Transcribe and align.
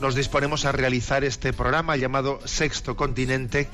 nos 0.00 0.14
disponemos 0.14 0.64
a 0.64 0.72
realizar 0.72 1.24
este 1.24 1.52
programa 1.52 1.96
llamado 1.96 2.40
Sexto 2.44 2.96
Continente, 2.96 3.68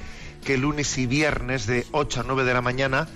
que 0.44 0.58
lunes 0.58 0.96
y 0.98 1.06
viernes 1.06 1.66
de 1.66 1.86
8 1.92 2.20
a 2.20 2.24
9 2.24 2.44
de 2.44 2.54
la 2.54 2.62
mañana, 2.62 3.08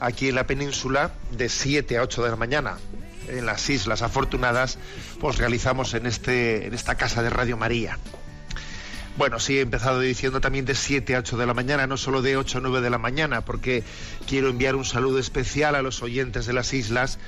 aquí 0.00 0.28
en 0.28 0.34
la 0.34 0.46
península, 0.46 1.12
de 1.32 1.48
7 1.48 1.98
a 1.98 2.02
8 2.02 2.24
de 2.24 2.30
la 2.30 2.36
mañana, 2.36 2.78
en 3.28 3.46
las 3.46 3.68
Islas 3.68 4.02
Afortunadas, 4.02 4.78
pues 5.20 5.38
realizamos 5.38 5.94
en, 5.94 6.06
este, 6.06 6.66
en 6.66 6.74
esta 6.74 6.94
casa 6.94 7.22
de 7.22 7.30
Radio 7.30 7.56
María. 7.56 7.98
Bueno, 9.16 9.40
sí, 9.40 9.58
he 9.58 9.62
empezado 9.62 9.98
diciendo 9.98 10.40
también 10.40 10.64
de 10.64 10.76
7 10.76 11.16
a 11.16 11.18
8 11.18 11.36
de 11.36 11.46
la 11.46 11.52
mañana, 11.52 11.88
no 11.88 11.96
solo 11.96 12.22
de 12.22 12.36
8 12.36 12.58
a 12.58 12.60
9 12.60 12.80
de 12.80 12.90
la 12.90 12.98
mañana, 12.98 13.40
porque 13.40 13.82
quiero 14.28 14.48
enviar 14.48 14.76
un 14.76 14.84
saludo 14.84 15.18
especial 15.18 15.74
a 15.74 15.82
los 15.82 16.02
oyentes 16.02 16.46
de 16.46 16.52
las 16.52 16.72
islas, 16.72 17.18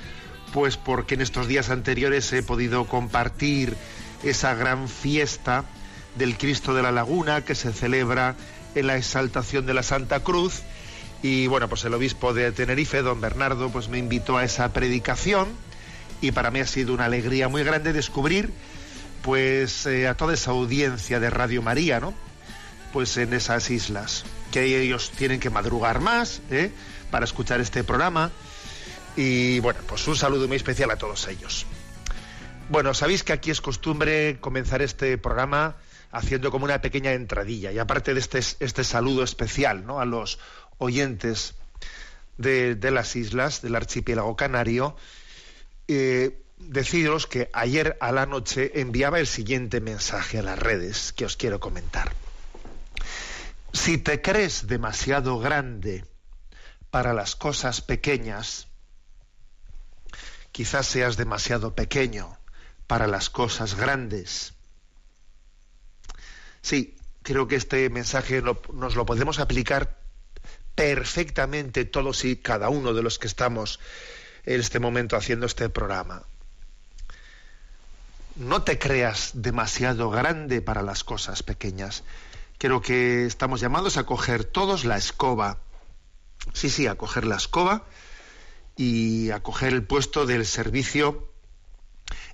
pues 0.53 0.77
porque 0.77 1.15
en 1.15 1.21
estos 1.21 1.47
días 1.47 1.69
anteriores 1.69 2.31
he 2.31 2.43
podido 2.43 2.85
compartir 2.85 3.75
esa 4.23 4.53
gran 4.55 4.87
fiesta 4.87 5.65
del 6.15 6.37
Cristo 6.37 6.73
de 6.73 6.83
la 6.83 6.91
Laguna 6.91 7.41
que 7.41 7.55
se 7.55 7.71
celebra 7.71 8.35
en 8.75 8.87
la 8.87 8.97
exaltación 8.97 9.65
de 9.65 9.73
la 9.73 9.83
Santa 9.83 10.21
Cruz. 10.21 10.61
Y 11.23 11.47
bueno, 11.47 11.69
pues 11.69 11.85
el 11.85 11.93
obispo 11.93 12.33
de 12.33 12.51
Tenerife, 12.51 13.01
don 13.01 13.21
Bernardo, 13.21 13.69
pues 13.69 13.89
me 13.89 13.97
invitó 13.97 14.37
a 14.37 14.43
esa 14.43 14.73
predicación 14.73 15.49
y 16.19 16.31
para 16.31 16.51
mí 16.51 16.59
ha 16.59 16.67
sido 16.67 16.93
una 16.93 17.05
alegría 17.05 17.47
muy 17.47 17.63
grande 17.63 17.93
descubrir 17.93 18.51
pues 19.21 19.85
eh, 19.85 20.07
a 20.07 20.15
toda 20.15 20.33
esa 20.33 20.51
audiencia 20.51 21.19
de 21.19 21.29
Radio 21.29 21.61
María, 21.61 21.99
¿no? 21.99 22.13
Pues 22.91 23.15
en 23.17 23.33
esas 23.33 23.69
islas, 23.69 24.25
que 24.51 24.81
ellos 24.81 25.11
tienen 25.11 25.39
que 25.39 25.49
madrugar 25.49 25.99
más, 25.99 26.41
¿eh? 26.49 26.71
Para 27.11 27.25
escuchar 27.25 27.61
este 27.61 27.83
programa. 27.83 28.31
Y 29.15 29.59
bueno, 29.59 29.79
pues 29.87 30.07
un 30.07 30.15
saludo 30.15 30.47
muy 30.47 30.57
especial 30.57 30.89
a 30.91 30.95
todos 30.95 31.27
ellos. 31.27 31.65
Bueno, 32.71 32.93
sabéis 32.93 33.25
que 33.25 33.33
aquí 33.33 33.51
es 33.51 33.59
costumbre 33.59 34.37
comenzar 34.39 34.81
este 34.81 35.17
programa 35.17 35.75
haciendo 36.09 36.51
como 36.51 36.63
una 36.63 36.79
pequeña 36.79 37.11
entradilla. 37.11 37.73
Y 37.73 37.79
aparte 37.79 38.13
de 38.13 38.21
este, 38.21 38.39
este 38.39 38.85
saludo 38.85 39.23
especial, 39.25 39.85
¿no? 39.85 39.99
A 39.99 40.05
los 40.05 40.39
oyentes 40.77 41.55
de, 42.37 42.75
de 42.75 42.91
las 42.91 43.17
islas, 43.17 43.61
del 43.61 43.75
archipiélago 43.75 44.37
canario, 44.37 44.95
eh, 45.89 46.41
deciros 46.59 47.27
que 47.27 47.49
ayer 47.51 47.97
a 47.99 48.13
la 48.13 48.25
noche 48.25 48.79
enviaba 48.79 49.19
el 49.19 49.27
siguiente 49.27 49.81
mensaje 49.81 50.39
a 50.39 50.41
las 50.41 50.57
redes 50.57 51.11
que 51.11 51.25
os 51.25 51.35
quiero 51.35 51.59
comentar. 51.59 52.13
Si 53.73 53.97
te 53.97 54.21
crees 54.21 54.67
demasiado 54.67 55.39
grande 55.39 56.05
para 56.89 57.13
las 57.13 57.35
cosas 57.35 57.81
pequeñas, 57.81 58.69
quizás 60.53 60.85
seas 60.85 61.17
demasiado 61.17 61.75
pequeño 61.75 62.37
para 62.91 63.07
las 63.07 63.29
cosas 63.29 63.75
grandes. 63.75 64.51
Sí, 66.61 66.97
creo 67.23 67.47
que 67.47 67.55
este 67.55 67.89
mensaje 67.89 68.41
nos 68.41 68.95
lo 68.97 69.05
podemos 69.05 69.39
aplicar 69.39 69.97
perfectamente 70.75 71.85
todos 71.85 72.25
y 72.25 72.35
cada 72.35 72.67
uno 72.67 72.93
de 72.93 73.01
los 73.01 73.17
que 73.17 73.27
estamos 73.27 73.79
en 74.43 74.59
este 74.59 74.79
momento 74.79 75.15
haciendo 75.15 75.45
este 75.45 75.69
programa. 75.69 76.23
No 78.35 78.63
te 78.63 78.77
creas 78.77 79.31
demasiado 79.35 80.09
grande 80.09 80.61
para 80.61 80.81
las 80.81 81.05
cosas 81.05 81.43
pequeñas. 81.43 82.03
Creo 82.57 82.81
que 82.81 83.25
estamos 83.25 83.61
llamados 83.61 83.95
a 83.95 84.03
coger 84.03 84.43
todos 84.43 84.83
la 84.83 84.97
escoba. 84.97 85.59
Sí, 86.51 86.69
sí, 86.69 86.87
a 86.87 86.95
coger 86.95 87.23
la 87.23 87.37
escoba 87.37 87.85
y 88.75 89.31
a 89.31 89.41
coger 89.41 89.71
el 89.71 89.83
puesto 89.85 90.25
del 90.25 90.45
servicio 90.45 91.30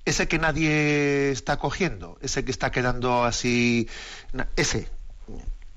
ese 0.07 0.29
que 0.29 0.39
nadie 0.39 1.31
está 1.31 1.57
cogiendo, 1.57 2.17
ese 2.21 2.45
que 2.45 2.51
está 2.51 2.71
quedando 2.71 3.25
así, 3.25 3.89
ese. 4.55 4.87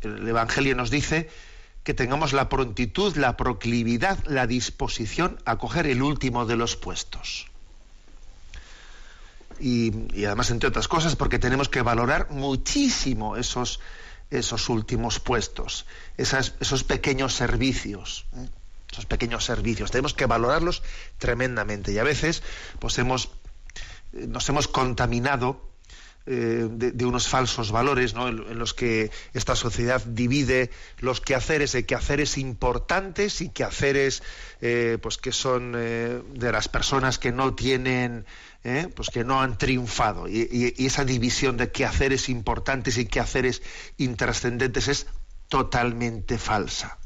El 0.03 0.27
Evangelio 0.27 0.77
nos 0.77 0.91
dice 0.91 1.29
que 1.83 1.95
tengamos 1.95 2.33
la 2.33 2.49
prontitud, 2.49 3.17
la 3.17 3.37
proclividad, 3.37 4.19
la 4.27 4.47
disposición 4.47 5.41
a 5.47 5.57
coger 5.57 5.89
el 5.89 6.01
último 6.01 6.47
de 6.47 6.55
los 6.55 6.77
puestos. 6.77 7.49
Y, 9.59 10.25
además, 10.25 10.51
entre 10.53 10.69
otras 10.69 10.87
cosas, 10.87 11.17
porque 11.17 11.41
tenemos 11.41 11.69
que 11.69 11.83
valorar 11.83 12.31
muchísimo 12.31 13.37
esos, 13.37 13.81
esos 14.31 14.69
últimos 14.69 15.19
puestos, 15.19 15.87
esos 16.17 16.85
pequeños 16.85 17.35
servicios. 17.35 18.27
¿eh? 18.37 18.49
Esos 18.93 19.07
pequeños 19.07 19.45
servicios. 19.45 19.91
Tenemos 19.91 20.15
que 20.15 20.27
valorarlos 20.27 20.83
tremendamente. 21.19 21.93
Y 21.93 21.99
a 21.99 22.03
veces, 22.03 22.43
pues 22.81 22.99
hemos 22.99 23.31
nos 24.13 24.49
hemos 24.49 24.69
contaminado 24.69 25.71
eh, 26.27 26.69
de, 26.71 27.05
unos 27.07 27.29
falsos 27.29 27.73
valores 27.73 28.15
en, 28.15 28.59
los 28.59 28.75
que 28.75 29.11
esta 29.33 29.57
sociedad 29.57 30.03
divide 30.05 30.71
los 30.99 31.21
quehaceres 31.21 31.75
en 31.75 31.85
quehaceres 31.85 32.37
importantes 32.37 33.41
y 33.41 33.49
quehaceres 33.49 34.23
eh, 34.61 34.99
pues 35.01 35.17
que 35.17 35.33
son 35.33 35.75
eh, 35.77 36.23
de 36.35 36.53
las 36.53 36.69
personas 36.69 37.19
que 37.19 37.33
no 37.33 37.55
tienen 37.55 38.27
eh, 38.63 38.93
pues 38.95 39.09
que 39.09 39.25
no 39.25 39.41
han 39.41 39.57
triunfado. 39.57 40.29
Y, 40.29 40.75
esa 40.85 41.07
división 41.07 41.57
de 41.57 41.73
quehaceres 41.73 42.29
importantes 42.29 42.99
y 42.99 43.07
quehaceres 43.07 43.63
intrascendentes 43.97 44.89
es 44.89 45.07
totalmente 45.49 46.37
falsa. 46.37 46.99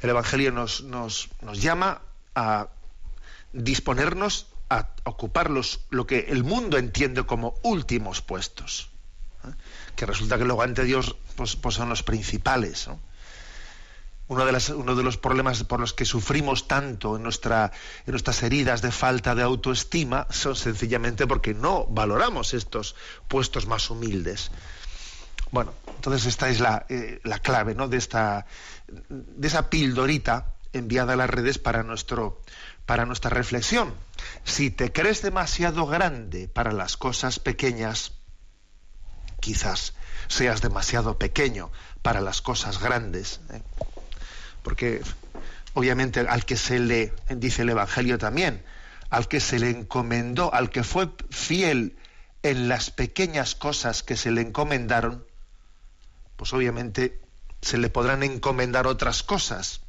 El 0.00 0.10
evangelio 0.10 0.52
nos, 0.52 0.84
nos, 0.84 1.30
nos 1.42 1.60
llama 1.60 2.02
a 2.36 2.68
disponernos 3.52 4.46
a 4.70 4.88
ocupar 5.04 5.50
los, 5.50 5.80
lo 5.90 6.06
que 6.06 6.26
el 6.28 6.42
mundo 6.44 6.76
entiende 6.78 7.24
como 7.24 7.54
últimos 7.62 8.20
puestos, 8.22 8.88
¿eh? 9.44 9.52
que 9.94 10.06
resulta 10.06 10.38
que 10.38 10.44
luego 10.44 10.62
ante 10.62 10.84
Dios 10.84 11.16
pues, 11.36 11.56
pues 11.56 11.74
son 11.76 11.88
los 11.88 12.02
principales. 12.02 12.88
¿no? 12.88 12.98
Uno, 14.28 14.44
de 14.44 14.50
las- 14.50 14.70
uno 14.70 14.96
de 14.96 15.04
los 15.04 15.16
problemas 15.18 15.62
por 15.62 15.78
los 15.78 15.92
que 15.94 16.04
sufrimos 16.04 16.66
tanto 16.66 17.16
en, 17.16 17.22
nuestra, 17.22 17.70
en 18.06 18.10
nuestras 18.10 18.42
heridas 18.42 18.82
de 18.82 18.90
falta 18.90 19.36
de 19.36 19.42
autoestima 19.42 20.26
son 20.30 20.56
sencillamente 20.56 21.26
porque 21.28 21.54
no 21.54 21.86
valoramos 21.86 22.52
estos 22.52 22.96
puestos 23.28 23.66
más 23.66 23.88
humildes. 23.88 24.50
Bueno, 25.52 25.72
entonces 25.94 26.26
esta 26.26 26.48
es 26.48 26.58
la, 26.58 26.86
eh, 26.88 27.20
la 27.22 27.38
clave 27.38 27.76
¿no? 27.76 27.86
de, 27.86 27.98
esta, 27.98 28.46
de 28.88 29.46
esa 29.46 29.70
pildorita 29.70 30.54
enviada 30.72 31.12
a 31.12 31.16
las 31.16 31.30
redes 31.30 31.58
para, 31.58 31.84
nuestro, 31.84 32.42
para 32.84 33.06
nuestra 33.06 33.30
reflexión. 33.30 33.94
Si 34.44 34.70
te 34.70 34.92
crees 34.92 35.22
demasiado 35.22 35.86
grande 35.86 36.48
para 36.48 36.72
las 36.72 36.96
cosas 36.96 37.38
pequeñas, 37.38 38.12
quizás 39.40 39.94
seas 40.28 40.60
demasiado 40.60 41.18
pequeño 41.18 41.70
para 42.02 42.20
las 42.20 42.42
cosas 42.42 42.80
grandes. 42.80 43.40
¿eh? 43.52 43.62
Porque 44.62 45.02
obviamente 45.74 46.20
al 46.20 46.44
que 46.44 46.56
se 46.56 46.78
le, 46.78 47.12
dice 47.28 47.62
el 47.62 47.70
Evangelio 47.70 48.18
también, 48.18 48.64
al 49.10 49.28
que 49.28 49.40
se 49.40 49.58
le 49.58 49.70
encomendó, 49.70 50.52
al 50.52 50.70
que 50.70 50.82
fue 50.82 51.10
fiel 51.30 51.96
en 52.42 52.68
las 52.68 52.90
pequeñas 52.90 53.54
cosas 53.54 54.02
que 54.02 54.16
se 54.16 54.30
le 54.30 54.40
encomendaron, 54.40 55.26
pues 56.36 56.52
obviamente 56.52 57.20
se 57.60 57.78
le 57.78 57.90
podrán 57.90 58.22
encomendar 58.22 58.86
otras 58.86 59.22
cosas 59.22 59.80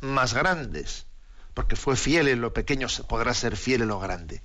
más 0.00 0.34
grandes, 0.34 1.06
porque 1.54 1.76
fue 1.76 1.96
fiel 1.96 2.28
en 2.28 2.40
lo 2.40 2.52
pequeño, 2.52 2.88
podrá 3.08 3.34
ser 3.34 3.56
fiel 3.56 3.82
en 3.82 3.88
lo 3.88 4.00
grande. 4.00 4.42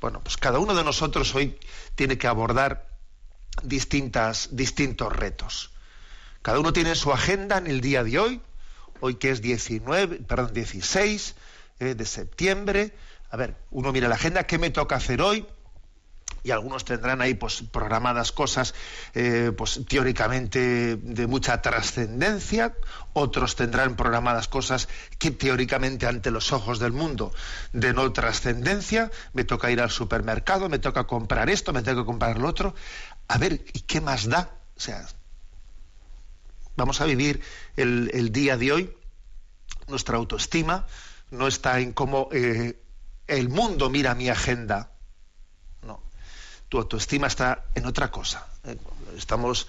Bueno, 0.00 0.20
pues 0.22 0.36
cada 0.36 0.58
uno 0.58 0.74
de 0.74 0.84
nosotros 0.84 1.34
hoy 1.34 1.58
tiene 1.94 2.18
que 2.18 2.26
abordar 2.26 2.88
distintas, 3.62 4.48
distintos 4.52 5.12
retos. 5.12 5.70
Cada 6.42 6.58
uno 6.58 6.72
tiene 6.72 6.94
su 6.94 7.12
agenda 7.12 7.58
en 7.58 7.68
el 7.68 7.80
día 7.80 8.02
de 8.02 8.18
hoy, 8.18 8.40
hoy 9.00 9.14
que 9.14 9.30
es 9.30 9.42
19, 9.42 10.16
perdón, 10.26 10.52
16 10.52 11.34
eh, 11.78 11.94
de 11.94 12.04
septiembre. 12.04 12.94
A 13.30 13.36
ver, 13.36 13.56
uno 13.70 13.92
mira 13.92 14.08
la 14.08 14.16
agenda, 14.16 14.44
¿qué 14.44 14.58
me 14.58 14.70
toca 14.70 14.96
hacer 14.96 15.22
hoy? 15.22 15.46
Y 16.44 16.50
algunos 16.50 16.84
tendrán 16.84 17.20
ahí 17.20 17.34
pues 17.34 17.62
programadas 17.62 18.32
cosas 18.32 18.74
eh, 19.14 19.52
pues 19.56 19.80
teóricamente 19.88 20.96
de 20.96 21.26
mucha 21.26 21.62
trascendencia 21.62 22.74
otros 23.12 23.56
tendrán 23.56 23.96
programadas 23.96 24.48
cosas 24.48 24.88
que 25.18 25.30
teóricamente 25.30 26.06
ante 26.06 26.30
los 26.30 26.52
ojos 26.52 26.78
del 26.78 26.92
mundo 26.92 27.32
de 27.72 27.92
no 27.92 28.12
trascendencia 28.12 29.10
me 29.32 29.44
toca 29.44 29.70
ir 29.70 29.80
al 29.80 29.90
supermercado 29.90 30.68
me 30.68 30.78
toca 30.78 31.04
comprar 31.04 31.48
esto 31.50 31.72
me 31.72 31.82
tengo 31.82 32.02
que 32.02 32.06
comprar 32.06 32.38
lo 32.38 32.48
otro. 32.48 32.74
A 33.28 33.38
ver 33.38 33.64
y 33.72 33.80
qué 33.80 34.00
más 34.00 34.28
da 34.28 34.50
o 34.76 34.80
sea 34.80 35.06
vamos 36.76 37.00
a 37.00 37.04
vivir 37.04 37.40
el, 37.76 38.32
día 38.32 38.56
de 38.56 38.72
hoy 38.72 38.96
nuestra 39.88 40.16
autoestima 40.16 40.86
no 41.30 41.46
está 41.46 41.80
en 41.80 41.92
cómo 41.92 42.28
eh, 42.32 42.82
el 43.26 43.48
mundo 43.48 43.90
mira 43.90 44.14
mi 44.14 44.28
agenda 44.28 44.91
tu 46.72 46.78
autoestima 46.78 47.26
está 47.26 47.66
en 47.74 47.84
otra 47.84 48.10
cosa. 48.10 48.46
Eh, 48.64 48.78
estamos, 49.18 49.68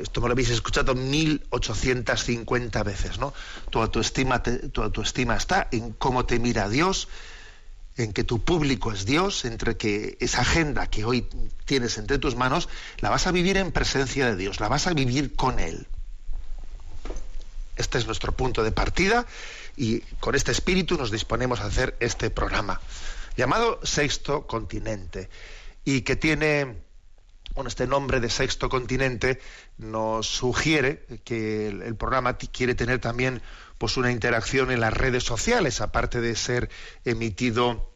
esto 0.00 0.20
me 0.20 0.28
lo 0.28 0.32
habéis 0.32 0.50
escuchado 0.50 0.94
1850 0.94 2.84
veces, 2.84 3.18
¿no? 3.18 3.34
Tu 3.68 3.80
autoestima, 3.80 4.40
tu 4.44 4.80
autoestima 4.80 5.34
está 5.34 5.66
en 5.72 5.90
cómo 5.94 6.24
te 6.24 6.38
mira 6.38 6.68
Dios, 6.68 7.08
en 7.96 8.12
que 8.12 8.22
tu 8.22 8.44
público 8.44 8.92
es 8.92 9.04
Dios, 9.04 9.44
entre 9.44 9.76
que 9.76 10.16
esa 10.20 10.42
agenda 10.42 10.86
que 10.86 11.04
hoy 11.04 11.26
tienes 11.64 11.98
entre 11.98 12.18
tus 12.18 12.36
manos, 12.36 12.68
la 12.98 13.10
vas 13.10 13.26
a 13.26 13.32
vivir 13.32 13.56
en 13.56 13.72
presencia 13.72 14.26
de 14.26 14.36
Dios, 14.36 14.60
la 14.60 14.68
vas 14.68 14.86
a 14.86 14.94
vivir 14.94 15.34
con 15.34 15.58
Él. 15.58 15.88
Este 17.74 17.98
es 17.98 18.06
nuestro 18.06 18.30
punto 18.30 18.62
de 18.62 18.70
partida 18.70 19.26
y 19.76 19.98
con 20.20 20.36
este 20.36 20.52
espíritu 20.52 20.96
nos 20.96 21.10
disponemos 21.10 21.58
a 21.58 21.66
hacer 21.66 21.96
este 21.98 22.30
programa 22.30 22.80
llamado 23.36 23.80
Sexto 23.82 24.46
Continente 24.46 25.28
y 25.86 26.02
que 26.02 26.16
tiene 26.16 26.84
bueno, 27.54 27.68
este 27.68 27.86
nombre 27.86 28.20
de 28.20 28.28
Sexto 28.28 28.68
Continente 28.68 29.40
nos 29.78 30.26
sugiere 30.26 31.06
que 31.24 31.68
el, 31.68 31.96
programa 31.96 32.36
quiere 32.36 32.74
tener 32.74 32.98
también 32.98 33.40
pues 33.78 33.96
una 33.96 34.10
interacción 34.10 34.70
en 34.70 34.80
las 34.80 34.92
redes 34.92 35.24
sociales, 35.24 35.80
aparte 35.80 36.20
de 36.20 36.36
ser 36.36 36.68
emitido 37.06 37.94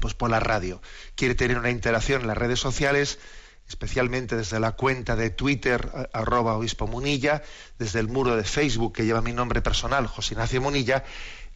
pues 0.00 0.14
por 0.14 0.30
la 0.30 0.38
radio. 0.38 0.80
Quiere 1.16 1.34
tener 1.34 1.58
una 1.58 1.70
interacción 1.70 2.20
en 2.20 2.28
las 2.28 2.38
redes 2.38 2.60
sociales, 2.60 3.18
especialmente 3.66 4.36
desde 4.36 4.60
la 4.60 4.72
cuenta 4.72 5.16
de 5.16 5.30
Twitter, 5.30 5.90
arroba 6.12 6.56
obispo 6.56 6.86
Munilla, 6.86 7.42
desde 7.80 7.98
el 7.98 8.06
muro 8.06 8.36
de 8.36 8.44
Facebook 8.44 8.92
que 8.92 9.06
lleva 9.06 9.22
mi 9.22 9.32
nombre 9.32 9.60
personal, 9.60 10.06
José 10.06 10.34
Ignacio 10.34 10.60
Munilla, 10.60 11.02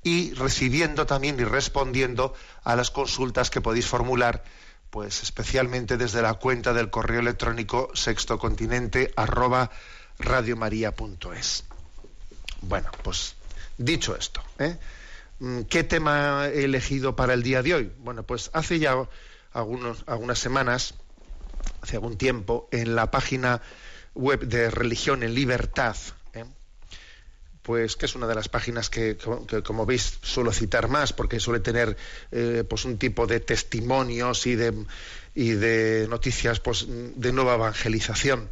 y 0.03 0.33
recibiendo 0.35 1.07
también 1.07 1.39
y 1.39 1.45
respondiendo 1.45 2.35
a 2.65 2.75
las 2.75 2.91
consultas 2.91 3.51
que 3.51 3.61
podéis 3.61 3.87
formular 3.87 4.43
pues 4.91 5.23
especialmente 5.23 5.97
desde 5.97 6.23
la 6.23 6.35
cuenta 6.35 6.73
del 6.73 6.91
correo 6.91 7.21
electrónico 7.21 7.91
sextocontinente 7.95 9.13
arroba 9.17 9.71
radiomaria.es. 10.19 11.65
Bueno, 12.63 12.91
pues 13.03 13.35
dicho 13.77 14.17
esto, 14.17 14.43
¿eh? 14.59 14.77
mm, 15.39 15.63
¿qué 15.63 15.85
tema 15.85 16.49
he 16.49 16.65
elegido 16.65 17.15
para 17.15 17.35
el 17.35 17.43
día 17.43 17.63
de 17.63 17.75
hoy? 17.75 17.93
Bueno, 17.99 18.23
pues 18.23 18.51
hace 18.53 18.79
ya 18.79 18.97
algunas 19.53 20.39
semanas, 20.39 20.95
hace 21.83 21.97
algún 21.97 22.17
tiempo, 22.17 22.69
en 22.73 22.95
la 22.95 23.11
página 23.11 23.61
web 24.15 24.41
de 24.41 24.71
Religión 24.71 25.23
en 25.23 25.35
Libertad, 25.35 25.97
pues 27.69 27.97
que 27.97 28.07
es 28.07 28.15
una 28.15 28.27
de 28.27 28.35
las 28.35 28.49
páginas 28.49 28.89
que, 28.89 29.19
como 29.63 29.85
veis 29.85 30.21
suelo 30.23 30.53
citar 30.53 30.89
más 30.89 31.13
porque 31.13 31.39
suele 31.39 31.61
tener 31.61 31.99
eh, 32.33 32.65
pues 32.67 32.87
un 32.87 32.97
tipo 32.97 33.27
de 33.27 33.41
testimonios 33.41 34.47
y 34.47 34.57
de, 34.57 34.73
y 35.35 35.51
de 35.51 36.07
noticias 36.09 36.61
pues, 36.61 36.87
de 36.89 37.31
nueva 37.31 37.57
evangelización. 37.57 38.49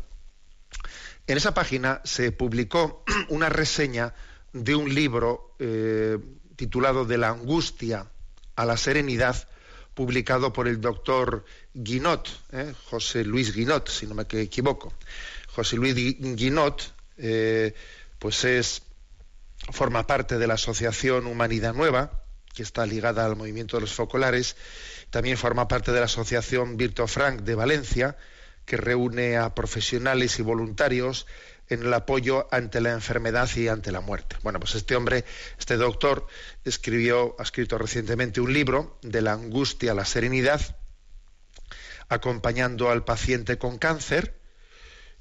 En 1.27 1.39
esa 1.39 1.55
página 1.55 2.03
se 2.05 2.31
publicó 2.31 3.05
una 3.31 3.49
reseña 3.49 4.13
de 4.53 4.75
un 4.75 4.95
libro 4.95 5.55
eh, 5.61 6.19
titulado 6.55 7.07
De 7.07 7.17
la 7.17 7.31
angustia 7.31 8.11
a 8.55 8.67
la 8.67 8.77
serenidad, 8.77 9.49
publicado 9.95 10.53
por 10.53 10.69
el 10.69 10.79
doctor 10.83 11.47
Guinot, 11.73 12.29
eh, 12.53 12.75
José 12.91 13.25
Luis 13.25 13.55
Guinot, 13.55 13.89
si 13.89 14.07
no 14.07 14.15
me 14.15 14.27
equivoco. 14.31 14.93
José 15.55 15.77
Luis 15.77 15.95
Guinot, 15.95 16.93
pues 18.19 18.45
es 18.45 18.83
forma 19.71 20.07
parte 20.07 20.39
de 20.39 20.47
la 20.47 20.55
Asociación 20.55 21.27
Humanidad 21.27 21.75
Nueva, 21.75 22.23
que 22.55 22.63
está 22.63 22.87
ligada 22.87 23.27
al 23.27 23.37
movimiento 23.37 23.77
de 23.77 23.83
los 23.83 23.93
focolares. 23.93 24.57
También 25.11 25.37
forma 25.37 25.69
parte 25.69 25.93
de 25.93 26.01
la 26.01 26.07
Asociación 26.07 26.77
Virto 26.77 27.07
Frank 27.07 27.43
de 27.43 27.55
Valencia, 27.55 28.17
que 28.65 28.77
reúne 28.77 29.37
a 29.37 29.55
profesionales 29.55 30.39
y 30.39 30.43
voluntarios 30.43 31.27
en 31.69 31.83
el 31.83 31.93
apoyo 31.95 32.49
ante 32.51 32.81
la 32.81 32.93
enfermedad 32.93 33.49
y 33.57 33.69
ante 33.69 33.93
la 33.93 34.01
muerte. 34.01 34.37
Bueno, 34.43 34.61
pues 34.61 34.75
este 34.75 34.97
hombre, 34.97 35.25
este 35.59 35.77
doctor, 35.77 36.27
escribió, 36.65 37.37
ha 37.39 37.43
escrito 37.43 37.79
recientemente 37.79 38.41
un 38.41 38.53
libro 38.53 38.99
de 39.03 39.23
la 39.23 39.33
angustia 39.33 39.93
a 39.93 39.95
la 39.95 40.05
serenidad, 40.05 40.61
acompañando 42.09 42.91
al 42.91 43.05
paciente 43.05 43.59
con 43.59 43.79
cáncer, 43.79 44.39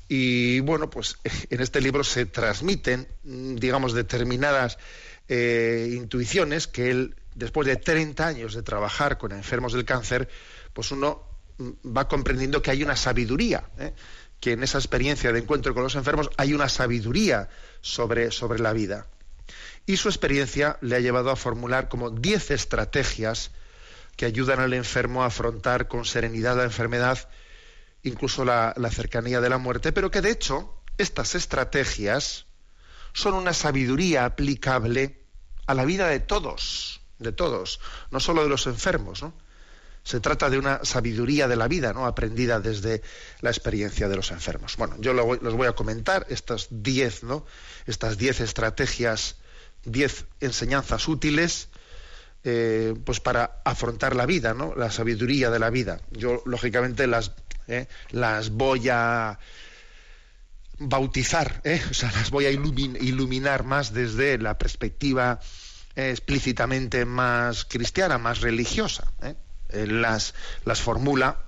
y 0.07 0.59
bueno, 0.59 0.89
pues 0.89 1.17
en 1.49 1.61
este 1.61 1.81
libro 1.81 2.03
se 2.03 2.25
transmiten, 2.25 3.07
mm, 3.23 3.55
digamos, 3.55 3.93
determinadas 3.93 4.77
eh, 5.27 5.91
intuiciones 5.95 6.67
que 6.67 6.91
él, 6.91 7.15
después 7.33 7.67
de 7.67 7.77
30 7.77 8.27
años 8.27 8.53
de 8.53 8.61
trabajar 8.61 9.17
con 9.17 9.31
enfermos 9.31 9.73
del 9.73 9.85
cáncer, 9.85 10.29
pues 10.73 10.91
uno 10.91 11.23
mm, 11.57 11.95
va 11.95 12.07
comprendiendo 12.07 12.61
que 12.61 12.71
hay 12.71 12.83
una 12.83 12.95
sabiduría, 12.95 13.69
¿eh? 13.79 13.93
que 14.39 14.51
en 14.51 14.63
esa 14.63 14.77
experiencia 14.77 15.31
de 15.31 15.39
encuentro 15.39 15.73
con 15.73 15.83
los 15.83 15.95
enfermos 15.95 16.29
hay 16.37 16.53
una 16.53 16.69
sabiduría 16.69 17.49
sobre, 17.81 18.31
sobre 18.31 18.59
la 18.59 18.73
vida. 18.73 19.07
Y 19.87 19.97
su 19.97 20.09
experiencia 20.09 20.77
le 20.81 20.95
ha 20.95 20.99
llevado 20.99 21.29
a 21.29 21.35
formular 21.35 21.89
como 21.89 22.09
10 22.09 22.51
estrategias 22.51 23.51
que 24.15 24.25
ayudan 24.25 24.59
al 24.59 24.73
enfermo 24.73 25.23
a 25.23 25.27
afrontar 25.27 25.87
con 25.87 26.05
serenidad 26.05 26.57
la 26.57 26.63
enfermedad 26.63 27.27
incluso 28.05 28.45
la, 28.45 28.73
cercanía 28.91 29.41
de 29.41 29.49
la 29.49 29.57
muerte, 29.57 29.91
pero 29.91 30.11
que 30.11 30.21
de 30.21 30.31
hecho 30.31 30.81
estas 30.97 31.35
estrategias 31.35 32.45
son 33.13 33.33
una 33.33 33.53
sabiduría 33.53 34.25
aplicable 34.25 35.25
a 35.65 35.73
la 35.73 35.85
vida 35.85 36.07
de 36.07 36.19
todos, 36.19 37.01
de 37.19 37.31
todos, 37.31 37.79
no 38.11 38.19
solo 38.19 38.43
de 38.43 38.49
los 38.49 38.67
enfermos, 38.67 39.21
¿no? 39.21 39.33
Se 40.03 40.19
trata 40.19 40.51
de 40.51 40.59
una 40.59 40.85
sabiduría 40.85 41.47
de 41.47 41.55
la 41.55 41.67
vida, 41.67 41.91
¿no? 41.91 42.05
Aprendida 42.05 42.59
desde 42.59 43.01
la 43.41 43.49
experiencia 43.49 44.07
de 44.07 44.15
los 44.15 44.29
enfermos. 44.29 44.77
Bueno, 44.77 44.95
yo 44.99 45.13
los 45.13 45.55
voy 45.55 45.67
a 45.67 45.73
comentar 45.73 46.27
estas 46.29 46.67
diez, 46.69 47.23
¿no? 47.23 47.43
Estas 47.87 48.19
diez 48.19 48.39
estrategias, 48.39 49.37
diez 49.83 50.25
enseñanzas 50.41 51.07
útiles, 51.07 51.69
eh, 52.43 52.93
pues 53.03 53.19
para 53.19 53.59
afrontar 53.65 54.15
la 54.15 54.27
vida, 54.27 54.53
¿no? 54.53 54.75
La 54.75 54.91
sabiduría 54.91 55.49
de 55.49 55.57
la 55.57 55.71
vida. 55.71 56.01
Yo 56.11 56.43
lógicamente 56.45 57.07
las 57.07 57.31
¿eh? 57.67 57.87
las 58.11 58.49
voy 58.49 58.89
a 58.89 59.39
bautizar, 60.77 61.61
¿eh? 61.63 61.81
o 61.89 61.93
sea, 61.93 62.11
las 62.11 62.31
voy 62.31 62.45
a 62.45 62.51
iluminar 62.51 63.63
más 63.63 63.93
desde 63.93 64.37
la 64.37 64.57
perspectiva 64.57 65.39
eh, 65.95 66.09
explícitamente 66.09 67.05
más 67.05 67.65
cristiana, 67.65 68.17
más 68.17 68.41
religiosa. 68.41 69.11
las, 69.69 70.33
las 70.65 70.81
formula, 70.81 71.39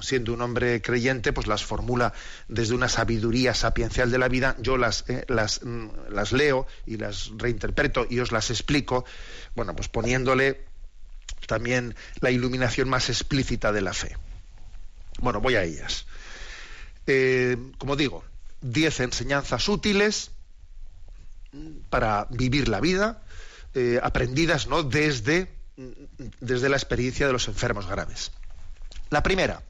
siendo 0.00 0.32
un 0.32 0.42
hombre 0.42 0.82
creyente, 0.82 1.32
pues 1.32 1.46
las 1.46 1.64
formula 1.64 2.12
desde 2.48 2.74
una 2.74 2.88
sabiduría 2.88 3.54
sapiencial 3.54 4.10
de 4.10 4.18
la 4.18 4.28
vida, 4.28 4.56
yo 4.58 4.76
las, 4.76 5.04
las, 5.28 5.64
mm, 5.64 5.88
las 6.10 6.32
leo 6.32 6.66
y 6.86 6.96
las 6.96 7.30
reinterpreto 7.36 8.06
y 8.08 8.20
os 8.20 8.32
las 8.32 8.50
explico, 8.50 9.04
bueno, 9.54 9.74
pues 9.74 9.88
poniéndole 9.88 10.64
también 11.46 11.94
la 12.20 12.30
iluminación 12.30 12.88
más 12.88 13.08
explícita 13.08 13.72
de 13.72 13.80
la 13.80 13.92
fe. 13.92 14.16
Bueno, 15.20 15.40
voy 15.40 15.54
a 15.54 15.64
ellas. 15.64 16.06
Eh, 17.06 17.56
como 17.78 17.96
digo, 17.96 18.24
diez 18.60 19.00
enseñanzas 19.00 19.68
útiles 19.68 20.30
para 21.88 22.26
vivir 22.30 22.68
la 22.68 22.80
vida, 22.80 23.22
eh, 23.74 23.98
aprendidas 24.02 24.66
¿no? 24.66 24.82
desde, 24.82 25.50
desde 26.40 26.68
la 26.68 26.76
experiencia 26.76 27.26
de 27.26 27.32
los 27.32 27.48
enfermos 27.48 27.86
graves. 27.86 28.32
La 29.10 29.22
primera, 29.22 29.62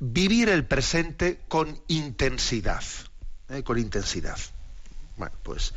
vivir 0.00 0.48
el 0.48 0.64
presente 0.66 1.40
con 1.48 1.80
intensidad. 1.88 2.82
¿eh? 3.48 3.62
con 3.62 3.78
intensidad. 3.78 4.38
Bueno, 5.16 5.34
pues 5.42 5.74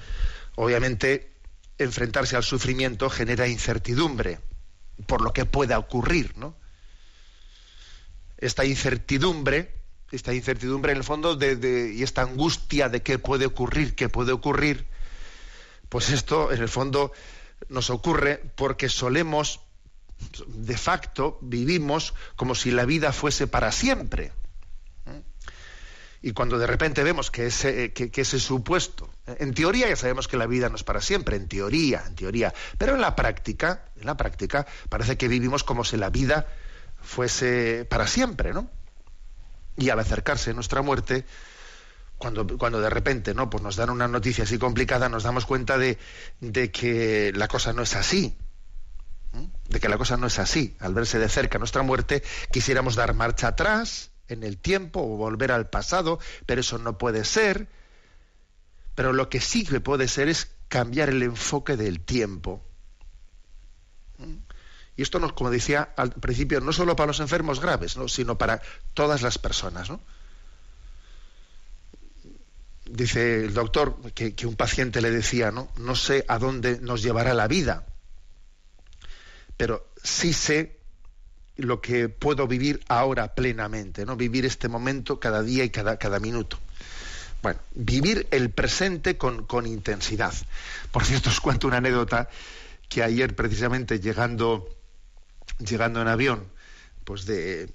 obviamente 0.56 1.32
enfrentarse 1.78 2.36
al 2.36 2.44
sufrimiento 2.44 3.10
genera 3.10 3.48
incertidumbre 3.48 4.40
por 5.08 5.22
lo 5.22 5.34
que 5.34 5.46
pueda 5.46 5.80
ocurrir, 5.80 6.38
¿no? 6.38 6.56
Esta 8.42 8.66
incertidumbre 8.66 9.82
esta 10.12 10.34
incertidumbre 10.34 10.92
en 10.92 10.98
el 10.98 11.04
fondo 11.04 11.36
de, 11.36 11.94
y 11.96 12.04
esta 12.04 12.22
angustia 12.22 12.90
de 12.90 13.02
qué 13.02 13.18
puede 13.18 13.46
ocurrir, 13.46 13.96
qué 13.96 14.10
puede 14.10 14.34
ocurrir, 14.34 14.86
pues 15.90 16.10
esto 16.10 16.52
en 16.52 16.62
el 16.62 16.70
fondo 16.70 17.12
nos 17.70 17.90
ocurre 17.90 18.42
porque 18.56 18.90
solemos, 18.90 19.62
de 20.48 20.78
facto, 20.78 21.38
vivimos 21.42 22.14
como 22.36 22.56
si 22.56 22.72
la 22.72 22.86
vida 22.86 23.14
fuese 23.14 23.48
para 23.48 23.72
siempre. 23.72 24.34
Y 26.24 26.34
cuando 26.34 26.60
de 26.60 26.68
repente 26.68 27.04
vemos 27.04 27.32
que 27.32 27.48
ese, 27.48 27.94
que, 27.94 28.12
ese 28.14 28.40
supuesto, 28.40 29.10
en 29.26 29.56
teoría 29.56 29.90
ya 29.90 29.96
sabemos 29.96 30.28
que 30.28 30.38
la 30.38 30.46
vida 30.46 30.70
no 30.70 30.76
es 30.76 30.84
para 30.84 31.02
siempre, 31.02 31.36
en 31.36 31.48
teoría, 31.48 32.04
en 32.06 32.16
teoría, 32.16 32.54
pero 32.78 32.94
en 32.94 33.02
la 33.02 33.16
práctica, 33.16 33.86
en 33.96 34.06
la 34.06 34.18
práctica 34.18 34.68
parece 34.88 35.18
que 35.18 35.28
vivimos 35.28 35.64
como 35.64 35.84
si 35.84 35.98
la 35.98 36.12
vida 36.12 36.48
fuese 37.02 37.86
para 37.86 38.08
siempre, 38.08 38.54
¿no? 38.54 38.70
Y 39.78 39.90
al 39.90 40.00
acercarse 40.00 40.54
nuestra 40.54 40.82
muerte, 40.82 41.26
cuando, 42.18 42.46
cuando 42.58 42.80
de 42.80 42.90
repente 42.90 43.34
¿no? 43.34 43.50
pues 43.50 43.64
nos 43.64 43.76
dan 43.76 43.90
una 43.90 44.08
noticia 44.08 44.44
así 44.44 44.58
complicada, 44.58 45.10
nos 45.10 45.24
damos 45.24 45.46
cuenta 45.46 45.78
de, 45.78 45.98
de 46.40 46.72
que 46.72 47.34
la 47.36 47.48
cosa 47.48 47.74
no 47.74 47.82
es 47.82 47.96
así. 47.96 48.38
De 49.70 49.80
que 49.80 49.90
la 49.90 49.98
cosa 49.98 50.18
no 50.18 50.28
es 50.28 50.40
así. 50.40 50.76
Al 50.80 50.94
verse 50.94 51.18
de 51.18 51.30
cerca 51.30 51.58
nuestra 51.58 51.84
muerte, 51.84 52.22
quisiéramos 52.52 52.96
dar 52.96 53.14
marcha 53.14 53.48
atrás 53.48 54.12
en 54.28 54.44
el 54.44 54.58
tiempo 54.58 55.02
o 55.02 55.18
volver 55.18 55.52
al 55.52 55.70
pasado, 55.70 56.20
pero 56.46 56.62
eso 56.62 56.78
no 56.78 56.98
puede 56.98 57.26
ser. 57.26 57.70
Pero 58.94 59.14
lo 59.14 59.30
que 59.30 59.40
sí 59.40 59.66
que 59.66 59.80
puede 59.80 60.08
ser 60.08 60.28
es 60.28 60.52
cambiar 60.68 61.10
el 61.10 61.24
enfoque 61.24 61.78
del 61.78 62.02
tiempo. 62.02 62.64
Y 64.98 65.04
esto, 65.04 65.20
nos, 65.20 65.34
como 65.34 65.50
decía 65.50 65.94
al 65.96 66.12
principio, 66.12 66.60
no 66.60 66.74
solo 66.74 66.96
para 66.96 67.08
los 67.08 67.20
enfermos 67.20 67.60
graves, 67.60 67.98
sino 68.08 68.38
para 68.38 68.62
todas 68.94 69.22
las 69.22 69.38
personas. 69.38 69.90
Dice 72.86 73.46
el 73.46 73.54
doctor 73.54 74.12
que, 74.14 74.36
un 74.46 74.56
paciente 74.56 75.02
le 75.02 75.12
decía, 75.12 75.52
¿no? 75.52 75.70
no 75.78 75.96
sé 75.96 76.26
a 76.28 76.40
dónde 76.40 76.80
nos 76.82 77.02
llevará 77.02 77.34
la 77.34 77.48
vida, 77.48 77.86
pero 79.56 79.88
sí 80.04 80.34
sé 80.34 80.78
lo 81.56 81.80
que 81.80 82.10
puedo 82.10 82.48
vivir 82.48 82.84
ahora 82.88 83.36
plenamente, 83.36 84.06
¿no? 84.06 84.16
Vivir 84.16 84.46
este 84.46 84.68
momento 84.68 85.20
cada 85.20 85.44
día 85.44 85.64
y 85.64 85.70
cada, 85.70 85.98
cada 85.98 86.20
minuto. 86.20 86.58
Bueno, 87.44 87.60
vivir 87.74 88.28
el 88.32 88.50
presente 88.50 89.18
con, 89.18 89.46
con 89.46 89.66
intensidad. 89.68 90.34
Por 90.92 91.06
cierto, 91.06 91.30
os 91.30 91.40
cuento 91.40 91.68
una 91.68 91.78
anécdota 91.78 92.30
que 92.90 93.04
ayer 93.04 93.36
precisamente 93.36 94.00
llegando 94.00 94.68
llegando 95.66 96.02
en 96.02 96.08
avión 96.08 96.48
pues 97.04 97.26
de, 97.26 97.70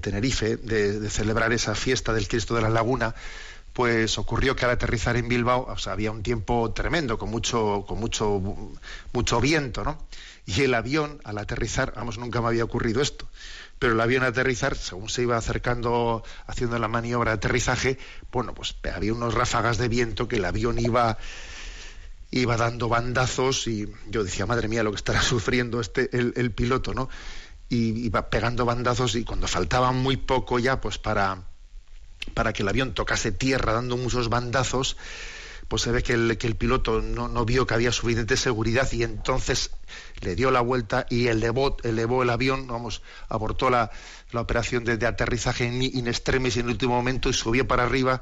Tenerife, 0.00 0.56
de, 0.56 1.10
celebrar 1.10 1.52
esa 1.52 1.74
fiesta 1.74 2.12
del 2.12 2.28
Cristo 2.28 2.54
de 2.54 2.62
la 2.62 2.70
Laguna, 2.70 3.14
pues 3.72 4.18
ocurrió 4.18 4.56
que 4.56 4.64
al 4.64 4.72
aterrizar 4.72 5.16
en 5.16 5.28
Bilbao, 5.28 5.66
o 5.68 5.78
sea, 5.78 5.92
había 5.92 6.10
un 6.10 6.22
tiempo 6.22 6.72
tremendo, 6.72 7.18
con 7.18 7.30
mucho, 7.30 7.84
con 7.86 8.00
mucho, 8.00 8.40
mucho 9.12 9.40
viento, 9.40 9.84
¿no? 9.84 9.98
Y 10.46 10.62
el 10.62 10.74
avión, 10.74 11.20
al 11.24 11.38
aterrizar, 11.38 11.92
vamos, 11.94 12.18
nunca 12.18 12.40
me 12.40 12.48
había 12.48 12.64
ocurrido 12.64 13.00
esto, 13.00 13.28
pero 13.78 13.92
el 13.92 14.00
avión 14.00 14.22
al 14.24 14.30
aterrizar, 14.30 14.76
según 14.76 15.08
se 15.08 15.22
iba 15.22 15.36
acercando, 15.36 16.24
haciendo 16.46 16.78
la 16.78 16.88
maniobra 16.88 17.30
de 17.30 17.36
aterrizaje, 17.36 17.98
bueno, 18.32 18.54
pues 18.54 18.74
había 18.92 19.12
unos 19.12 19.34
ráfagas 19.34 19.78
de 19.78 19.88
viento 19.88 20.26
que 20.26 20.36
el 20.36 20.44
avión 20.44 20.78
iba 20.78 21.18
iba 22.30 22.56
dando 22.56 22.88
bandazos 22.88 23.66
y 23.66 23.92
yo 24.08 24.24
decía, 24.24 24.46
madre 24.46 24.68
mía, 24.68 24.82
lo 24.82 24.90
que 24.90 24.96
estará 24.96 25.22
sufriendo 25.22 25.80
este 25.80 26.10
el, 26.12 26.52
piloto, 26.52 26.94
¿no? 26.94 27.08
Y 27.68 28.04
iba 28.06 28.30
pegando 28.30 28.64
bandazos 28.64 29.14
y 29.14 29.24
cuando 29.24 29.46
faltaba 29.46 29.92
muy 29.92 30.16
poco 30.16 30.58
ya, 30.58 30.80
pues 30.80 30.98
para, 30.98 31.44
para 32.34 32.52
que 32.52 32.62
el 32.62 32.68
avión 32.68 32.94
tocase 32.94 33.32
tierra 33.32 33.74
dando 33.74 33.96
muchos 33.96 34.28
bandazos, 34.28 34.96
pues 35.68 35.82
se 35.82 35.92
ve 35.92 36.02
que 36.02 36.14
el, 36.14 36.36
que 36.36 36.48
el 36.48 36.56
piloto 36.56 37.00
no, 37.00 37.28
no, 37.28 37.44
vio 37.44 37.64
que 37.64 37.74
había 37.74 37.92
suficiente 37.92 38.36
seguridad 38.36 38.90
y 38.90 39.04
entonces 39.04 39.70
le 40.20 40.34
dio 40.34 40.50
la 40.50 40.60
vuelta 40.60 41.06
y 41.08 41.28
elevó, 41.28 41.76
elevó 41.84 42.24
el 42.24 42.30
avión, 42.30 42.66
vamos, 42.66 43.02
abortó 43.28 43.70
la, 43.70 43.92
la 44.32 44.40
operación 44.40 44.84
de, 44.84 45.06
aterrizaje 45.06 45.66
en 45.66 45.80
in 45.80 46.08
extremis 46.08 46.56
en 46.56 46.66
el 46.66 46.72
último 46.72 46.96
momento 46.96 47.28
y 47.28 47.34
subió 47.34 47.68
para 47.68 47.84
arriba 47.84 48.20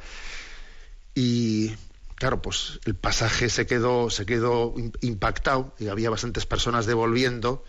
y 1.15 1.75
claro, 2.19 2.43
pues 2.43 2.81
el 2.85 2.97
pasaje 2.97 3.49
se 3.49 3.67
quedó, 3.67 4.11
se 4.11 4.27
quedó 4.27 4.75
impactado 5.01 5.73
y 5.79 5.89
había 5.89 6.11
bastantes 6.11 6.47
personas 6.47 6.85
devolviendo 6.85 7.65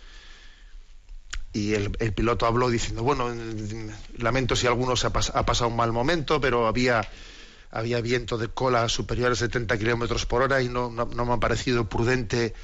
y 1.52 1.74
el, 1.74 1.90
piloto 1.90 2.46
habló 2.46 2.68
diciendo, 2.68 3.02
bueno, 3.02 3.32
lamento 4.18 4.54
si 4.54 4.66
alguno 4.66 4.96
se 4.96 5.06
ha, 5.06 5.10
pasado 5.10 5.68
un 5.68 5.76
mal 5.76 5.92
momento, 5.92 6.40
pero 6.40 6.66
había, 6.66 7.08
había 7.70 8.00
viento 8.00 8.38
de 8.38 8.48
cola 8.48 8.88
superior 8.88 9.32
a 9.32 9.34
70 9.34 9.76
kilómetros 9.78 10.26
por 10.26 10.42
hora 10.42 10.62
y 10.62 10.68
no, 10.68 10.90
me 10.90 11.32
ha 11.32 11.36
parecido 11.38 11.88
prudente 11.88 12.54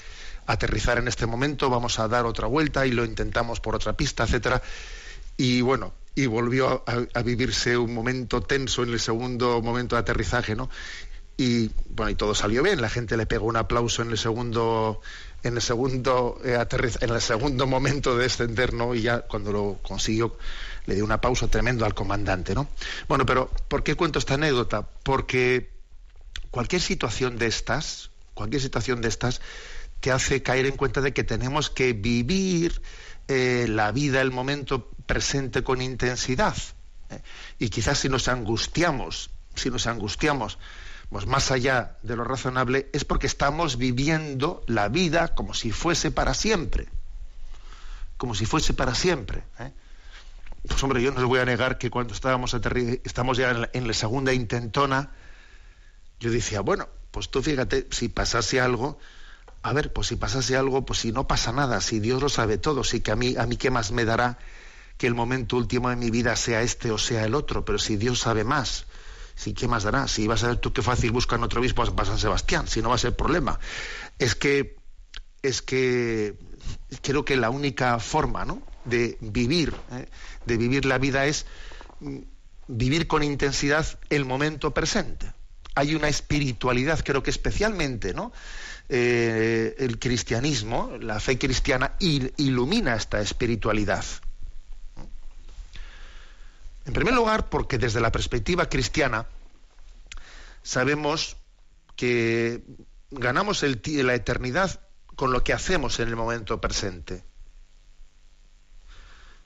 aterrizar 0.47 0.99
en 0.99 1.09
este 1.09 1.27
momento, 1.27 1.69
vamos 1.69 1.99
a 1.99 2.07
dar 2.07 2.27
otra 2.27 2.47
vuelta 2.47 2.87
y 2.87 2.93
lo 2.93 3.05
intentamos 3.05 3.59
por 3.59 3.75
otra 3.75 3.97
pista, 3.97 4.25
etcétera. 4.25 4.63
Y 5.37 5.61
bueno, 5.63 5.93
y 6.15 6.27
volvió 6.27 6.85
a, 6.87 7.19
a, 7.19 7.23
vivirse 7.23 7.77
un 7.77 7.93
momento 7.93 8.41
tenso 8.41 8.85
en 8.85 8.91
el 8.91 9.01
segundo 9.01 9.61
momento 9.63 9.97
de 9.97 10.01
aterrizaje, 10.01 10.55
¿no? 10.55 10.71
Y 11.37 11.71
bueno 11.91 12.11
y 12.11 12.15
todo 12.15 12.35
salió 12.35 12.63
bien. 12.63 12.81
La 12.81 12.89
gente 12.89 13.17
le 13.17 13.27
pegó 13.27 13.47
un 13.47 13.57
aplauso 13.57 14.03
en 14.03 14.11
el 14.11 14.19
segundo 14.19 15.01
en 15.43 15.55
el 15.55 15.63
segundo 15.63 16.41
eh, 16.45 16.65
en 17.01 17.11
el 17.11 17.21
segundo 17.21 17.67
momento 17.67 18.17
de 18.17 18.25
descender 18.25 18.73
no 18.73 18.95
y 18.95 19.03
ya 19.03 19.21
cuando 19.21 19.53
lo 19.53 19.79
consiguió 19.83 20.37
le 20.87 20.95
dio 20.95 21.05
una 21.05 21.21
pausa 21.21 21.49
tremendo 21.49 21.85
al 21.85 21.95
comandante 21.95 22.55
no 22.55 22.69
bueno 23.09 23.27
pero 23.27 23.51
por 23.69 23.83
qué 23.83 23.95
cuento 23.95 24.19
esta 24.19 24.35
anécdota 24.35 24.89
porque 25.03 25.71
cualquier 26.51 26.83
situación 26.83 27.39
de 27.39 27.47
estas 27.47 28.11
cualquier 28.35 28.63
situación 28.63 29.01
de 29.01 29.09
estas 29.09 29.41
te 30.01 30.11
hace 30.11 30.43
caer 30.43 30.67
en 30.67 30.77
cuenta 30.77 31.01
de 31.01 31.13
que 31.13 31.23
tenemos 31.23 31.71
que 31.71 31.93
vivir 31.93 32.81
eh, 33.29 33.67
la 33.69 33.93
vida 33.93 34.23
el 34.23 34.33
momento 34.33 34.91
presente 35.07 35.63
con 35.63 35.81
intensidad 35.81 36.57
¿eh? 37.11 37.21
y 37.59 37.69
quizás 37.69 37.99
si 37.99 38.09
nos 38.09 38.27
angustiamos 38.29 39.31
si 39.55 39.71
nos 39.71 39.87
angustiamos 39.87 40.59
pues 41.11 41.27
más 41.27 41.51
allá 41.51 41.97
de 42.03 42.17
lo 42.17 42.25
razonable, 42.25 42.91
es 42.93 43.05
porque 43.05 43.27
estamos 43.27 43.79
viviendo 43.79 44.63
la 44.67 44.89
vida 44.89 45.35
como 45.35 45.55
si 45.55 45.71
fuese 45.71 46.11
para 46.11 46.35
siempre. 46.35 46.89
Como 48.17 48.35
si 48.35 48.47
fuese 48.47 48.75
para 48.75 48.95
siempre. 48.95 49.45
¿eh? 49.59 49.73
Pues 50.67 50.83
hombre, 50.83 51.03
yo 51.03 51.13
no 51.13 51.21
les 51.21 51.29
voy 51.29 51.39
a 51.39 51.45
negar 51.45 51.79
que 51.79 51.91
cuando 51.91 52.13
estábamos 52.13 52.55
estamos 53.05 53.39
ya 53.39 53.69
en 53.73 53.87
la, 53.87 53.95
segunda 53.95 54.33
intentona, 54.33 55.11
yo 56.19 56.31
decía, 56.31 56.61
bueno, 56.61 56.89
pues 57.13 57.29
tú 57.29 57.43
fíjate, 57.43 57.87
si 57.91 58.09
pasase 58.09 58.61
algo, 58.61 58.99
a 59.63 59.73
ver, 59.73 59.93
pues 59.93 60.09
si 60.09 60.17
pasase 60.17 60.57
algo, 60.57 60.85
pues 60.85 61.01
si 61.01 61.13
no 61.13 61.29
pasa 61.29 61.53
nada, 61.53 61.81
si 61.81 62.01
Dios 62.01 62.21
lo 62.21 62.29
sabe 62.29 62.59
todo, 62.59 62.83
si 62.83 63.01
que 63.01 63.13
a 63.13 63.17
mí, 63.17 63.37
a 63.39 63.47
mí 63.47 63.57
qué 63.57 63.71
más 63.71 63.93
me 63.93 64.05
dará 64.05 64.39
que 64.99 65.07
el 65.07 65.15
momento 65.15 65.57
último 65.57 65.91
de 65.91 65.97
mi 65.97 66.11
vida 66.11 66.35
sea 66.37 66.63
este 66.63 66.91
o 66.91 66.99
sea 66.99 67.25
el 67.25 67.35
otro, 67.35 67.65
pero 67.65 67.79
si 67.79 67.97
Dios 67.97 68.21
sabe 68.21 68.45
más, 68.45 68.87
Sí, 69.37 69.53
¿qué 69.53 69.69
más 69.69 69.85
dará? 69.85 70.09
Si 70.09 70.27
vas 70.27 70.43
a 70.43 70.49
ver 70.49 70.57
tú 70.57 70.73
qué 70.73 70.83
fácil 70.83 71.13
buscan 71.13 71.45
otro 71.45 71.61
obispo 71.61 71.83
a 71.83 72.05
San 72.05 72.19
Sebastián, 72.19 72.67
si 72.67 72.81
no 72.81 72.89
va 72.89 72.95
a 72.95 72.99
ser 72.99 73.15
problema. 73.15 73.61
Es 74.19 74.35
que, 74.35 74.77
es 75.43 75.61
que 75.61 76.37
creo 77.03 77.25
que 77.25 77.37
la 77.37 77.51
única 77.51 77.99
forma 77.99 78.47
¿no? 78.47 78.63
de 78.87 79.19
vivir, 79.21 79.75
¿eh? 79.93 80.09
de 80.47 80.57
vivir 80.57 80.87
la 80.87 80.97
vida 80.97 81.27
es 81.27 81.45
mm, 82.01 82.19
vivir 82.69 83.07
con 83.07 83.23
intensidad 83.23 83.87
el 84.09 84.25
momento 84.25 84.73
presente. 84.73 85.31
Hay 85.75 85.95
una 85.95 86.09
espiritualidad, 86.09 87.01
creo 87.05 87.23
que 87.23 87.31
especialmente, 87.31 88.15
¿no? 88.15 88.33
Eh, 88.89 89.75
el 89.79 89.99
cristianismo, 89.99 90.93
la 90.99 91.21
fe 91.21 91.37
cristiana, 91.39 91.97
ilumina 91.99 92.95
esta 92.95 93.21
espiritualidad. 93.21 94.05
En 96.87 96.93
primer 96.93 97.15
lugar, 97.15 97.49
porque 97.49 97.79
desde 97.79 98.01
la 98.01 98.13
perspectiva 98.13 98.69
cristiana 98.69 99.27
sabemos 100.63 101.37
que 101.97 102.63
ganamos 103.11 103.63
la 103.63 104.15
eternidad 104.15 104.81
con 105.17 105.33
lo 105.33 105.43
que 105.43 105.53
hacemos 105.53 105.99
en 105.99 106.09
el 106.09 106.17
momento 106.17 106.61
presente. 106.61 107.25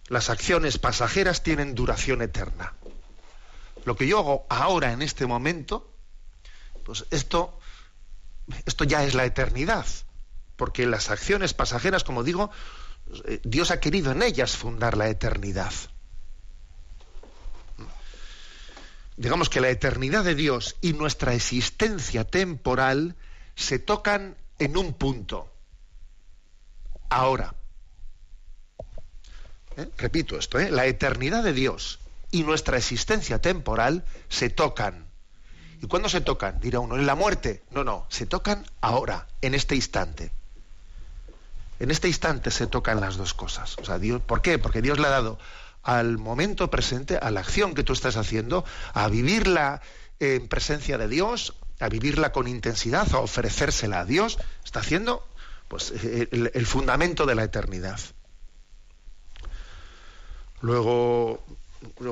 Las 0.09 0.28
acciones 0.28 0.78
pasajeras 0.78 1.42
tienen 1.42 1.75
duración 1.75 2.20
eterna. 2.20 2.75
Lo 3.87 3.97
que 3.97 4.06
yo 4.06 4.18
hago 4.18 4.47
ahora 4.50 4.92
en 4.92 5.00
este 5.00 5.25
momento, 5.25 5.94
pues 6.85 7.06
esto, 7.11 7.59
esto 8.66 8.85
ya 8.85 9.04
es 9.04 9.14
la 9.14 9.25
eternidad, 9.25 9.87
porque 10.56 10.85
las 10.85 11.09
acciones 11.09 11.54
pasajeras, 11.54 12.04
como 12.04 12.23
digo, 12.23 12.50
eh, 13.25 13.40
Dios 13.44 13.70
ha 13.70 13.80
querido 13.80 14.12
en 14.12 14.23
ellas 14.23 14.56
fundar 14.56 14.99
la 14.99 15.09
eternidad. 15.09 15.73
Digamos 19.20 19.50
que 19.50 19.60
la 19.60 19.68
eternidad 19.68 20.24
de 20.24 20.34
Dios 20.34 20.76
y 20.80 20.94
nuestra 20.94 21.34
existencia 21.34 22.24
temporal 22.24 23.16
se 23.54 23.78
tocan 23.78 24.34
en 24.58 24.78
un 24.78 24.94
punto. 24.94 25.52
Ahora. 27.10 27.54
¿Eh? 29.76 29.90
Repito 29.98 30.38
esto, 30.38 30.58
¿eh? 30.58 30.70
la 30.70 30.86
eternidad 30.86 31.44
de 31.44 31.52
Dios 31.52 31.98
y 32.30 32.44
nuestra 32.44 32.78
existencia 32.78 33.42
temporal 33.42 34.06
se 34.30 34.48
tocan. 34.48 35.04
¿Y 35.82 35.86
cuándo 35.86 36.08
se 36.08 36.22
tocan? 36.22 36.58
Dirá 36.58 36.80
uno, 36.80 36.96
en 36.96 37.04
la 37.04 37.14
muerte. 37.14 37.62
No, 37.72 37.84
no, 37.84 38.06
se 38.08 38.24
tocan 38.24 38.64
ahora, 38.80 39.28
en 39.42 39.54
este 39.54 39.74
instante. 39.74 40.32
En 41.78 41.90
este 41.90 42.08
instante 42.08 42.50
se 42.50 42.66
tocan 42.66 43.00
las 43.00 43.18
dos 43.18 43.34
cosas. 43.34 43.76
O 43.76 43.84
sea, 43.84 43.98
Dios, 43.98 44.22
¿Por 44.22 44.40
qué? 44.40 44.58
Porque 44.58 44.80
Dios 44.80 44.98
le 44.98 45.08
ha 45.08 45.10
dado 45.10 45.38
al 45.82 46.18
momento 46.18 46.70
presente, 46.70 47.16
a 47.16 47.30
la 47.30 47.40
acción 47.40 47.75
que 47.75 47.82
tú 47.82 47.92
estás 47.92 48.16
haciendo, 48.16 48.64
a 48.92 49.08
vivirla 49.08 49.80
en 50.18 50.49
presencia 50.49 50.99
de 50.99 51.08
Dios, 51.08 51.54
a 51.80 51.88
vivirla 51.88 52.32
con 52.32 52.46
intensidad, 52.46 53.12
a 53.14 53.18
ofrecérsela 53.18 54.00
a 54.00 54.04
Dios, 54.04 54.38
está 54.64 54.80
haciendo 54.80 55.26
pues, 55.68 55.92
el, 55.92 56.66
fundamento 56.66 57.26
de 57.26 57.34
la 57.34 57.44
eternidad. 57.44 57.99
Luego, 60.60 61.42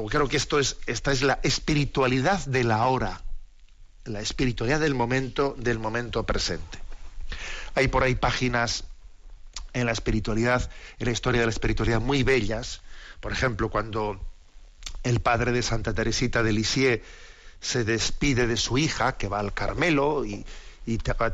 creo 0.09 0.29
que 0.29 0.39
esto 0.39 0.59
es, 0.59 0.77
esta 0.87 1.13
es 1.13 1.23
la 1.23 1.39
espiritualidad 1.43 2.45
de 2.47 2.65
la 2.65 2.87
hora, 2.87 3.21
la 4.05 4.21
espiritualidad 4.21 4.81
del 4.81 4.95
momento, 4.95 5.55
del 5.59 5.79
momento 5.79 6.25
presente. 6.25 6.79
Hay 7.75 7.89
por 7.89 8.03
ahí 8.03 8.15
páginas 8.15 8.85
en 9.75 9.87
la 9.87 9.93
espiritualidad, 9.93 10.71
en 10.99 11.07
la 11.07 11.13
historia 11.13 11.41
de 11.41 11.47
la 11.47 11.53
espiritualidad 11.53 12.01
muy 12.01 12.23
bellas. 12.23 12.81
Por 13.21 13.33
ejemplo, 13.33 13.69
cuando 13.69 14.21
el 15.03 15.21
padre 15.21 15.53
de 15.53 15.63
Santa 15.63 15.95
Teresita 15.95 16.43
de 16.43 16.53
Lisieux 16.53 17.03
se 17.61 17.85
despide 17.85 18.47
de 18.47 18.57
su 18.57 18.79
hija, 18.79 19.17
que 19.17 19.29
va 19.29 19.41
al 19.41 19.53
Carmelo, 19.53 20.25
y, 20.25 20.45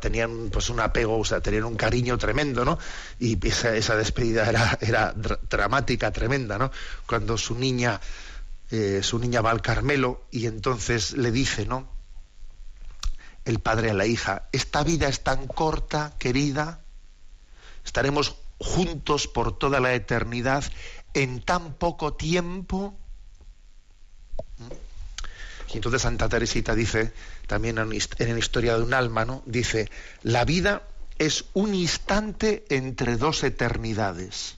tenían 0.00 0.50
pues 0.50 0.68
un 0.68 0.80
apego, 0.80 1.18
o 1.18 1.24
sea, 1.24 1.40
tenían 1.40 1.64
un 1.64 1.76
cariño 1.76 2.18
tremendo, 2.18 2.64
¿no? 2.64 2.76
Y 3.20 3.38
esa, 3.46 3.94
despedida 3.94 4.48
era, 4.48 4.78
era 4.80 5.14
dramática, 5.14 6.10
tremenda, 6.10 6.58
¿no? 6.58 6.72
Cuando 7.06 7.38
su 7.38 7.54
niña, 7.54 8.00
eh, 8.72 9.00
su 9.04 9.20
niña 9.20 9.42
va 9.42 9.52
al 9.52 9.62
Carmelo 9.62 10.24
y 10.32 10.46
entonces 10.46 11.12
le 11.12 11.30
dice, 11.30 11.66
¿no? 11.66 11.88
El 13.44 13.60
padre 13.60 13.90
a 13.90 13.94
la 13.94 14.06
hija, 14.06 14.48
esta 14.50 14.82
vida 14.82 15.06
es 15.06 15.22
tan 15.22 15.46
corta, 15.46 16.14
querida, 16.18 16.80
estaremos 17.84 18.36
juntos 18.58 19.28
por 19.28 19.56
toda 19.56 19.78
la 19.78 19.94
eternidad 19.94 20.64
en 21.14 21.40
tan 21.40 21.74
poco 21.74 22.14
tiempo. 22.14 22.98
Y 25.72 25.76
entonces 25.76 26.02
Santa 26.02 26.28
Teresita 26.28 26.74
dice, 26.74 27.12
también 27.46 27.78
en 27.78 27.88
la 27.88 28.38
historia 28.38 28.76
de 28.76 28.82
un 28.82 28.94
alma, 28.94 29.24
¿no? 29.24 29.42
Dice, 29.46 29.90
la 30.22 30.44
vida 30.44 30.82
es 31.18 31.46
un 31.54 31.74
instante 31.74 32.64
entre 32.68 33.16
dos 33.16 33.42
eternidades. 33.42 34.56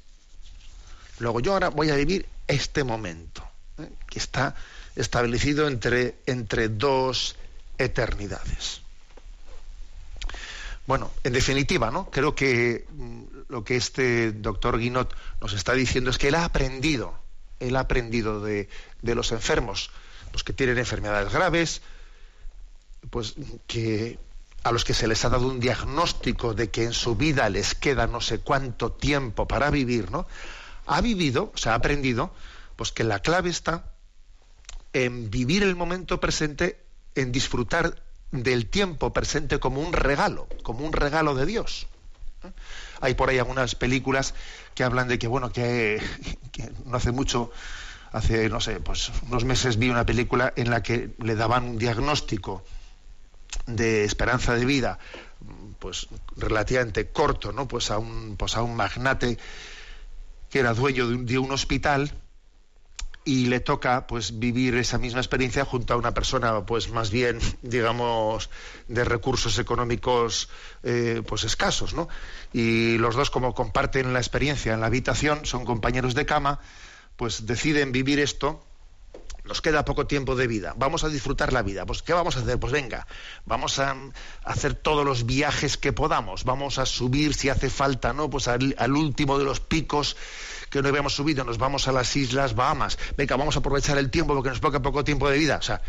Luego 1.19 1.41
yo 1.41 1.53
ahora 1.53 1.69
voy 1.69 1.91
a 1.91 1.97
vivir 1.97 2.27
este 2.47 2.85
momento, 2.85 3.43
¿eh? 3.79 3.89
que 4.09 4.19
está 4.19 4.55
establecido 4.95 5.69
entre, 5.69 6.17
entre 6.27 6.69
dos 6.69 7.37
eternidades. 7.79 8.83
Bueno, 10.87 11.11
en 11.25 11.33
definitiva, 11.33 11.90
¿no? 11.90 12.11
Creo 12.11 12.35
que 12.35 12.87
mm, 12.93 13.23
lo 13.49 13.64
que 13.64 13.76
este 13.76 14.33
doctor 14.33 14.78
Guinot 14.78 15.14
nos 15.40 15.52
está 15.52 15.73
diciendo 15.73 16.11
es 16.11 16.19
que 16.19 16.28
él 16.28 16.37
ha 16.37 16.45
aprendido, 16.45 17.19
él 17.59 17.76
ha 17.76 17.81
aprendido 17.81 18.40
de, 18.40 18.69
los 19.02 19.33
enfermos, 19.33 19.90
los 20.33 20.45
que 20.45 20.52
tienen 20.52 20.78
enfermedades 20.78 21.33
graves, 21.33 21.83
pues 23.11 23.35
que 23.66 24.19
a 24.62 24.73
los 24.73 24.85
que 24.85 24.95
se 24.95 25.07
les 25.07 25.25
ha 25.25 25.28
dado 25.28 25.49
un 25.49 25.61
diagnóstico 25.61 26.55
de 26.55 26.71
que 26.71 26.85
en 26.85 26.93
su 26.93 27.16
vida 27.16 27.49
les 27.50 27.75
queda 27.75 28.07
no 28.07 28.21
sé 28.21 28.40
cuánto 28.40 28.93
tiempo 28.93 29.47
para 29.47 29.71
vivir, 29.71 30.11
¿no? 30.11 30.26
Ha 30.87 31.00
vivido, 31.00 31.52
o 31.55 31.59
sea, 31.59 31.73
ha 31.73 31.76
aprendido, 31.76 32.33
pues 32.77 32.92
que 32.92 33.05
la 33.05 33.20
clave 33.20 33.51
está 33.51 33.90
en 34.92 35.31
vivir 35.31 35.62
el 35.62 35.77
momento 35.77 36.20
presente, 36.20 36.81
en 37.14 37.33
disfrutar 37.33 38.03
del 38.42 38.66
tiempo 38.66 39.12
presente 39.12 39.59
como 39.59 39.81
un 39.81 39.92
regalo, 39.92 40.49
como 40.62 40.85
un 40.85 40.92
regalo 40.92 41.35
de 41.35 41.46
Dios. 41.46 41.87
Hay 43.01 43.14
por 43.14 43.29
ahí 43.29 43.38
algunas 43.38 43.75
películas 43.75 44.35
que 44.75 44.85
hablan 44.85 45.09
de 45.09 45.18
que, 45.18 45.27
bueno, 45.27 45.53
que, 45.53 46.01
no 46.85 46.96
hace 46.96 47.12
mucho, 47.12 47.51
hace, 48.12 48.49
no 48.49 48.61
sé, 48.61 48.81
pues 48.81 49.11
unos 49.29 49.44
meses 49.44 49.79
vi 49.79 49.88
una 49.88 50.07
película 50.07 50.53
en 50.57 50.70
la 50.70 50.83
que 50.83 51.14
le 51.22 51.35
daban 51.35 51.64
un 51.64 51.79
diagnóstico 51.79 52.64
de 53.66 54.05
esperanza 54.05 54.55
de 54.55 54.64
vida, 54.64 54.99
pues 55.79 56.09
relativamente 56.37 57.11
corto, 57.11 57.53
¿no? 57.53 57.68
Pues 57.68 57.90
a 57.90 57.99
un, 57.99 58.37
pues 58.37 58.57
a 58.57 58.62
un 58.62 58.77
magnate 58.77 59.38
que 60.51 60.61
era 60.61 60.75
dueño 60.75 61.07
de 61.09 61.38
un 61.38 61.51
hospital 61.51 62.12
y 63.27 63.47
le 63.47 63.59
toca 63.59 64.07
pues 64.07 64.39
vivir 64.39 64.77
esa 64.77 64.99
misma 64.99 65.19
experiencia 65.19 65.65
junto 65.65 65.93
a 65.93 65.97
una 65.97 66.15
persona 66.15 66.65
pues 66.65 66.91
más 66.91 67.11
bien 67.11 67.41
digamos 67.61 68.49
de 68.87 69.05
recursos 69.05 69.59
económicos 69.59 70.49
eh, 70.85 71.23
pues 71.27 71.43
escasos 71.43 71.93
no 71.93 72.09
y 72.53 72.97
los 72.99 73.17
dos 73.17 73.31
como 73.31 73.53
comparten 73.53 74.12
la 74.12 74.21
experiencia 74.21 74.73
en 74.73 74.81
la 74.81 74.87
habitación 74.87 75.45
son 75.45 75.65
compañeros 75.65 76.15
de 76.15 76.25
cama 76.25 76.61
pues 77.17 77.47
deciden 77.47 77.91
vivir 77.91 78.21
esto 78.21 78.65
nos 79.45 79.61
queda 79.61 79.85
poco 79.85 80.07
tiempo 80.07 80.35
de 80.35 80.49
vida, 80.49 80.75
vamos 80.77 81.05
a 81.05 81.09
disfrutar 81.09 81.53
la 81.53 81.62
vida. 81.62 81.87
Pues, 81.87 82.03
¿qué 82.03 82.12
vamos 82.12 82.37
a 82.37 82.41
hacer? 82.41 82.59
Pues 82.59 82.73
venga, 82.73 83.07
vamos 83.45 83.79
a 83.79 83.97
hacer 84.45 84.75
todos 84.75 85.05
los 85.05 85.25
viajes 85.25 85.77
que 85.77 85.93
podamos, 85.93 86.43
vamos 86.43 86.79
a 86.79 86.87
subir 86.87 87.33
si 87.33 87.49
hace 87.49 87.71
falta, 87.71 88.12
¿no? 88.12 88.29
Pues 88.29 88.49
al, 88.49 88.75
al 88.77 88.97
último 88.97 89.39
de 89.39 89.45
los 89.45 89.61
picos 89.61 90.17
que 90.70 90.83
no 90.83 90.88
habíamos 90.88 91.14
subido, 91.14 91.44
nos 91.44 91.59
vamos 91.59 91.88
a 91.88 91.92
las 91.92 92.14
Islas 92.16 92.55
Bahamas, 92.55 92.98
venga, 93.16 93.37
vamos 93.37 93.57
a 93.57 93.61
aprovechar 93.61 93.98
el 93.98 94.11
tiempo 94.11 94.35
porque 94.35 94.50
nos 94.50 94.61
queda 94.61 94.83
poco 94.83 95.05
tiempo 95.05 95.29
de 95.29 95.38
vida. 95.38 95.57
O 95.59 95.62
sea, 95.62 95.83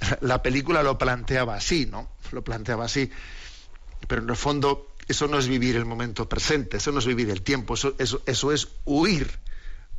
la 0.20 0.42
película 0.42 0.82
lo 0.82 0.98
planteaba 0.98 1.56
así, 1.56 1.86
¿no? 1.86 2.08
Lo 2.32 2.42
planteaba 2.42 2.84
así. 2.84 3.10
Pero 4.06 4.22
en 4.22 4.28
el 4.28 4.36
fondo, 4.36 4.92
eso 5.08 5.26
no 5.28 5.38
es 5.38 5.48
vivir 5.48 5.76
el 5.76 5.84
momento 5.84 6.28
presente, 6.28 6.76
eso 6.78 6.92
no 6.92 6.98
es 6.98 7.06
vivir 7.06 7.30
el 7.30 7.42
tiempo, 7.42 7.74
eso, 7.74 7.94
eso, 7.98 8.22
eso 8.26 8.52
es 8.52 8.68
huir, 8.84 9.30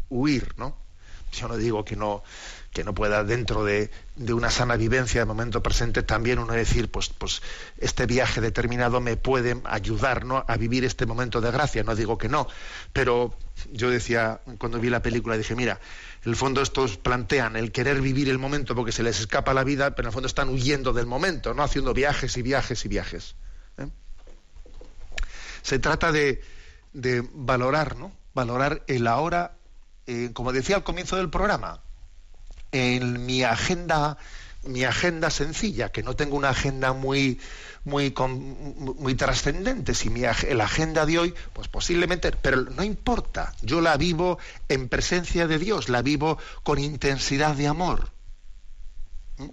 huir, 0.10 0.54
¿no? 0.58 0.78
Yo 1.34 1.48
no 1.48 1.58
digo 1.58 1.84
que 1.84 1.96
no, 1.96 2.24
que 2.78 2.84
no 2.84 2.94
pueda 2.94 3.24
dentro 3.24 3.66
de, 3.66 3.90
una 4.30 4.52
sana 4.52 4.76
vivencia 4.76 5.20
de 5.20 5.26
momento 5.26 5.64
presente 5.64 6.04
también 6.04 6.38
uno 6.38 6.54
decir 6.54 6.92
pues 6.92 7.10
pues 7.10 7.42
este 7.80 8.06
viaje 8.06 8.40
determinado 8.40 9.02
me 9.02 9.18
puede 9.18 9.60
ayudar 9.64 10.24
a 10.46 10.58
vivir 10.58 10.86
este 10.86 11.08
momento 11.08 11.42
de 11.42 11.50
gracia. 11.50 11.84
No 11.84 11.96
digo 11.96 12.20
que 12.20 12.30
no 12.30 12.48
pero 12.94 13.36
yo 13.72 13.90
decía 13.90 14.42
cuando 14.60 14.80
vi 14.80 14.92
la 14.92 15.02
película 15.02 15.36
dije 15.38 15.56
mira 15.56 15.80
en 16.24 16.30
el 16.30 16.36
fondo 16.36 16.62
estos 16.62 16.98
plantean 16.98 17.56
el 17.56 17.72
querer 17.72 18.00
vivir 18.00 18.30
el 18.30 18.38
momento 18.38 18.76
porque 18.76 18.92
se 18.92 19.02
les 19.02 19.20
escapa 19.22 19.56
la 19.56 19.64
vida 19.64 19.96
pero 19.96 20.06
en 20.06 20.10
el 20.10 20.14
fondo 20.14 20.28
están 20.28 20.50
huyendo 20.50 20.94
del 20.94 21.08
momento 21.08 21.56
no 21.56 21.64
haciendo 21.64 21.96
viajes 21.96 22.38
y 22.38 22.44
viajes 22.44 22.86
y 22.86 22.90
viajes 22.90 23.36
¿eh? 23.80 23.88
se 25.64 25.80
trata 25.80 26.12
de, 26.12 26.44
valorar 27.34 27.96
no 27.96 28.12
valorar 28.36 28.84
el 28.86 29.08
ahora 29.08 29.58
eh, 30.06 30.30
como 30.34 30.54
decía 30.54 30.76
al 30.76 30.84
comienzo 30.84 31.16
del 31.16 31.32
programa 31.32 31.82
en 32.72 33.26
mi 33.26 33.44
agenda 33.44 34.18
mi 34.68 34.84
agenda 34.84 35.30
sencilla, 35.30 35.92
que 35.92 36.04
no 36.04 36.16
tengo 36.16 36.36
una 36.36 36.50
agenda 36.50 36.94
muy 36.94 37.40
muy 37.86 38.14
muy 38.14 39.16
trascendente, 39.16 39.94
si 39.94 40.10
mi 40.10 40.22
la 40.22 40.66
agenda 40.66 41.06
de 41.06 41.20
hoy, 41.20 41.34
pues 41.54 41.70
posiblemente, 41.70 42.34
pero 42.34 42.64
no 42.64 42.84
importa, 42.84 43.54
yo 43.62 43.80
la 43.80 43.96
vivo 43.96 44.40
en 44.68 44.90
presencia 44.90 45.48
de 45.48 45.58
Dios, 45.58 45.88
la 45.88 46.02
vivo 46.02 46.38
con 46.64 46.80
intensidad 46.80 47.56
de 47.56 47.68
amor. 47.68 48.10
¿Mm? 49.38 49.50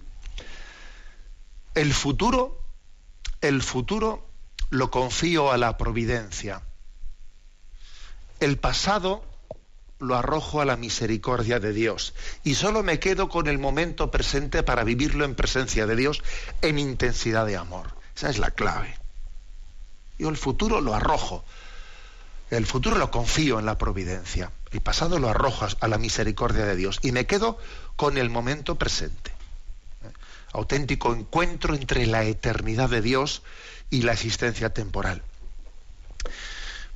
El 1.76 1.94
futuro, 1.94 2.60
el 3.40 3.62
futuro 3.62 4.26
lo 4.70 4.90
confío 4.90 5.52
a 5.52 5.56
la 5.56 5.76
providencia. 5.76 6.62
El 8.40 8.58
pasado 8.58 9.22
lo 9.98 10.16
arrojo 10.16 10.60
a 10.60 10.64
la 10.64 10.76
misericordia 10.76 11.60
de 11.60 11.72
Dios 11.72 12.14
y 12.42 12.54
solo 12.54 12.82
me 12.82 12.98
quedo 12.98 13.28
con 13.28 13.46
el 13.46 13.58
momento 13.58 14.10
presente 14.10 14.62
para 14.62 14.84
vivirlo 14.84 15.24
en 15.24 15.34
presencia 15.34 15.86
de 15.86 15.96
Dios 15.96 16.22
en 16.62 16.78
intensidad 16.78 17.46
de 17.46 17.56
amor. 17.56 17.88
Esa 18.16 18.30
es 18.30 18.38
la 18.38 18.50
clave. 18.50 18.96
Yo 20.18 20.28
el 20.28 20.36
futuro 20.36 20.80
lo 20.80 20.94
arrojo. 20.94 21.44
El 22.50 22.66
futuro 22.66 22.98
lo 22.98 23.10
confío 23.10 23.58
en 23.58 23.66
la 23.66 23.78
providencia. 23.78 24.52
El 24.70 24.80
pasado 24.80 25.18
lo 25.18 25.28
arrojo 25.28 25.66
a 25.80 25.88
la 25.88 25.98
misericordia 25.98 26.64
de 26.64 26.76
Dios 26.76 26.98
y 27.02 27.12
me 27.12 27.26
quedo 27.26 27.58
con 27.96 28.18
el 28.18 28.30
momento 28.30 28.76
presente. 28.76 29.32
Auténtico 30.52 31.12
encuentro 31.14 31.74
entre 31.74 32.06
la 32.06 32.24
eternidad 32.24 32.88
de 32.88 33.02
Dios 33.02 33.42
y 33.90 34.02
la 34.02 34.12
existencia 34.12 34.70
temporal. 34.70 35.22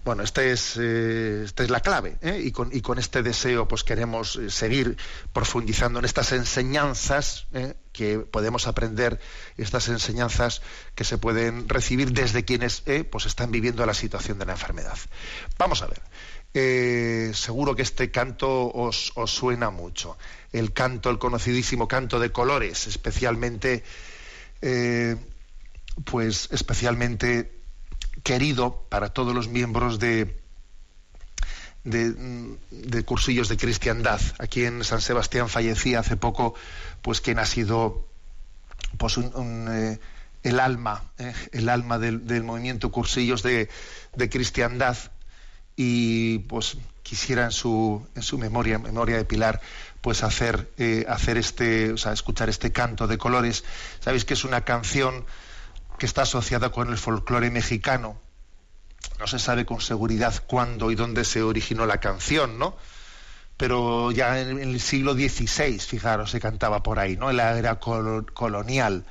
Bueno, 0.04 0.22
este 0.22 0.52
es, 0.52 0.76
eh, 0.78 1.42
esta 1.44 1.64
es 1.64 1.70
la 1.70 1.80
clave, 1.80 2.16
¿eh? 2.22 2.40
y, 2.42 2.50
con, 2.50 2.74
y, 2.74 2.80
con, 2.80 2.98
este 2.98 3.22
deseo 3.22 3.68
pues 3.68 3.84
queremos 3.84 4.36
eh, 4.36 4.50
seguir 4.50 4.96
profundizando 5.32 5.98
en 5.98 6.04
estas 6.04 6.32
enseñanzas 6.32 7.46
que 7.92 8.20
podemos 8.20 8.66
aprender, 8.66 9.20
estas 9.56 9.88
enseñanzas 9.88 10.62
que 10.94 11.04
se 11.04 11.18
pueden 11.18 11.68
recibir 11.68 12.12
desde 12.12 12.44
quienes 12.44 12.84
pues 13.10 13.26
están 13.26 13.50
viviendo 13.50 13.84
la 13.84 13.94
situación 13.94 14.38
de 14.38 14.46
la 14.46 14.52
enfermedad. 14.52 14.96
Vamos 15.58 15.82
a 15.82 15.88
ver, 15.88 17.34
seguro 17.34 17.74
que 17.74 17.82
este 17.82 18.10
canto 18.10 18.70
os, 18.72 19.12
os, 19.16 19.30
suena 19.30 19.70
mucho, 19.70 20.16
el 20.52 20.72
canto, 20.72 21.10
el 21.10 21.18
conocidísimo 21.18 21.88
canto 21.88 22.20
de 22.20 22.30
colores, 22.30 22.86
especialmente, 22.86 23.82
pues 26.04 26.48
especialmente 26.52 27.57
querido 28.22 28.86
para 28.88 29.10
todos 29.10 29.34
los 29.34 29.48
miembros 29.48 29.98
de, 29.98 30.36
de, 31.84 33.04
cursillos 33.04 33.48
de 33.48 33.56
cristiandad. 33.56 34.20
Aquí 34.38 34.64
en 34.64 34.84
San 34.84 35.00
Sebastián 35.00 35.48
fallecía 35.48 36.00
hace 36.00 36.16
poco, 36.16 36.54
pues 37.02 37.20
quien 37.20 37.38
ha 37.38 37.46
sido 37.46 38.06
pues 38.96 39.18
eh, 39.18 39.98
el 40.42 40.60
alma, 40.60 41.04
eh, 41.18 41.34
el 41.52 41.68
alma 41.68 41.98
del, 41.98 42.42
movimiento 42.42 42.90
cursillos 42.90 43.42
de, 43.42 43.68
de, 44.14 44.28
cristiandad 44.28 44.96
y 45.76 46.40
pues 46.40 46.76
quisiera 47.02 47.44
en 47.44 47.52
su, 47.52 48.06
en 48.14 48.22
su 48.22 48.38
memoria, 48.38 48.76
en 48.76 48.82
memoria 48.82 49.16
de 49.16 49.24
Pilar, 49.24 49.60
pues 50.00 50.22
hacer, 50.22 50.70
eh, 50.78 51.06
hacer 51.08 51.38
este, 51.38 51.92
o 51.92 51.96
sea, 51.96 52.12
escuchar 52.12 52.48
este 52.48 52.72
canto 52.72 53.06
de 53.06 53.18
colores. 53.18 53.64
Sabéis 54.00 54.24
que 54.24 54.34
es 54.34 54.44
una 54.44 54.62
canción 54.62 55.24
que 55.98 56.06
está 56.06 56.22
asociada 56.22 56.70
con 56.70 56.88
el 56.88 56.98
folclore 56.98 57.50
mexicano. 57.50 58.18
No 59.18 59.26
se 59.26 59.38
sabe 59.38 59.66
con 59.66 59.80
seguridad 59.80 60.34
cuándo 60.46 60.90
y 60.90 60.94
dónde 60.94 61.24
se 61.24 61.42
originó 61.42 61.86
la 61.86 61.98
canción, 61.98 62.58
¿no? 62.58 62.76
Pero 63.56 64.12
ya 64.12 64.40
en, 64.40 64.58
el 64.58 64.80
siglo 64.80 65.14
XVI, 65.14 65.78
fijaros, 65.80 66.30
se 66.30 66.40
cantaba 66.40 66.82
por 66.82 66.98
ahí, 66.98 67.16
¿no? 67.16 67.30
En 67.30 67.36
la 67.36 67.58
era 67.58 67.78
colonial. 67.80 69.04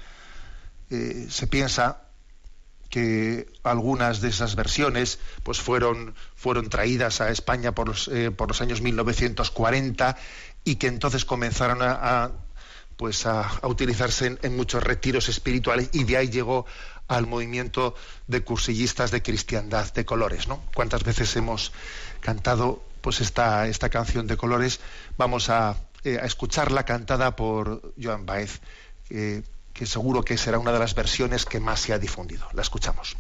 Eh, 0.90 1.28
se 1.30 1.48
piensa 1.48 2.02
que 2.90 3.52
algunas 3.64 4.22
de 4.22 4.30
esas 4.30 4.56
versiones 4.56 5.20
pues 5.44 5.60
fueron, 5.60 6.16
fueron 6.36 6.70
traídas 6.70 7.20
a 7.20 7.30
España 7.30 7.74
por 7.74 7.90
los, 7.90 8.08
eh, 8.08 8.32
por 8.32 8.48
los 8.48 8.62
años 8.62 8.82
1940 8.82 10.16
y 10.64 10.76
que 10.78 10.88
entonces 10.88 11.26
comenzaron 11.26 11.80
a 11.82 12.32
pues 12.98 13.26
a, 13.26 13.60
utilizarse 13.64 14.38
en, 14.42 14.58
muchos 14.58 14.84
retiros 14.84 15.30
espirituales 15.30 15.90
y 15.94 16.04
de 16.04 16.18
ahí 16.18 16.30
llegó 16.30 16.66
al 17.08 17.28
movimiento 17.28 17.96
de 18.28 18.44
cursillistas 18.44 19.12
de 19.12 19.22
cristiandad 19.22 19.94
de 19.94 20.04
colores, 20.04 20.48
¿no? 20.48 20.62
¿Cuántas 20.74 21.04
veces 21.04 21.34
hemos 21.36 21.72
cantado 22.20 22.84
pues 23.02 23.22
esta, 23.22 23.68
esta 23.68 23.90
canción 23.90 24.28
de 24.28 24.36
colores? 24.36 24.82
Vamos 25.18 25.50
a, 25.50 25.78
eh, 26.04 26.20
escucharla 26.24 26.84
cantada 26.84 27.36
por 27.36 27.94
Joan 28.02 28.26
Baez, 28.26 28.60
que 29.08 29.86
seguro 29.86 30.24
que 30.24 30.38
será 30.38 30.60
una 30.60 30.74
de 30.74 30.80
las 30.80 30.96
versiones 30.96 31.46
que 31.46 31.60
más 31.60 31.80
se 31.80 31.94
ha 31.94 32.00
difundido. 32.00 32.48
La 32.54 32.62
escuchamos. 32.62 33.16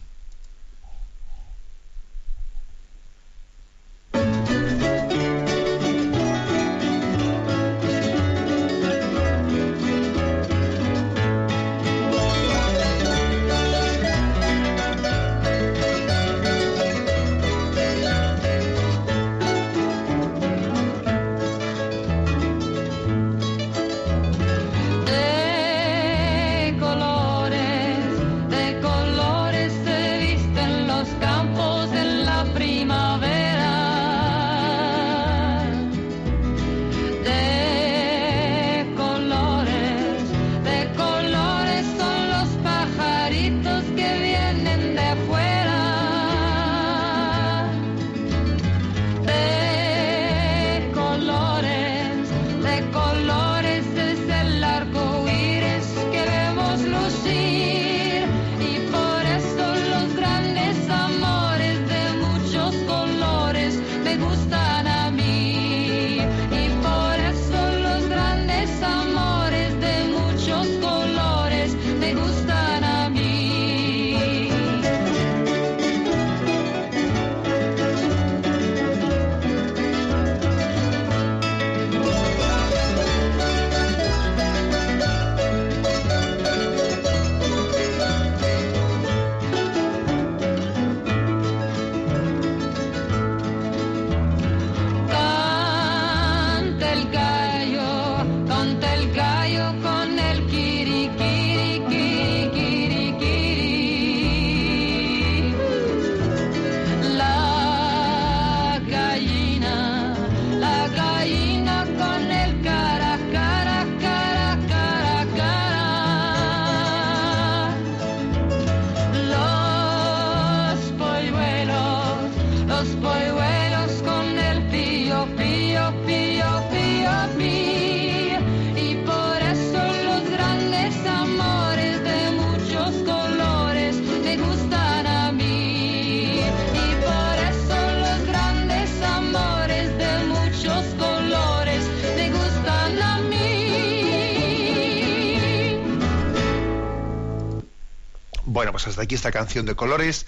Hasta 148.85 149.01
aquí 149.01 149.15
esta 149.15 149.31
canción 149.31 149.65
de 149.65 149.75
colores, 149.75 150.27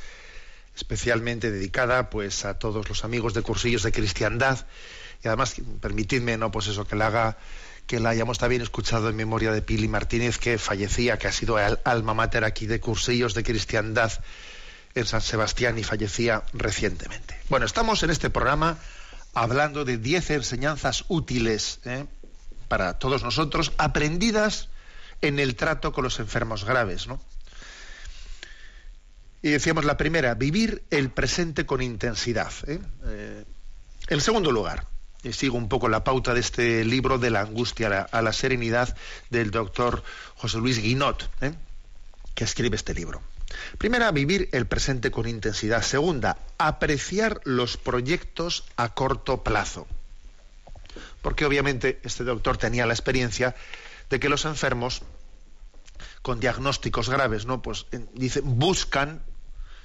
especialmente 0.76 1.52
dedicada 1.52 2.10
pues 2.10 2.46
a 2.46 2.58
todos 2.58 2.90
los 2.90 3.04
amigos 3.04 3.34
de 3.34 3.42
cursillos 3.42 3.84
de 3.84 3.92
cristiandad. 3.92 4.66
Y 5.24 5.28
además, 5.28 5.56
permitidme, 5.82 6.38
¿no? 6.38 6.50
Pues 6.50 6.68
eso, 6.68 6.88
que 6.88 6.96
la 6.96 7.08
haga, 7.08 7.38
que 7.86 8.00
la 8.00 8.10
hayamos 8.10 8.40
también 8.40 8.62
escuchado 8.62 9.10
en 9.10 9.16
memoria 9.18 9.52
de 9.52 9.62
Pili 9.62 9.90
Martínez, 9.90 10.38
que 10.38 10.58
fallecía, 10.58 11.20
que 11.20 11.28
ha 11.28 11.32
sido 11.32 11.58
alma 11.58 12.14
mater 12.14 12.46
aquí 12.46 12.66
de 12.66 12.80
cursillos 12.80 13.34
de 13.34 13.44
cristiandad 13.44 14.14
en 14.96 15.06
San 15.06 15.22
Sebastián 15.22 15.78
y 15.78 15.84
fallecía 15.84 16.44
recientemente. 16.54 17.38
Bueno, 17.50 17.66
estamos 17.66 18.02
en 18.04 18.10
este 18.10 18.30
programa 18.30 18.78
hablando 19.34 19.86
de 19.86 19.98
10 19.98 20.32
enseñanzas 20.32 21.06
útiles 21.08 21.80
¿eh? 21.86 22.06
para 22.68 22.98
todos 22.98 23.24
nosotros, 23.24 23.74
aprendidas 23.78 24.70
en 25.22 25.40
el 25.40 25.56
trato 25.56 25.92
con 25.92 26.04
los 26.04 26.20
enfermos 26.20 26.64
graves, 26.64 27.08
¿no? 27.08 27.20
Y 29.42 29.50
decíamos 29.50 29.86
la 29.86 29.98
primera, 29.98 30.36
vivir 30.36 30.84
el 30.90 31.12
presente 31.12 31.66
con 31.66 31.82
intensidad. 31.82 32.52
¿eh? 32.68 32.80
Eh, 33.06 33.46
en 34.08 34.22
segundo 34.22 34.52
lugar, 34.52 34.86
y 35.24 35.34
sigo 35.34 35.58
un 35.58 35.70
poco 35.70 35.88
la 35.88 36.04
pauta 36.04 36.34
de 36.34 36.42
este 36.42 36.84
libro 36.84 37.18
de 37.18 37.30
la 37.30 37.42
angustia 37.42 38.08
a 38.12 38.22
la, 38.22 38.34
serenidad 38.34 38.96
del 39.30 39.52
doctor 39.52 40.04
José 40.36 40.58
Luis 40.58 40.82
Guinot, 40.82 41.30
¿eh? 41.42 41.54
que 42.36 42.44
escribe 42.44 42.76
este 42.76 42.94
libro. 42.94 43.22
Primera, 43.78 44.12
vivir 44.12 44.50
el 44.52 44.68
presente 44.68 45.12
con 45.12 45.28
intensidad. 45.28 45.82
Segunda, 45.82 46.38
apreciar 46.58 47.42
los 47.46 47.78
proyectos 47.78 48.66
a 48.76 48.94
corto 48.94 49.44
plazo. 49.44 49.88
Porque 51.22 51.46
obviamente 51.46 52.00
este 52.04 52.24
doctor 52.24 52.58
tenía 52.58 52.86
la 52.86 52.94
experiencia 52.94 53.56
de 54.10 54.20
que 54.20 54.30
los 54.30 54.46
enfermos 54.46 55.02
con 56.22 56.40
diagnósticos 56.40 57.10
graves, 57.10 57.46
¿no? 57.46 57.62
Pues 57.62 57.86
dice, 58.14 58.42
buscan, 58.42 59.22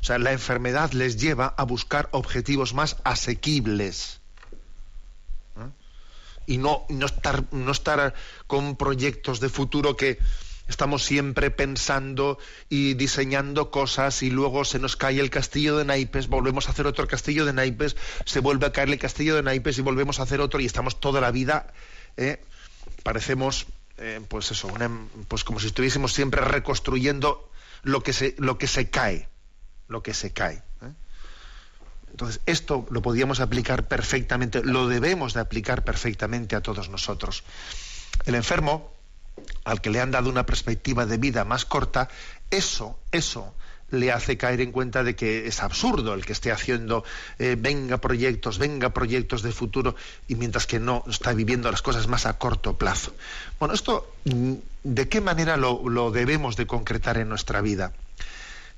o 0.05 0.07
sea, 0.07 0.19
la 0.19 0.33
enfermedad 0.33 0.93
les 0.93 1.17
lleva 1.17 1.55
a 1.57 1.63
buscar 1.63 2.11
objetivos 2.13 2.75
más 2.75 2.99
asequibles. 3.05 4.21
Y 6.45 6.59
no, 6.59 6.85
no, 6.91 7.07
estar, 7.07 7.43
no 7.53 7.73
estar 7.73 8.13
con 8.47 8.77
proyectos 8.77 9.41
de 9.41 9.49
futuro 9.49 9.97
que, 9.97 10.19
Estamos 10.69 11.05
siempre 11.05 11.51
pensando 11.51 12.39
y 12.71 12.95
diseñando 12.95 13.71
cosas 13.71 14.23
y 14.23 14.31
luego 14.31 14.65
se 14.65 14.79
nos 14.79 14.97
cae 14.97 15.21
el 15.21 15.29
castillo 15.29 15.77
de 15.77 15.85
naipes, 15.85 16.29
volvemos 16.29 16.69
a 16.69 16.73
hacer 16.73 16.87
otro 16.87 17.07
castillo 17.07 17.45
de 17.45 17.53
naipes, 17.53 17.97
se 18.25 18.41
vuelve 18.41 18.67
a 18.67 18.73
caer 18.73 18.89
el 18.89 18.99
castillo 18.99 19.37
de 19.37 19.43
naipes 19.43 19.77
y 19.77 19.83
volvemos 19.83 20.21
a 20.21 20.23
hacer 20.23 20.41
otro 20.41 20.61
y 20.61 20.65
estamos 20.65 21.01
toda 21.01 21.21
la 21.21 21.31
vida, 21.31 21.71
eh, 22.17 22.43
parecemos, 23.03 23.67
eh, 23.99 24.23
pues 24.27 24.53
eso, 24.53 24.73
pues 25.29 25.45
como 25.45 25.61
si 25.61 25.67
estuviésemos 25.67 26.15
siempre 26.15 26.41
reconstruyendo 26.41 27.51
lo 27.83 28.03
que 28.03 28.15
se, 28.15 28.35
lo 28.39 28.57
que 28.57 28.67
se 28.67 28.89
cae, 28.89 29.29
lo 29.89 30.03
que 30.03 30.15
se 30.15 30.33
cae. 30.33 30.57
¿eh? 30.83 30.93
Entonces, 32.11 32.41
esto 32.47 32.87
lo 32.91 33.03
podíamos 33.03 33.41
aplicar 33.41 33.89
perfectamente, 33.89 34.63
lo 34.63 34.87
debemos 34.87 35.35
de 35.35 35.41
aplicar 35.41 35.85
perfectamente 35.85 36.55
a 36.55 36.61
todos 36.61 36.89
nosotros. 36.89 37.43
El 38.25 38.37
enfermo, 38.37 38.93
al 39.65 39.81
que 39.81 39.91
le 39.91 40.01
han 40.01 40.13
dado 40.13 40.31
una 40.31 40.47
perspectiva 40.47 41.07
de 41.07 41.17
vida 41.17 41.45
más 41.45 41.65
corta, 41.65 42.09
eso, 42.51 42.99
eso 43.11 43.53
le 43.91 44.13
hace 44.13 44.37
caer 44.37 44.61
en 44.61 44.73
cuenta 44.73 45.03
de 45.03 45.15
que 45.17 45.47
es 45.47 45.63
absurdo 45.63 46.15
el 46.15 46.25
que 46.25 46.33
esté 46.33 46.53
haciendo 46.53 47.05
eh, 47.39 47.57
venga 47.59 47.99
proyectos, 47.99 48.59
venga 48.59 48.91
proyectos 48.91 49.43
de 49.43 49.53
futuro, 49.53 49.95
y 50.29 50.37
mientras 50.37 50.67
que 50.67 50.81
no 50.81 51.05
está 51.09 51.33
viviendo 51.33 51.71
las 51.71 51.83
cosas 51.83 52.07
más 52.07 52.27
a 52.27 52.39
corto 52.39 52.77
plazo. 52.77 53.13
Bueno, 53.59 53.75
esto, 53.75 54.15
¿de 54.25 55.09
qué 55.09 55.21
manera 55.21 55.57
lo, 55.57 55.89
lo 55.89 56.11
debemos 56.11 56.57
de 56.57 56.67
concretar 56.67 57.19
en 57.19 57.29
nuestra 57.29 57.61
vida? 57.61 57.93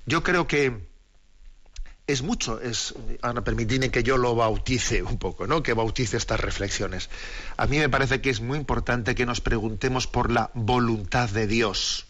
Yo 0.06 0.22
creo 0.22 0.46
que 0.46 0.95
es 2.06 2.22
mucho, 2.22 2.60
es, 2.60 2.94
ahora 3.20 3.42
permitidme 3.42 3.90
que 3.90 4.04
yo 4.04 4.16
lo 4.16 4.36
bautice 4.36 5.02
un 5.02 5.18
poco, 5.18 5.48
¿no? 5.48 5.62
que 5.62 5.72
bautice 5.72 6.16
estas 6.16 6.38
reflexiones. 6.38 7.10
A 7.56 7.66
mí 7.66 7.78
me 7.78 7.88
parece 7.88 8.20
que 8.20 8.30
es 8.30 8.40
muy 8.40 8.58
importante 8.58 9.16
que 9.16 9.26
nos 9.26 9.40
preguntemos 9.40 10.06
por 10.06 10.30
la 10.30 10.50
voluntad 10.54 11.28
de 11.30 11.48
Dios 11.48 12.06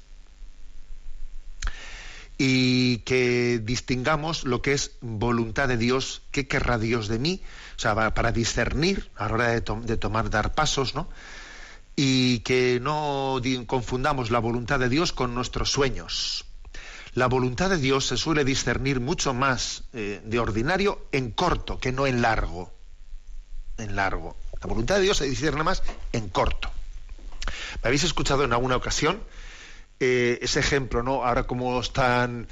y 2.36 2.98
que 2.98 3.58
distingamos 3.64 4.44
lo 4.44 4.60
que 4.60 4.74
es 4.74 4.92
voluntad 5.00 5.68
de 5.68 5.78
Dios, 5.78 6.20
qué 6.30 6.46
querrá 6.46 6.78
Dios 6.78 7.08
de 7.08 7.18
mí, 7.18 7.40
o 7.76 7.78
sea, 7.78 8.12
para 8.12 8.32
discernir 8.32 9.10
a 9.16 9.28
la 9.28 9.34
hora 9.34 9.48
de, 9.48 9.62
de 9.62 9.96
tomar, 9.96 10.28
dar 10.28 10.54
pasos, 10.54 10.94
¿no? 10.94 11.08
Y 11.98 12.40
que 12.40 12.78
no 12.82 13.40
confundamos 13.66 14.30
la 14.30 14.40
voluntad 14.40 14.78
de 14.78 14.90
Dios 14.90 15.12
con 15.14 15.34
nuestros 15.34 15.70
sueños 15.70 16.45
la 17.16 17.28
voluntad 17.28 17.70
de 17.70 17.78
Dios 17.78 18.06
se 18.06 18.18
suele 18.18 18.44
discernir 18.44 19.00
mucho 19.00 19.32
más 19.32 19.84
eh, 19.94 20.20
de 20.22 20.38
ordinario 20.38 21.06
en 21.12 21.30
corto 21.30 21.80
que 21.80 21.90
no 21.90 22.06
en 22.06 22.20
largo. 22.20 22.74
En 23.78 23.96
largo. 23.96 24.36
La 24.60 24.66
voluntad 24.66 24.96
de 24.96 25.00
Dios 25.00 25.16
se 25.16 25.24
discierne 25.24 25.62
más 25.62 25.82
en 26.12 26.28
corto. 26.28 26.70
¿Me 27.82 27.88
habéis 27.88 28.04
escuchado 28.04 28.44
en 28.44 28.52
alguna 28.52 28.76
ocasión 28.76 29.18
eh, 29.98 30.38
ese 30.42 30.60
ejemplo, 30.60 31.02
¿no? 31.02 31.24
Ahora 31.24 31.44
como 31.44 31.80
están 31.80 32.48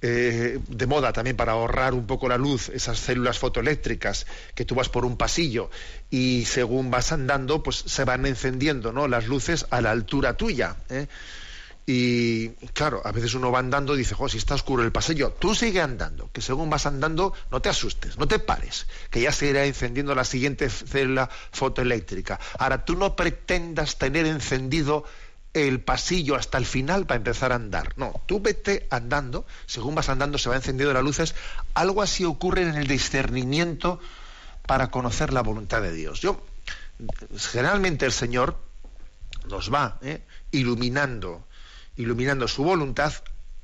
eh, 0.00 0.58
de 0.66 0.86
moda 0.86 1.12
también 1.12 1.36
para 1.36 1.52
ahorrar 1.52 1.92
un 1.92 2.06
poco 2.06 2.30
la 2.30 2.38
luz, 2.38 2.70
esas 2.70 2.98
células 2.98 3.38
fotoeléctricas, 3.38 4.26
que 4.54 4.64
tú 4.64 4.74
vas 4.74 4.88
por 4.88 5.04
un 5.04 5.18
pasillo 5.18 5.70
y 6.08 6.46
según 6.46 6.90
vas 6.90 7.12
andando, 7.12 7.62
pues 7.62 7.84
se 7.84 8.04
van 8.04 8.24
encendiendo, 8.24 8.90
¿no? 8.90 9.06
Las 9.06 9.26
luces 9.26 9.66
a 9.68 9.82
la 9.82 9.90
altura 9.90 10.34
tuya. 10.38 10.76
Y 11.90 12.50
claro, 12.74 13.00
a 13.02 13.12
veces 13.12 13.32
uno 13.32 13.50
va 13.50 13.60
andando 13.60 13.94
y 13.94 13.98
dice, 13.98 14.14
jo, 14.14 14.28
si 14.28 14.36
está 14.36 14.54
oscuro 14.54 14.82
el 14.82 14.92
pasillo, 14.92 15.30
tú 15.32 15.54
sigue 15.54 15.80
andando, 15.80 16.28
que 16.34 16.42
según 16.42 16.68
vas 16.68 16.84
andando 16.84 17.32
no 17.50 17.62
te 17.62 17.70
asustes, 17.70 18.18
no 18.18 18.28
te 18.28 18.38
pares, 18.38 18.86
que 19.08 19.22
ya 19.22 19.32
se 19.32 19.46
irá 19.46 19.64
encendiendo 19.64 20.14
la 20.14 20.24
siguiente 20.24 20.68
célula 20.68 21.30
fotoeléctrica. 21.50 22.38
Ahora, 22.58 22.84
tú 22.84 22.94
no 22.94 23.16
pretendas 23.16 23.96
tener 23.96 24.26
encendido 24.26 25.06
el 25.54 25.80
pasillo 25.80 26.36
hasta 26.36 26.58
el 26.58 26.66
final 26.66 27.06
para 27.06 27.16
empezar 27.16 27.52
a 27.52 27.54
andar. 27.54 27.94
No, 27.96 28.20
tú 28.26 28.38
vete 28.38 28.86
andando, 28.90 29.46
según 29.64 29.94
vas 29.94 30.10
andando 30.10 30.36
se 30.36 30.50
va 30.50 30.56
encendiendo 30.56 30.92
las 30.92 31.02
luces, 31.02 31.34
algo 31.72 32.02
así 32.02 32.22
ocurre 32.22 32.64
en 32.64 32.74
el 32.74 32.86
discernimiento 32.86 33.98
para 34.66 34.90
conocer 34.90 35.32
la 35.32 35.42
voluntad 35.42 35.80
de 35.80 35.92
Dios. 35.92 36.20
Yo, 36.20 36.38
generalmente 37.50 38.04
el 38.04 38.12
Señor 38.12 38.58
nos 39.48 39.72
va 39.72 39.98
¿eh? 40.02 40.20
iluminando 40.50 41.47
iluminando 41.98 42.48
su 42.48 42.64
voluntad 42.64 43.12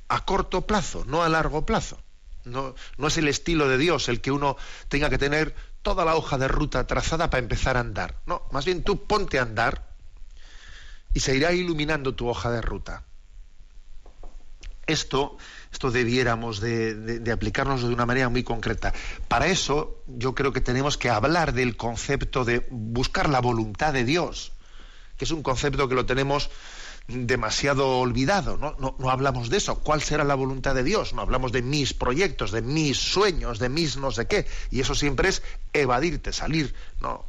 a 0.07 0.23
corto 0.25 0.67
plazo, 0.67 1.03
no 1.07 1.23
a 1.23 1.29
largo 1.29 1.65
plazo. 1.65 1.99
No, 2.43 2.75
no 2.97 3.07
es 3.07 3.17
el 3.17 3.27
estilo 3.27 3.67
de 3.67 3.79
Dios 3.79 4.07
el 4.07 4.21
que 4.21 4.31
uno 4.31 4.55
tenga 4.87 5.09
que 5.09 5.17
tener 5.17 5.55
toda 5.81 6.05
la 6.05 6.15
hoja 6.15 6.37
de 6.37 6.47
ruta 6.47 6.85
trazada 6.85 7.31
para 7.31 7.41
empezar 7.41 7.77
a 7.77 7.79
andar. 7.79 8.19
No, 8.27 8.43
más 8.51 8.65
bien 8.65 8.83
tú 8.83 9.07
ponte 9.07 9.39
a 9.39 9.43
andar 9.43 9.95
y 11.13 11.21
se 11.21 11.35
irá 11.35 11.53
iluminando 11.53 12.13
tu 12.13 12.27
hoja 12.27 12.51
de 12.51 12.61
ruta. 12.61 13.03
Esto, 14.85 15.37
esto 15.71 15.89
debiéramos 15.89 16.59
de, 16.59 16.93
de, 16.93 17.31
aplicarnos 17.31 17.81
de 17.81 17.87
una 17.87 18.05
manera 18.05 18.29
muy 18.29 18.43
concreta. 18.43 18.93
Para 19.27 19.47
eso 19.47 20.03
yo 20.05 20.35
creo 20.35 20.53
que 20.53 20.61
tenemos 20.61 20.99
que 20.99 21.09
hablar 21.09 21.53
del 21.53 21.75
concepto 21.75 22.45
de 22.45 22.67
buscar 22.69 23.29
la 23.29 23.41
voluntad 23.41 23.93
de 23.93 24.03
Dios, 24.03 24.51
que 25.17 25.25
es 25.25 25.31
un 25.31 25.41
concepto 25.41 25.89
que 25.89 25.95
lo 25.95 26.05
tenemos 26.05 26.51
demasiado 27.07 27.99
olvidado, 27.99 28.57
¿no? 28.57 28.75
¿no? 28.79 29.09
hablamos 29.09 29.49
de 29.49 29.57
eso. 29.57 29.79
¿Cuál 29.79 30.01
será 30.01 30.23
la 30.23 30.35
voluntad 30.35 30.73
de 30.73 30.83
Dios? 30.83 31.13
No 31.13 31.21
hablamos 31.21 31.51
de 31.51 31.61
mis 31.61 31.93
proyectos, 31.93 32.51
de 32.51 32.61
mis 32.61 32.97
sueños, 32.97 33.59
de 33.59 33.69
mis 33.69 33.97
no 33.97 34.11
sé 34.11 34.27
qué. 34.27 34.47
Y 34.71 34.81
eso 34.81 34.95
siempre 34.95 35.29
es 35.29 35.43
evadirte, 35.73 36.33
salir. 36.33 36.73
No. 36.99 37.25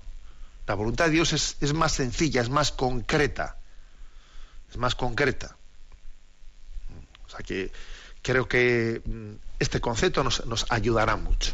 La 0.66 0.74
voluntad 0.74 1.06
de 1.06 1.12
Dios 1.12 1.32
es, 1.32 1.56
es 1.60 1.74
más 1.74 1.92
sencilla, 1.92 2.40
es 2.40 2.48
más 2.48 2.72
concreta. 2.72 3.58
Es 4.70 4.78
más 4.78 4.94
concreta. 4.94 5.56
O 7.26 7.28
sea 7.28 7.40
que 7.40 7.70
creo 8.22 8.48
que 8.48 9.02
mm, 9.04 9.32
este 9.58 9.80
concepto 9.80 10.24
nos, 10.24 10.44
nos 10.46 10.66
ayudará 10.70 11.16
mucho. 11.16 11.52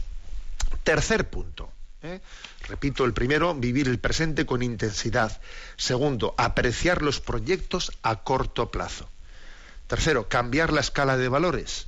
Tercer 0.85 1.29
punto. 1.29 1.71
¿Eh? 2.03 2.21
Repito, 2.69 3.05
el 3.05 3.13
primero, 3.13 3.55
vivir 3.55 3.89
el 3.89 3.99
presente 3.99 4.47
con 4.47 4.63
intensidad. 4.63 5.41
Segundo, 5.77 6.35
apreciar 6.39 7.03
los 7.03 7.21
proyectos 7.21 7.93
a 8.03 8.23
corto 8.23 8.71
plazo. 8.71 9.09
Tercero, 9.87 10.29
cambiar 10.29 10.73
la 10.73 10.81
escala 10.81 11.17
de 11.17 11.29
valores. 11.29 11.87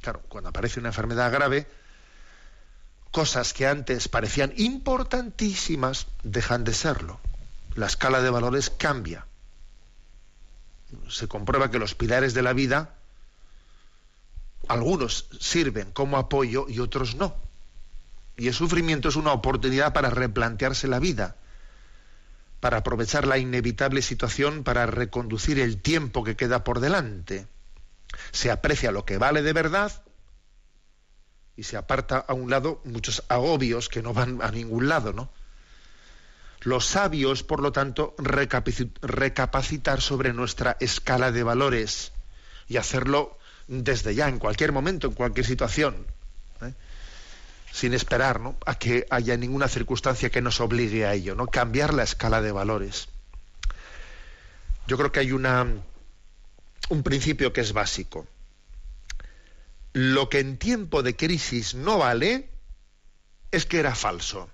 Claro, 0.00 0.22
cuando 0.28 0.50
aparece 0.50 0.80
una 0.80 0.88
enfermedad 0.88 1.32
grave, 1.32 1.66
cosas 3.10 3.52
que 3.52 3.66
antes 3.66 4.08
parecían 4.08 4.52
importantísimas 4.56 6.06
dejan 6.22 6.64
de 6.64 6.74
serlo. 6.74 7.20
La 7.74 7.86
escala 7.86 8.20
de 8.20 8.30
valores 8.30 8.70
cambia. 8.70 9.26
Se 11.08 11.28
comprueba 11.28 11.70
que 11.70 11.78
los 11.78 11.94
pilares 11.94 12.34
de 12.34 12.42
la 12.42 12.52
vida, 12.52 12.96
algunos 14.68 15.28
sirven 15.40 15.90
como 15.92 16.18
apoyo 16.18 16.66
y 16.68 16.80
otros 16.80 17.14
no. 17.14 17.51
Y 18.42 18.48
el 18.48 18.54
sufrimiento 18.54 19.08
es 19.08 19.14
una 19.14 19.30
oportunidad 19.30 19.92
para 19.92 20.10
replantearse 20.10 20.88
la 20.88 20.98
vida, 20.98 21.36
para 22.58 22.78
aprovechar 22.78 23.24
la 23.24 23.38
inevitable 23.38 24.02
situación 24.02 24.64
para 24.64 24.84
reconducir 24.84 25.60
el 25.60 25.80
tiempo 25.80 26.24
que 26.24 26.34
queda 26.34 26.64
por 26.64 26.80
delante. 26.80 27.46
Se 28.32 28.50
aprecia 28.50 28.90
lo 28.90 29.04
que 29.04 29.16
vale 29.16 29.42
de 29.42 29.52
verdad 29.52 29.92
y 31.54 31.62
se 31.62 31.76
aparta 31.76 32.18
a 32.18 32.34
un 32.34 32.50
lado 32.50 32.80
muchos 32.84 33.22
agobios 33.28 33.88
que 33.88 34.02
no 34.02 34.12
van 34.12 34.42
a 34.42 34.50
ningún 34.50 34.88
lado, 34.88 35.12
¿no? 35.12 35.30
Los 36.62 36.84
sabios, 36.84 37.44
por 37.44 37.60
lo 37.62 37.70
tanto, 37.70 38.16
recapacitar 38.18 40.00
sobre 40.00 40.32
nuestra 40.32 40.76
escala 40.80 41.30
de 41.30 41.44
valores 41.44 42.10
y 42.66 42.78
hacerlo 42.78 43.38
desde 43.68 44.16
ya, 44.16 44.28
en 44.28 44.40
cualquier 44.40 44.72
momento, 44.72 45.06
en 45.06 45.14
cualquier 45.14 45.46
situación 45.46 46.06
sin 47.72 47.94
esperar 47.94 48.38
a 48.66 48.74
que 48.78 49.06
haya 49.08 49.36
ninguna 49.36 49.66
circunstancia 49.66 50.30
que 50.30 50.42
nos 50.42 50.60
obligue 50.60 51.06
a 51.06 51.14
ello, 51.14 51.34
¿no? 51.34 51.46
cambiar 51.46 51.94
la 51.94 52.02
escala 52.02 52.42
de 52.42 52.52
valores. 52.52 53.08
Yo 54.86 54.98
creo 54.98 55.10
que 55.10 55.20
hay 55.20 55.32
un 55.32 55.82
principio 57.02 57.52
que 57.54 57.62
es 57.62 57.72
básico. 57.72 58.26
Lo 59.94 60.28
que 60.28 60.40
en 60.40 60.58
tiempo 60.58 61.02
de 61.02 61.16
crisis 61.16 61.74
no 61.74 61.96
vale 61.96 62.50
es 63.50 63.64
que 63.64 63.78
era 63.78 63.94
falso. 63.94 64.50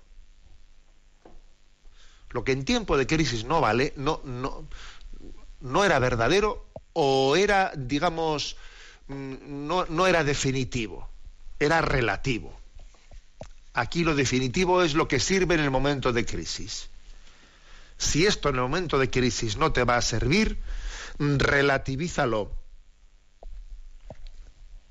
Lo 2.29 2.45
que 2.45 2.53
en 2.53 2.63
tiempo 2.63 2.95
de 2.95 3.07
crisis 3.07 3.43
no 3.43 3.59
vale, 3.59 3.91
no, 3.97 4.21
no, 4.23 5.83
era 5.83 5.99
verdadero 5.99 6.67
o 6.93 7.35
era, 7.35 7.73
digamos, 7.75 8.55
mm, 9.07 9.67
no 9.67 10.07
era 10.07 10.23
definitivo, 10.23 11.09
era 11.59 11.81
relativo. 11.81 12.58
Aquí 13.79 14.03
lo 14.03 14.13
definitivo 14.13 14.83
es 14.83 14.93
lo 14.93 15.07
que 15.07 15.21
sirve 15.21 15.55
en 15.55 15.61
el 15.61 15.71
momento 15.71 16.11
de 16.11 16.25
crisis. 16.25 16.89
Si 17.97 18.25
esto 18.25 18.49
en 18.49 18.55
el 18.55 18.61
momento 18.61 18.99
de 18.99 19.09
crisis 19.09 19.55
no 19.55 19.71
te 19.71 19.85
va 19.85 19.95
a 19.95 20.01
servir, 20.01 20.59
relativízalo. 21.17 22.51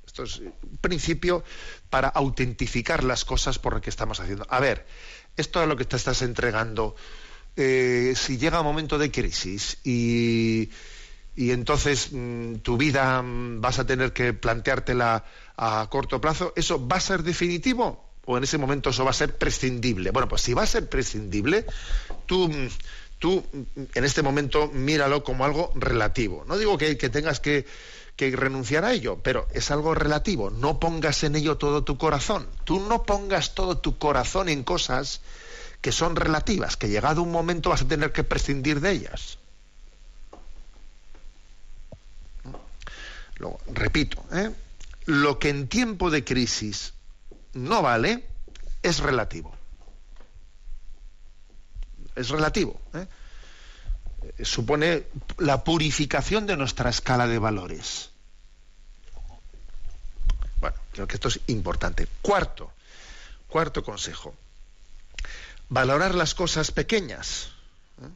Esto 0.07 0.23
es 0.23 0.39
un 0.39 0.79
principio 0.81 1.45
para 1.91 2.09
autentificar 2.09 3.05
las 3.05 3.27
cosas 3.27 3.59
por 3.59 3.75
lo 3.75 3.83
que 3.83 3.91
estamos 3.91 4.21
haciendo. 4.21 4.47
A 4.49 4.59
ver, 4.59 4.87
esto 5.37 5.61
es 5.61 5.69
lo 5.69 5.77
que 5.77 5.85
te 5.85 5.97
estás 5.97 6.23
entregando. 6.23 6.97
Eh, 7.57 8.15
si 8.17 8.39
llega 8.39 8.61
un 8.61 8.67
momento 8.67 8.97
de 8.97 9.11
crisis 9.11 9.77
y, 9.85 10.71
y 11.37 11.51
entonces 11.51 12.09
mm, 12.11 12.61
tu 12.61 12.79
vida 12.79 13.21
mm, 13.21 13.61
vas 13.61 13.81
a 13.81 13.87
tener 13.87 14.15
que 14.15 14.33
planteártela 14.33 15.27
a 15.59 15.87
corto 15.91 16.23
plazo, 16.23 16.55
¿eso 16.57 16.89
va 16.89 16.97
a 16.97 17.01
ser 17.01 17.23
definitivo? 17.23 18.08
¿O 18.31 18.37
en 18.37 18.45
ese 18.45 18.59
momento 18.59 18.91
eso 18.91 19.05
va 19.05 19.11
a 19.11 19.15
ser 19.15 19.39
prescindible? 19.39 20.11
Bueno, 20.11 20.29
pues 20.29 20.43
si 20.43 20.53
va 20.53 20.63
a 20.63 20.67
ser 20.67 20.87
prescindible, 20.87 21.65
tú 22.27 22.51
tú 23.19 23.43
en 23.95 24.05
este 24.05 24.21
momento 24.21 24.69
míralo 24.69 25.25
como 25.25 25.47
algo 25.47 25.73
relativo. 25.75 26.45
No 26.47 26.59
digo 26.59 26.77
que, 26.77 26.95
tengas 26.97 27.41
que, 27.41 27.65
renunciar 28.19 28.85
a 28.85 28.93
ello, 28.93 29.19
pero 29.23 29.49
es 29.55 29.71
algo 29.71 29.95
relativo. 29.95 30.51
No 30.51 30.79
pongas 30.79 31.25
en 31.25 31.37
ello 31.37 31.57
todo 31.57 31.85
tu 31.85 31.97
corazón. 31.97 32.47
Tú 32.65 32.81
no 32.81 33.05
pongas 33.05 33.55
todo 33.55 33.79
tu 33.79 33.97
corazón 33.97 34.51
en 34.51 34.63
cosas 34.63 35.23
que 35.81 35.91
son 35.91 36.15
relativas, 36.15 36.77
que 36.77 36.91
llegado 36.91 37.23
un 37.23 37.33
momento 37.33 37.71
vas 37.71 37.81
a 37.81 37.89
tener 37.89 38.13
que 38.13 38.25
prescindir 38.25 38.81
de 38.81 38.91
ellas. 38.91 39.39
Lo, 43.37 43.59
repito, 43.73 44.23
¿eh? 44.35 44.51
lo 45.07 45.39
que 45.39 45.49
en 45.49 45.67
tiempo 45.67 46.11
de 46.11 46.25
crisis 46.25 46.93
no 47.55 47.83
vale 47.83 48.25
es 48.83 49.01
relativo 49.01 49.59
es 52.19 52.29
relativo. 52.29 52.81
¿eh? 52.95 53.07
Supone 54.45 55.05
la 55.39 55.65
purificación 55.65 56.47
de 56.47 56.57
nuestra 56.57 56.91
escala 56.91 57.27
de 57.27 57.39
valores. 57.39 58.11
Bueno, 60.61 60.77
creo 60.93 61.07
que 61.07 61.15
esto 61.15 61.29
es 61.29 61.41
importante. 61.47 62.09
Cuarto, 62.21 62.73
cuarto 63.49 63.85
consejo. 63.85 64.35
Valorar 65.69 66.15
las 66.15 66.35
cosas 66.35 66.73
pequeñas. 66.73 67.51
¿eh? 68.03 68.09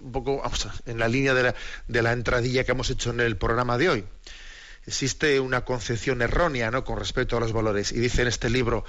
Un 0.00 0.12
poco 0.12 0.38
vamos 0.38 0.68
en 0.86 0.98
la 0.98 1.08
línea 1.08 1.34
de 1.34 1.42
la, 1.44 1.54
de 1.88 2.02
la 2.02 2.12
entradilla 2.12 2.64
que 2.64 2.72
hemos 2.72 2.90
hecho 2.90 3.10
en 3.10 3.20
el 3.20 3.36
programa 3.36 3.76
de 3.76 3.88
hoy 3.90 4.04
existe 4.86 5.40
una 5.40 5.64
concepción 5.64 6.22
errónea 6.22 6.70
¿no? 6.70 6.84
con 6.84 6.98
respecto 6.98 7.36
a 7.36 7.40
los 7.40 7.52
valores. 7.52 7.92
Y 7.92 8.00
dice 8.00 8.22
en 8.22 8.28
este 8.28 8.50
libro 8.50 8.84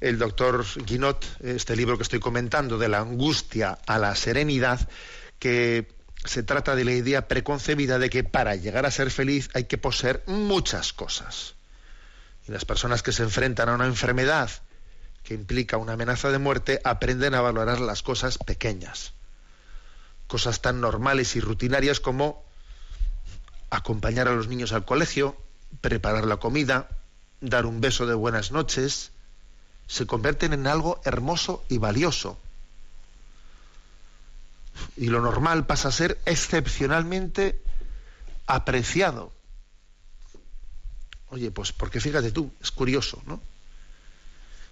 el 0.00 0.18
doctor 0.18 0.64
Guinot, 0.84 1.24
este 1.42 1.76
libro 1.76 1.96
que 1.96 2.02
estoy 2.02 2.20
comentando, 2.20 2.78
de 2.78 2.88
la 2.88 2.98
angustia 2.98 3.78
a 3.86 3.98
la 3.98 4.14
serenidad, 4.14 4.88
que 5.38 5.88
se 6.24 6.42
trata 6.42 6.74
de 6.74 6.84
la 6.84 6.92
idea 6.92 7.28
preconcebida 7.28 7.98
de 7.98 8.10
que 8.10 8.24
para 8.24 8.56
llegar 8.56 8.86
a 8.86 8.90
ser 8.90 9.10
feliz 9.10 9.50
hay 9.54 9.64
que 9.64 9.78
poseer 9.78 10.22
muchas 10.26 10.92
cosas. 10.92 11.54
Y 12.48 12.52
las 12.52 12.64
personas 12.64 13.02
que 13.02 13.12
se 13.12 13.22
enfrentan 13.22 13.68
a 13.68 13.74
una 13.74 13.86
enfermedad 13.86 14.50
que 15.22 15.34
implica 15.34 15.78
una 15.78 15.94
amenaza 15.94 16.30
de 16.30 16.38
muerte 16.38 16.80
aprenden 16.84 17.34
a 17.34 17.40
valorar 17.40 17.80
las 17.80 18.02
cosas 18.02 18.38
pequeñas. 18.38 19.14
Cosas 20.26 20.60
tan 20.60 20.80
normales 20.80 21.36
y 21.36 21.40
rutinarias 21.40 22.00
como 22.00 22.44
acompañar 23.74 24.28
a 24.28 24.34
los 24.34 24.48
niños 24.48 24.72
al 24.72 24.84
colegio, 24.84 25.36
preparar 25.80 26.26
la 26.26 26.36
comida, 26.36 26.88
dar 27.40 27.66
un 27.66 27.80
beso 27.80 28.06
de 28.06 28.14
buenas 28.14 28.52
noches, 28.52 29.10
se 29.86 30.06
convierten 30.06 30.52
en 30.52 30.66
algo 30.66 31.00
hermoso 31.04 31.64
y 31.68 31.78
valioso. 31.78 32.38
Y 34.96 35.06
lo 35.06 35.20
normal 35.20 35.66
pasa 35.66 35.88
a 35.88 35.92
ser 35.92 36.18
excepcionalmente 36.24 37.60
apreciado. 38.46 39.32
Oye, 41.30 41.50
pues 41.50 41.72
porque 41.72 42.00
fíjate 42.00 42.30
tú, 42.30 42.52
es 42.62 42.70
curioso, 42.70 43.22
¿no? 43.26 43.40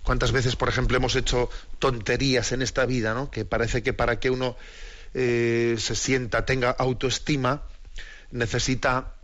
¿Cuántas 0.05 0.33
veces, 0.33 0.57
por 0.57 0.69
ejemplo, 0.69 0.97
hemos 0.97 1.15
hecho 1.15 1.49
tonterías 1.79 2.53
en 2.53 2.62
esta 2.62 2.87
vida, 2.87 3.15
¿no? 3.15 3.31
Que 3.31 3.45
parece 3.45 3.83
que 3.83 3.93
para 3.93 4.19
que 4.19 4.31
uno 4.31 4.57
eh, 5.15 5.77
se 5.79 5.95
sienta, 5.95 6.45
tenga 6.45 6.71
autoestima, 6.71 7.62
necesita 8.33 9.14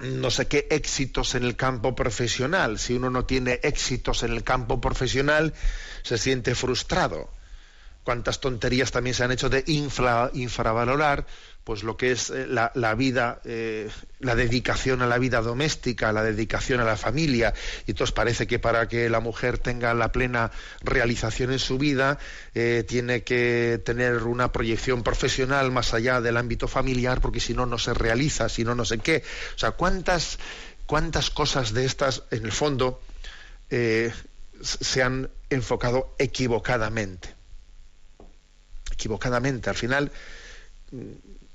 no 0.00 0.30
sé 0.30 0.48
qué 0.48 0.66
éxitos 0.70 1.34
en 1.34 1.44
el 1.44 1.56
campo 1.56 1.94
profesional. 1.94 2.78
Si 2.78 2.94
uno 2.94 3.10
no 3.10 3.26
tiene 3.26 3.60
éxitos 3.62 4.22
en 4.22 4.32
el 4.32 4.42
campo 4.42 4.80
profesional, 4.80 5.54
se 6.02 6.18
siente 6.18 6.54
frustrado. 6.54 7.30
Cuántas 8.02 8.40
tonterías 8.40 8.92
también 8.92 9.14
se 9.14 9.24
han 9.24 9.32
hecho 9.32 9.50
de 9.50 9.62
infravalorar 9.66 11.26
pues 11.70 11.84
lo 11.84 11.96
que 11.96 12.10
es 12.10 12.30
eh, 12.30 12.48
la, 12.48 12.94
vida, 12.96 13.40
eh, 13.44 13.88
la 14.18 14.34
dedicación 14.34 15.02
a 15.02 15.06
la 15.06 15.18
vida 15.18 15.40
doméstica, 15.40 16.12
la 16.12 16.24
dedicación 16.24 16.80
a 16.80 16.84
la 16.84 16.96
familia. 16.96 17.54
Y 17.86 17.92
entonces 17.92 18.12
parece 18.12 18.48
que 18.48 18.58
para 18.58 18.88
que 18.88 19.08
la 19.08 19.20
mujer 19.20 19.56
tenga 19.56 19.94
la 19.94 20.10
plena 20.10 20.50
realización 20.82 21.52
en 21.52 21.60
su 21.60 21.78
vida, 21.78 22.18
eh, 22.56 22.84
tiene 22.88 23.22
que 23.22 23.80
tener 23.84 24.24
una 24.24 24.50
proyección 24.50 25.04
profesional 25.04 25.70
más 25.70 25.94
allá 25.94 26.20
del 26.20 26.38
ámbito 26.38 26.66
familiar, 26.66 27.20
porque 27.20 27.38
si 27.38 27.54
no, 27.54 27.66
no 27.66 27.78
se 27.78 27.94
realiza, 27.94 28.48
si 28.48 28.64
no, 28.64 28.74
no 28.74 28.84
sé 28.84 28.98
qué. 28.98 29.22
O 29.54 29.58
sea, 29.60 29.70
cuántas, 29.70 30.40
cuántas 30.86 31.30
cosas 31.30 31.72
de 31.72 31.84
estas, 31.84 32.24
en 32.32 32.46
el 32.46 32.52
fondo, 32.52 33.00
se 33.68 35.02
han 35.04 35.30
enfocado 35.50 36.16
equivocadamente. 36.18 37.32
Equivocadamente. 38.90 39.70
Al 39.70 39.76
final 39.76 40.10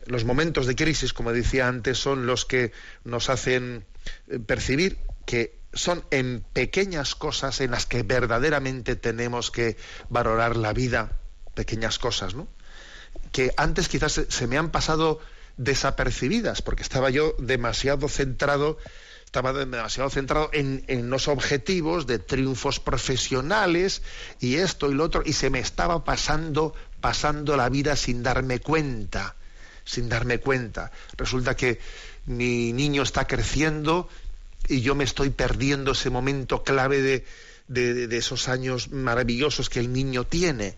los 0.05 0.25
momentos 0.25 0.67
de 0.67 0.75
crisis, 0.75 1.13
como 1.13 1.31
decía 1.31 1.67
antes, 1.67 1.97
son 1.97 2.25
los 2.25 2.45
que 2.45 2.71
nos 3.03 3.29
hacen 3.29 3.85
eh, 4.27 4.39
percibir 4.39 4.97
que 5.25 5.57
son 5.73 6.05
en 6.11 6.45
pequeñas 6.53 7.15
cosas 7.15 7.59
en 7.59 7.71
las 7.71 7.85
que 7.85 8.03
verdaderamente 8.03 8.95
tenemos 8.95 9.51
que 9.51 9.75
valorar 10.09 10.55
la 10.55 10.73
vida, 10.73 11.17
pequeñas 11.53 11.99
cosas, 11.99 12.35
¿no? 12.35 12.47
Que 13.31 13.51
antes 13.57 13.89
quizás 13.89 14.21
se 14.27 14.47
me 14.47 14.57
han 14.57 14.71
pasado 14.71 15.19
desapercibidas, 15.57 16.61
porque 16.61 16.83
estaba 16.83 17.09
yo 17.09 17.35
demasiado 17.39 18.07
centrado, 18.07 18.77
estaba 19.25 19.51
demasiado 19.51 20.09
centrado 20.09 20.49
en, 20.53 20.83
en 20.87 21.09
los 21.09 21.27
objetivos 21.27 22.07
de 22.07 22.19
triunfos 22.19 22.79
profesionales 22.79 24.01
y 24.39 24.55
esto 24.55 24.89
y 24.89 24.93
lo 24.93 25.03
otro, 25.03 25.23
y 25.25 25.33
se 25.33 25.49
me 25.49 25.59
estaba 25.59 26.05
pasando, 26.05 26.73
pasando 27.01 27.57
la 27.57 27.67
vida 27.69 27.95
sin 27.95 28.23
darme 28.23 28.59
cuenta 28.59 29.35
sin 29.85 30.09
darme 30.09 30.39
cuenta. 30.39 30.91
Resulta 31.15 31.55
que 31.55 31.79
mi 32.25 32.73
niño 32.73 33.03
está 33.03 33.27
creciendo 33.27 34.09
y 34.67 34.81
yo 34.81 34.95
me 34.95 35.03
estoy 35.03 35.29
perdiendo 35.29 35.91
ese 35.91 36.09
momento 36.09 36.63
clave 36.63 37.23
de, 37.67 38.17
esos 38.17 38.47
años 38.49 38.89
maravillosos 38.91 39.69
que 39.69 39.79
el 39.79 39.93
niño 39.93 40.25
tiene. 40.25 40.75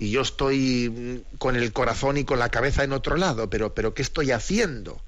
Y 0.00 0.10
yo 0.10 0.20
estoy 0.20 0.90
mm, 0.90 1.38
con 1.38 1.56
el 1.56 1.72
corazón 1.72 2.18
y 2.18 2.24
con 2.24 2.38
la 2.38 2.50
cabeza 2.50 2.84
en 2.84 2.92
otro 2.92 3.16
lado, 3.16 3.48
pero, 3.48 3.74
pero 3.74 3.94
¿qué 3.94 4.02
estoy 4.02 4.32
haciendo? 4.32 5.00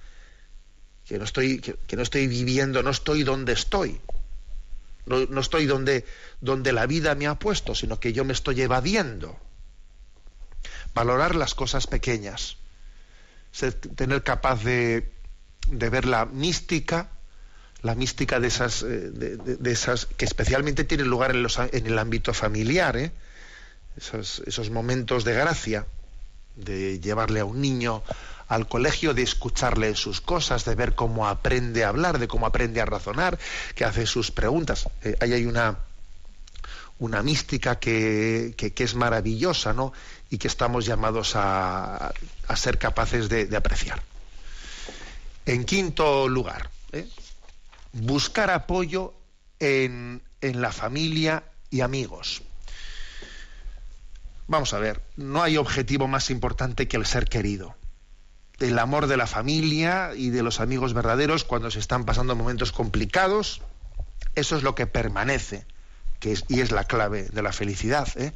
Que 1.06 1.18
no 1.18 1.24
estoy, 1.24 1.60
que, 1.60 1.96
no 1.96 2.02
estoy 2.02 2.26
viviendo, 2.28 2.82
no 2.82 2.90
estoy 2.90 3.24
donde 3.24 3.52
estoy. 3.52 4.00
No, 5.06 5.26
no, 5.26 5.40
estoy 5.40 5.66
donde, 5.66 6.04
donde 6.40 6.72
la 6.72 6.86
vida 6.86 7.14
me 7.16 7.26
ha 7.26 7.36
puesto, 7.36 7.74
sino 7.74 7.98
que 7.98 8.12
yo 8.12 8.24
me 8.24 8.32
estoy 8.32 8.60
evadiendo. 8.62 9.36
Valorar 10.94 11.34
las 11.34 11.54
cosas 11.54 11.86
pequeñas 11.86 12.56
tener 13.96 14.22
capaz 14.22 14.62
de, 14.64 15.12
de, 15.68 15.90
ver 15.90 16.04
la 16.04 16.26
mística, 16.26 17.10
la 17.82 17.94
mística 17.94 18.40
de 18.40 18.48
esas, 18.48 18.82
eh, 18.82 18.86
de, 18.86 19.72
esas 19.72 20.06
que 20.06 20.24
especialmente 20.24 20.84
tienen 20.84 21.08
lugar 21.08 21.32
en, 21.32 21.42
los, 21.42 21.58
en 21.58 21.86
el 21.86 21.98
ámbito 21.98 22.32
familiar, 22.34 22.96
¿eh? 22.96 23.12
esos, 23.96 24.42
esos 24.46 24.70
momentos 24.70 25.24
de 25.24 25.34
gracia, 25.34 25.86
de 26.56 27.00
llevarle 27.00 27.40
a 27.40 27.44
un 27.44 27.60
niño 27.60 28.02
al 28.50 28.66
colegio, 28.66 29.14
de 29.14 29.22
escucharle 29.22 29.94
sus 29.94 30.20
cosas, 30.20 30.64
de 30.64 30.74
ver 30.74 30.96
cómo 30.96 31.28
aprende 31.28 31.84
a 31.84 31.88
hablar, 31.88 32.18
de 32.18 32.26
cómo 32.26 32.46
aprende 32.46 32.80
a 32.80 32.84
razonar, 32.84 33.38
que 33.76 33.84
hace 33.84 34.06
sus 34.06 34.32
preguntas. 34.32 34.88
Eh, 35.04 35.16
ahí 35.20 35.32
hay 35.32 35.46
una, 35.46 35.78
una 36.98 37.22
mística 37.22 37.78
que, 37.78 38.54
que, 38.56 38.84
es 38.84 38.94
maravillosa, 38.96 39.72
¿no? 39.72 39.92
Y 40.30 40.38
que 40.38 40.48
estamos 40.48 40.86
llamados 40.86 41.34
a, 41.36 42.12
a 42.48 42.56
ser 42.56 42.78
capaces 42.78 43.28
de, 43.28 43.54
apreciar. 43.56 44.00
En 45.44 45.64
quinto 45.64 46.28
lugar, 46.28 46.70
¿eh? 46.92 47.08
buscar 47.92 48.50
apoyo 48.50 49.12
en, 49.58 50.22
en 50.40 50.62
la 50.62 50.72
familia 50.72 51.42
y 51.70 51.80
amigos. 51.80 52.42
Vamos 54.46 54.74
a 54.74 54.78
ver, 54.78 55.02
no 55.16 55.42
hay 55.42 55.56
objetivo 55.56 56.08
más 56.08 56.30
importante 56.30 56.88
que 56.88 56.96
el 56.96 57.06
ser 57.06 57.26
querido. 57.26 57.76
el 58.58 58.78
amor 58.78 59.06
de 59.06 59.16
la 59.16 59.26
familia 59.26 60.10
y 60.16 60.30
de 60.30 60.42
los 60.42 60.60
amigos 60.60 60.92
verdaderos 60.92 61.44
cuando 61.44 61.70
se 61.70 61.78
están 61.78 62.04
pasando 62.04 62.36
momentos 62.36 62.72
complicados. 62.72 63.62
Eso 64.34 64.56
es 64.56 64.62
lo 64.62 64.74
que 64.74 64.86
permanece, 64.86 65.66
que 66.18 66.32
es, 66.32 66.44
y 66.48 66.60
es 66.60 66.70
la 66.70 66.84
clave 66.84 67.28
de 67.32 67.42
la 67.42 67.52
felicidad. 67.52 68.08
¿eh? 68.16 68.32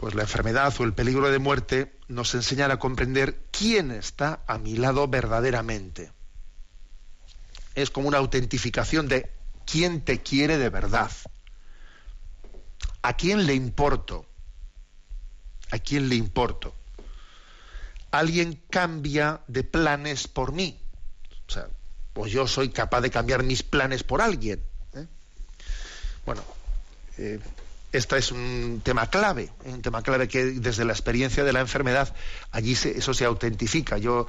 Pues 0.00 0.14
la 0.14 0.22
enfermedad 0.22 0.74
o 0.78 0.84
el 0.84 0.94
peligro 0.94 1.30
de 1.30 1.38
muerte 1.38 1.94
nos 2.08 2.34
enseñan 2.34 2.70
a 2.70 2.78
comprender 2.78 3.44
quién 3.50 3.90
está 3.90 4.42
a 4.46 4.56
mi 4.56 4.74
lado 4.74 5.06
verdaderamente. 5.08 6.10
Es 7.74 7.90
como 7.90 8.08
una 8.08 8.16
autentificación 8.16 9.08
de 9.08 9.30
quién 9.66 10.00
te 10.00 10.22
quiere 10.22 10.56
de 10.56 10.70
verdad. 10.70 11.10
¿A 13.02 13.12
quién 13.14 13.44
le 13.44 13.52
importo? 13.52 14.24
¿A 15.70 15.78
quién 15.78 16.08
le 16.08 16.14
importo? 16.14 16.74
Alguien 18.10 18.58
cambia 18.70 19.42
de 19.48 19.64
planes 19.64 20.28
por 20.28 20.52
mí. 20.52 20.80
O 21.46 21.52
sea, 21.52 21.68
pues 22.14 22.32
yo 22.32 22.46
soy 22.46 22.70
capaz 22.70 23.02
de 23.02 23.10
cambiar 23.10 23.42
mis 23.42 23.62
planes 23.62 24.02
por 24.02 24.22
alguien. 24.22 24.62
¿eh? 24.94 25.06
Bueno, 26.24 26.42
eh, 27.18 27.38
este 27.92 28.18
es 28.18 28.30
un 28.30 28.80
tema 28.84 29.08
clave, 29.08 29.50
¿eh? 29.64 29.72
un 29.72 29.82
tema 29.82 30.02
clave 30.02 30.28
que 30.28 30.44
desde 30.44 30.84
la 30.84 30.92
experiencia 30.92 31.44
de 31.44 31.52
la 31.52 31.60
enfermedad 31.60 32.14
allí 32.52 32.72
eso 32.72 33.14
se 33.14 33.24
autentifica. 33.24 33.98
Yo 33.98 34.26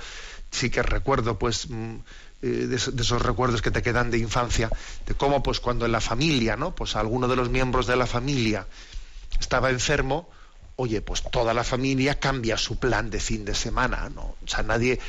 sí 0.49 0.69
que 0.69 0.83
recuerdo, 0.83 1.37
pues, 1.37 1.69
mm, 1.69 1.97
de, 2.41 2.75
esos 2.75 3.21
recuerdos 3.21 3.61
que 3.61 3.71
te 3.71 3.81
quedan 3.81 4.09
de 4.09 4.17
infancia, 4.17 4.69
de 5.05 5.13
cómo, 5.13 5.43
pues, 5.43 5.59
cuando 5.59 5.85
en 5.85 5.91
la 5.91 6.01
familia, 6.01 6.55
¿no? 6.55 6.73
Pues 6.73 6.95
alguno 6.95 7.27
de 7.27 7.35
los 7.35 7.49
miembros 7.49 7.87
de 7.87 7.95
la 7.95 8.07
familia 8.07 8.67
estaba 9.39 9.69
enfermo, 9.69 10.29
oye, 10.75 11.01
pues 11.01 11.23
toda 11.31 11.53
la 11.53 11.63
familia 11.63 12.19
cambia 12.19 12.57
su 12.57 12.79
plan 12.79 13.09
de 13.09 13.19
fin 13.19 13.45
de 13.45 13.53
semana, 13.53 14.09
¿no? 14.09 14.35
O 14.43 14.47
sea, 14.47 14.63
nadie, 14.63 14.99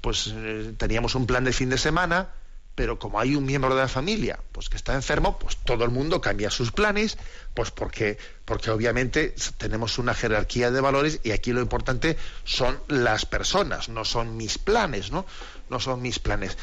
pues 0.00 0.32
eh, 0.34 0.74
teníamos 0.76 1.14
un 1.14 1.26
plan 1.26 1.44
de 1.44 1.52
fin 1.52 1.70
de 1.70 1.78
semana, 1.78 2.28
pero 2.74 2.98
como 2.98 3.20
hay 3.20 3.36
un 3.36 3.44
miembro 3.44 3.74
de 3.74 3.82
la 3.82 3.88
familia 3.88 4.38
pues 4.52 4.68
que 4.68 4.76
está 4.76 4.94
enfermo, 4.94 5.38
pues 5.38 5.56
todo 5.58 5.84
el 5.84 5.90
mundo 5.90 6.20
cambia 6.20 6.50
sus 6.50 6.72
planes, 6.72 7.18
pues 7.54 7.70
porque, 7.70 8.18
porque 8.44 8.70
obviamente 8.70 9.34
tenemos 9.58 9.98
una 9.98 10.14
jerarquía 10.14 10.70
de 10.70 10.80
valores 10.80 11.20
y 11.22 11.32
aquí 11.32 11.52
lo 11.52 11.60
importante 11.60 12.16
son 12.44 12.80
las 12.88 13.26
personas, 13.26 13.88
no 13.88 14.04
son 14.04 14.36
mis 14.36 14.58
planes, 14.58 15.10
¿no? 15.12 15.26
No 15.68 15.80
son 15.80 16.00
mis 16.00 16.18
planes. 16.18 16.56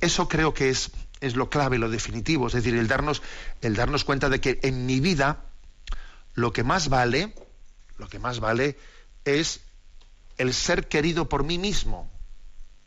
Eso 0.00 0.28
creo 0.28 0.54
que 0.54 0.70
es, 0.70 0.92
es 1.20 1.36
lo 1.36 1.50
clave, 1.50 1.78
lo 1.78 1.88
definitivo, 1.88 2.46
es 2.46 2.52
decir, 2.52 2.74
el 2.74 2.88
darnos, 2.88 3.22
el 3.60 3.74
darnos 3.74 4.04
cuenta 4.04 4.28
de 4.28 4.40
que 4.40 4.60
en 4.62 4.86
mi 4.86 5.00
vida 5.00 5.44
lo 6.34 6.52
que 6.52 6.62
más 6.62 6.88
vale, 6.88 7.34
lo 7.98 8.08
que 8.08 8.18
más 8.18 8.40
vale 8.40 8.78
es 9.24 9.60
el 10.38 10.54
ser 10.54 10.88
querido 10.88 11.28
por 11.28 11.44
mí 11.44 11.58
mismo. 11.58 12.10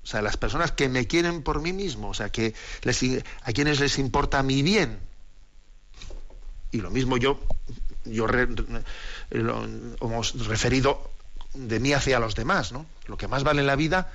O 0.03 0.07
sea, 0.07 0.21
las 0.21 0.37
personas 0.37 0.71
que 0.71 0.89
me 0.89 1.07
quieren 1.07 1.43
por 1.43 1.61
mí 1.61 1.73
mismo, 1.73 2.09
o 2.09 2.13
sea, 2.13 2.29
que 2.29 2.53
a 3.43 3.53
quienes 3.53 3.79
les 3.79 3.97
importa 3.99 4.43
mi 4.43 4.61
bien. 4.61 4.99
Y 6.71 6.81
lo 6.81 6.91
mismo 6.91 7.17
yo, 7.17 7.39
yo 8.03 8.27
hemos 10.01 10.47
referido 10.47 11.09
de 11.53 11.79
mí 11.79 11.93
hacia 11.93 12.19
los 12.19 12.35
demás, 12.35 12.71
¿no? 12.71 12.85
Lo 13.05 13.15
que 13.15 13.27
más 13.27 13.43
vale 13.43 13.61
en 13.61 13.67
la 13.67 13.75
vida 13.75 14.11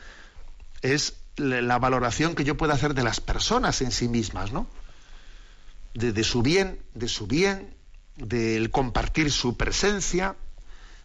es 0.83 1.15
la 1.37 1.79
valoración 1.79 2.35
que 2.35 2.45
yo 2.45 2.57
pueda 2.57 2.75
hacer 2.75 2.95
de 2.95 3.05
las 3.05 3.21
personas 3.21 3.81
en 3.81 3.93
sí 3.93 4.09
mismas, 4.09 4.53
¿no? 4.53 4.67
de 5.95 6.25
su 6.25 6.43
bien, 6.43 6.79
de 6.95 7.09
su 7.09 7.27
bien, 7.27 7.75
del 8.17 8.71
compartir 8.71 9.33
su 9.33 9.57
presencia, 9.57 10.37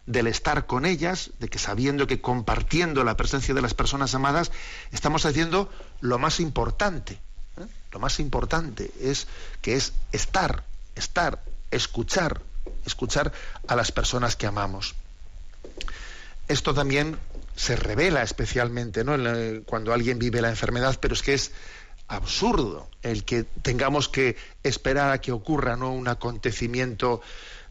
del 0.06 0.26
estar 0.26 0.66
con 0.66 0.84
ellas, 0.84 1.30
de 1.38 1.48
que 1.48 1.58
sabiendo 1.58 2.06
que 2.06 2.20
compartiendo 2.20 3.04
la 3.04 3.16
presencia 3.16 3.54
de 3.54 3.62
las 3.62 3.74
personas 3.74 4.14
amadas 4.14 4.52
estamos 4.92 5.24
haciendo 5.24 5.70
lo 6.00 6.18
más 6.18 6.40
importante. 6.40 7.14
¿eh? 7.58 7.66
Lo 7.92 7.98
más 7.98 8.20
importante 8.20 8.90
es 9.00 9.26
que 9.62 9.76
es 9.76 9.92
estar, 10.12 10.64
estar, 10.94 11.42
escuchar, 11.70 12.40
escuchar 12.84 13.32
a 13.66 13.76
las 13.76 13.92
personas 13.92 14.36
que 14.36 14.46
amamos. 14.46 14.94
Esto 16.48 16.74
también 16.74 17.16
se 17.56 17.76
revela 17.76 18.22
especialmente 18.22 19.04
¿no? 19.04 19.16
cuando 19.64 19.92
alguien 19.92 20.18
vive 20.18 20.42
la 20.42 20.50
enfermedad, 20.50 20.98
pero 21.00 21.14
es 21.14 21.22
que 21.22 21.34
es 21.34 21.52
absurdo 22.08 22.88
el 23.02 23.24
que 23.24 23.44
tengamos 23.44 24.08
que 24.08 24.36
esperar 24.62 25.10
a 25.10 25.20
que 25.20 25.32
ocurra 25.32 25.76
¿no? 25.76 25.92
un 25.92 26.08
acontecimiento 26.08 27.22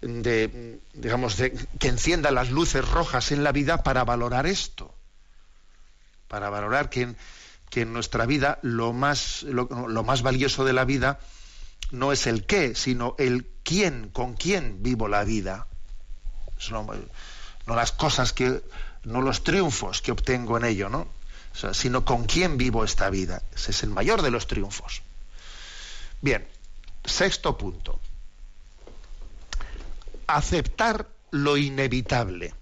de, 0.04 0.80
digamos, 0.94 1.38
de, 1.38 1.52
que 1.80 1.88
encienda 1.88 2.32
las 2.32 2.52
luces 2.52 2.88
rojas 2.88 3.32
en 3.32 3.44
la 3.44 3.52
vida 3.52 3.84
para 3.84 4.04
valorar 4.04 4.46
esto, 4.46 4.94
para 6.28 6.50
valorar 6.50 6.90
que 6.90 7.02
en, 7.02 7.18
que 7.74 7.86
nuestra 7.86 8.28
vida 8.28 8.60
lo 8.62 8.94
más, 8.94 9.42
lo, 9.42 9.68
más 10.04 10.22
valioso 10.22 10.64
de 10.64 10.74
la 10.74 10.86
vida 10.86 11.20
no 11.90 12.12
es 12.12 12.28
el 12.28 12.46
qué, 12.46 12.76
sino 12.76 13.16
el 13.18 13.48
quién, 13.64 14.10
con 14.10 14.36
quién 14.36 14.84
vivo 14.84 15.08
la 15.08 15.24
vida. 15.24 15.66
No, 16.70 16.86
las 17.66 17.92
cosas 17.92 18.32
que, 18.32 18.62
no 19.06 19.22
los 19.24 19.44
triunfos 19.44 20.04
que 20.04 20.12
obtengo 20.12 20.56
en 20.58 20.66
ello, 20.66 20.88
¿no? 20.88 21.08
sino 21.72 22.06
con 22.06 22.26
quién 22.26 22.58
vivo 22.58 22.84
esta 22.84 23.10
vida. 23.10 23.42
Ese 23.56 23.72
es 23.72 23.82
el 23.82 23.90
mayor 23.90 24.22
de 24.22 24.30
los 24.30 24.46
triunfos. 24.46 25.02
Bien, 26.22 26.48
sexto 27.04 27.58
punto 27.58 28.00
aceptar 30.28 31.08
lo 31.32 31.58
inevitable. 31.58 32.54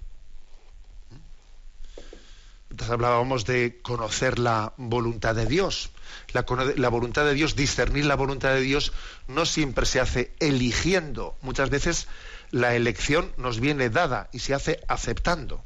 Entonces 2.70 2.94
hablábamos 2.94 3.46
de 3.46 3.80
conocer 3.82 4.40
la 4.40 4.74
voluntad 4.78 5.36
de 5.36 5.46
Dios. 5.46 5.92
La, 6.32 6.90
voluntad 6.90 7.26
de 7.26 7.34
Dios, 7.34 7.58
discernir 7.58 8.06
la 8.06 8.16
voluntad 8.16 8.54
de 8.54 8.62
Dios, 8.62 8.94
no 9.28 9.46
siempre 9.46 9.86
se 9.86 10.00
hace 10.00 10.34
eligiendo. 10.40 11.36
Muchas 11.42 11.70
veces 11.70 12.08
la 12.50 12.74
elección 12.76 13.34
nos 13.36 13.60
viene 13.60 13.90
dada 13.90 14.30
y 14.32 14.40
se 14.40 14.54
hace 14.54 14.82
aceptando. 14.88 15.66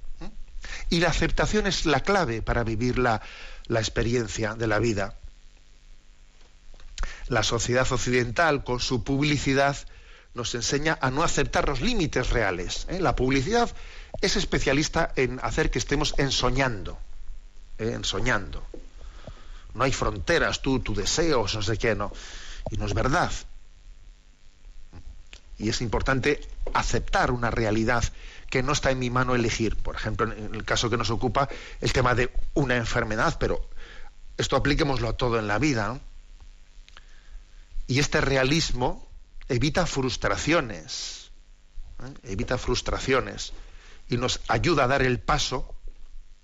Y 0.90 1.00
la 1.00 1.10
aceptación 1.10 1.68
es 1.68 1.86
la 1.86 2.00
clave 2.00 2.42
para 2.42 2.64
vivir 2.64 2.98
la 2.98 3.22
experiencia 3.70 4.56
de 4.56 4.66
la 4.66 4.80
vida. 4.80 5.16
La 7.28 7.44
sociedad 7.44 7.92
occidental, 7.92 8.64
con 8.64 8.80
su 8.80 9.04
publicidad, 9.04 9.78
nos 10.36 10.54
enseña 10.54 11.00
a 11.02 11.10
no 11.10 11.24
aceptar 11.24 11.68
los 11.68 11.82
límites 11.82 12.30
reales. 12.30 12.86
¿eh? 12.90 13.00
La 13.00 13.16
publicidad 13.16 13.74
es 14.22 14.36
especialista 14.36 15.12
en 15.16 15.40
hacer 15.42 15.72
que 15.72 15.80
estemos 15.80 16.14
ensoñando, 16.18 17.00
¿eh? 17.80 17.94
ensoñando. 17.94 18.64
No 19.74 19.84
hay 19.84 19.94
fronteras, 19.94 20.62
tú, 20.62 20.80
tu 20.80 20.94
deseo, 20.94 21.46
no 21.54 21.62
sé 21.62 21.78
qué, 21.78 21.96
no. 21.96 22.12
Y 22.70 22.78
no 22.78 22.86
es 22.86 22.94
verdad. 22.94 23.32
Y 25.58 25.70
es 25.70 25.82
importante 25.82 26.46
aceptar 26.74 27.32
una 27.32 27.50
realidad 27.50 28.04
que 28.50 28.62
no 28.62 28.74
está 28.74 28.92
en 28.92 29.00
mi 29.00 29.10
mano 29.10 29.36
elegir. 29.36 29.78
Por 29.78 29.96
ejemplo, 29.96 30.32
en 30.32 30.54
el 30.54 30.66
caso 30.66 30.90
que 30.90 30.98
nos 30.98 31.10
ocupa, 31.12 31.48
el 31.80 31.94
tema 31.94 32.14
de 32.14 32.32
una 32.54 32.76
enfermedad, 32.76 33.38
pero 33.40 33.70
esto 34.38 34.58
apliquémoslo 34.58 35.08
a 35.08 35.18
todo 35.18 35.40
en 35.40 35.48
la 35.48 35.60
vida. 35.60 36.00
Y 37.88 38.00
este 38.00 38.20
realismo 38.20 39.08
evita 39.48 39.86
frustraciones, 39.86 41.32
¿eh? 42.04 42.32
evita 42.32 42.58
frustraciones 42.58 43.54
y 44.08 44.18
nos 44.18 44.42
ayuda 44.48 44.86
a 44.86 44.88
dar 44.88 45.02
el 45.02 45.20
paso 45.20 45.74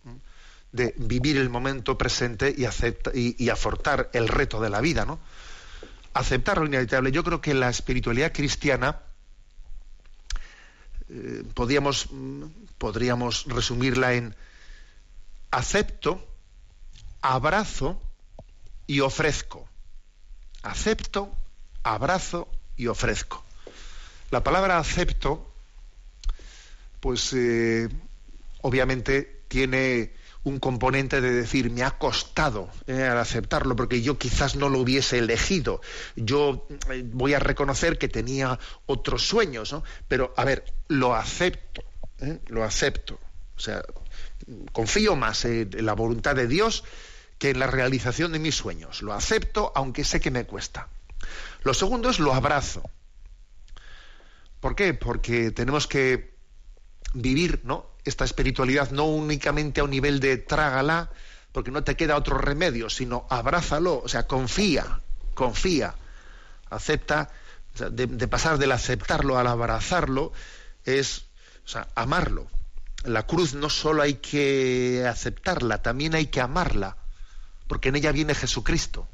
¿eh? 0.06 0.10
de 0.72 0.94
vivir 0.98 1.38
el 1.38 1.50
momento 1.50 1.98
presente 1.98 2.54
y, 2.56 2.66
acepta, 2.66 3.12
y, 3.14 3.50
afortar 3.50 4.10
el 4.14 4.28
reto 4.28 4.62
de 4.62 4.70
la 4.70 4.82
vida, 4.82 5.06
¿no? 5.06 5.20
Aceptar 6.14 6.58
lo 6.58 6.66
inevitable. 6.66 7.12
Yo 7.12 7.24
creo 7.24 7.40
que 7.40 7.54
la 7.54 7.70
espiritualidad 7.70 8.34
cristiana 8.34 9.00
eh, 11.10 11.44
podríamos, 11.54 12.10
podríamos 12.78 13.46
resumirla 13.46 14.14
en 14.14 14.36
acepto, 15.52 16.26
abrazo 17.22 18.02
y 18.88 19.00
ofrezco. 19.00 19.68
Acepto, 20.64 21.34
abrazo 21.84 22.50
y 22.82 22.88
ofrezco. 22.88 23.44
La 24.32 24.44
palabra 24.44 24.80
acepto, 24.80 25.54
pues 27.00 27.32
eh, 27.34 27.88
obviamente 28.62 29.44
tiene 29.48 30.14
un 30.44 30.58
componente 30.58 31.22
de 31.22 31.32
decir, 31.32 31.70
me 31.70 31.84
ha 31.84 31.92
costado 32.00 32.70
eh, 32.88 33.04
al 33.04 33.20
aceptarlo, 33.20 33.76
porque 33.76 34.02
yo 34.02 34.18
quizás 34.18 34.56
no 34.56 34.70
lo 34.70 34.80
hubiese 34.80 35.20
elegido. 35.20 35.82
Yo 36.16 36.66
eh, 36.90 37.04
voy 37.06 37.36
a 37.36 37.40
reconocer 37.40 38.00
que 38.00 38.08
tenía 38.08 38.58
otros 38.88 39.28
sueños, 39.28 39.72
¿no? 39.72 39.84
Pero, 40.08 40.34
a 40.36 40.44
ver, 40.44 40.66
lo 40.88 41.14
acepto, 41.14 41.84
lo 42.48 42.64
acepto. 42.64 43.20
O 43.58 43.60
sea, 43.60 43.84
confío 44.72 45.16
más 45.16 45.46
en 45.46 45.86
la 45.86 45.94
voluntad 45.94 46.36
de 46.36 46.48
Dios 46.48 46.84
que 47.38 47.52
en 47.52 47.60
la 47.60 47.68
realización 47.68 48.32
de 48.32 48.40
mis 48.40 48.56
sueños. 48.56 49.04
Lo 49.04 49.14
acepto, 49.14 49.72
aunque 49.76 50.04
sé 50.04 50.20
que 50.20 50.32
me 50.32 50.46
cuesta. 50.46 50.88
Lo 51.64 51.74
segundo 51.74 52.10
es 52.10 52.20
lo 52.20 52.34
abrazo. 52.34 52.84
¿Por 54.60 54.76
qué? 54.76 54.94
Porque 54.94 55.52
tenemos 55.52 55.88
que 55.88 56.36
vivir 57.14 57.62
¿no? 57.64 57.92
esta 58.06 58.26
espiritualidad 58.26 58.92
no 58.92 59.06
únicamente 59.06 59.82
a 59.82 59.84
un 59.84 59.92
nivel 59.92 60.20
de 60.20 60.38
trágala, 60.38 61.10
porque 61.52 61.72
no 61.72 61.84
te 61.84 61.96
queda 61.96 62.16
otro 62.16 62.38
remedio, 62.38 62.90
sino 62.90 63.26
abrázalo, 63.30 64.02
o 64.04 64.08
sea, 64.08 64.28
confía, 64.28 65.02
confía, 65.34 65.96
acepta, 66.70 67.30
de, 67.90 68.28
pasar 68.28 68.58
del 68.58 68.72
aceptarlo 68.72 69.38
al 69.38 69.48
abrazarlo, 69.48 70.32
es 70.86 71.26
o 71.66 71.68
sea, 71.68 71.88
amarlo. 71.96 72.48
La 73.04 73.26
cruz 73.26 73.54
no 73.54 73.70
solo 73.70 74.04
hay 74.04 74.16
que 74.16 75.06
aceptarla, 75.08 75.82
también 75.82 76.16
hay 76.16 76.28
que 76.28 76.42
amarla, 76.42 76.98
porque 77.68 77.90
en 77.90 77.96
ella 77.96 78.12
viene 78.12 78.36
Jesucristo. 78.36 79.08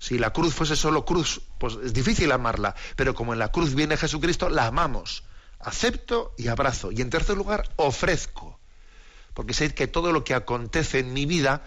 Si 0.00 0.18
la 0.18 0.32
cruz 0.32 0.54
fuese 0.54 0.76
solo 0.76 1.04
cruz, 1.04 1.42
pues 1.58 1.76
es 1.84 1.92
difícil 1.92 2.32
amarla, 2.32 2.74
pero 2.96 3.14
como 3.14 3.34
en 3.34 3.38
la 3.38 3.52
cruz 3.52 3.74
viene 3.74 3.98
Jesucristo, 3.98 4.48
la 4.48 4.66
amamos. 4.66 5.24
Acepto 5.58 6.32
y 6.38 6.48
abrazo. 6.48 6.90
Y 6.90 7.02
en 7.02 7.10
tercer 7.10 7.36
lugar, 7.36 7.68
ofrezco. 7.76 8.58
Porque 9.34 9.52
sé 9.52 9.74
que 9.74 9.86
todo 9.86 10.10
lo 10.10 10.24
que 10.24 10.32
acontece 10.32 11.00
en 11.00 11.12
mi 11.12 11.26
vida, 11.26 11.62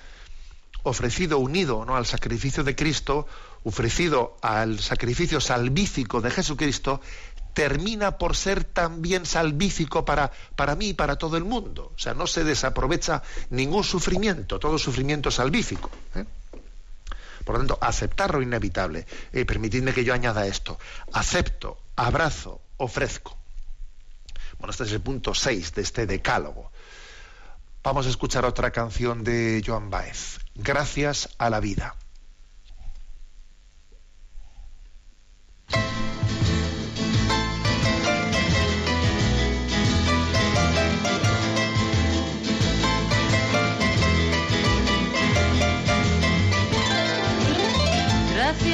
ofrecido 0.81 1.37
unido 1.37 1.85
¿no? 1.85 1.95
al 1.95 2.07
sacrificio 2.07 2.63
de 2.63 2.75
Cristo, 2.75 3.27
ofrecido 3.63 4.35
al 4.41 4.79
sacrificio 4.79 5.39
salvífico 5.39 6.19
de 6.19 6.31
Jesucristo, 6.31 7.01
termina 7.53 8.17
por 8.17 8.35
ser 8.35 8.63
también 8.63 9.27
salvífico 9.27 10.05
para, 10.05 10.31
para 10.55 10.75
mí 10.75 10.89
y 10.89 10.93
para 10.93 11.17
todo 11.17 11.37
el 11.37 11.43
mundo. 11.43 11.91
O 11.95 11.99
sea, 11.99 12.15
no 12.15 12.25
se 12.25 12.43
desaprovecha 12.43 13.21
ningún 13.51 13.83
sufrimiento, 13.83 14.57
todo 14.57 14.79
sufrimiento 14.79 15.29
salvífico. 15.29 15.91
¿eh? 16.15 16.25
Por 17.43 17.55
lo 17.55 17.59
tanto, 17.59 17.77
aceptar 17.81 18.33
lo 18.33 18.41
inevitable. 18.41 19.05
Eh, 19.31 19.45
permitidme 19.45 19.93
que 19.93 20.03
yo 20.03 20.13
añada 20.13 20.45
esto. 20.45 20.79
Acepto, 21.13 21.77
abrazo, 21.95 22.61
ofrezco. 22.77 23.37
Bueno, 24.59 24.71
este 24.71 24.83
es 24.83 24.91
el 24.91 25.01
punto 25.01 25.33
6 25.33 25.73
de 25.73 25.81
este 25.81 26.05
decálogo. 26.05 26.71
Vamos 27.83 28.05
a 28.05 28.09
escuchar 28.09 28.45
otra 28.45 28.71
canción 28.71 29.23
de 29.23 29.61
Joan 29.65 29.89
Baez. 29.89 30.39
Gracias 30.55 31.29
a 31.37 31.49
la 31.49 31.59
vida. 31.59 31.95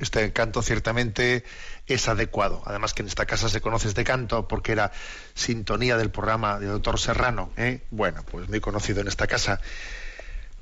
este 0.00 0.32
canto 0.32 0.62
ciertamente 0.62 1.44
es 1.86 2.08
adecuado. 2.08 2.62
Además 2.66 2.94
que 2.94 3.02
en 3.02 3.08
esta 3.08 3.26
casa 3.26 3.48
se 3.48 3.60
conoce 3.60 3.88
este 3.88 4.04
canto 4.04 4.48
porque 4.48 4.72
era 4.72 4.92
sintonía 5.34 5.96
del 5.96 6.10
programa 6.10 6.58
de 6.58 6.66
doctor 6.66 6.98
Serrano. 6.98 7.52
¿eh? 7.56 7.82
Bueno, 7.90 8.22
pues 8.24 8.48
muy 8.48 8.60
conocido 8.60 9.00
en 9.00 9.08
esta 9.08 9.26
casa. 9.26 9.60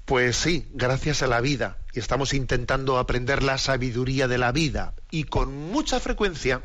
Pues 0.04 0.36
sí, 0.36 0.68
gracias 0.72 1.22
a 1.22 1.26
la 1.26 1.40
vida. 1.40 1.78
Y 1.92 1.98
estamos 1.98 2.34
intentando 2.34 2.98
aprender 2.98 3.42
la 3.42 3.58
sabiduría 3.58 4.28
de 4.28 4.38
la 4.38 4.52
vida. 4.52 4.94
Y 5.11 5.24
con 5.24 5.54
mucha 5.54 6.00
frecuencia, 6.00 6.62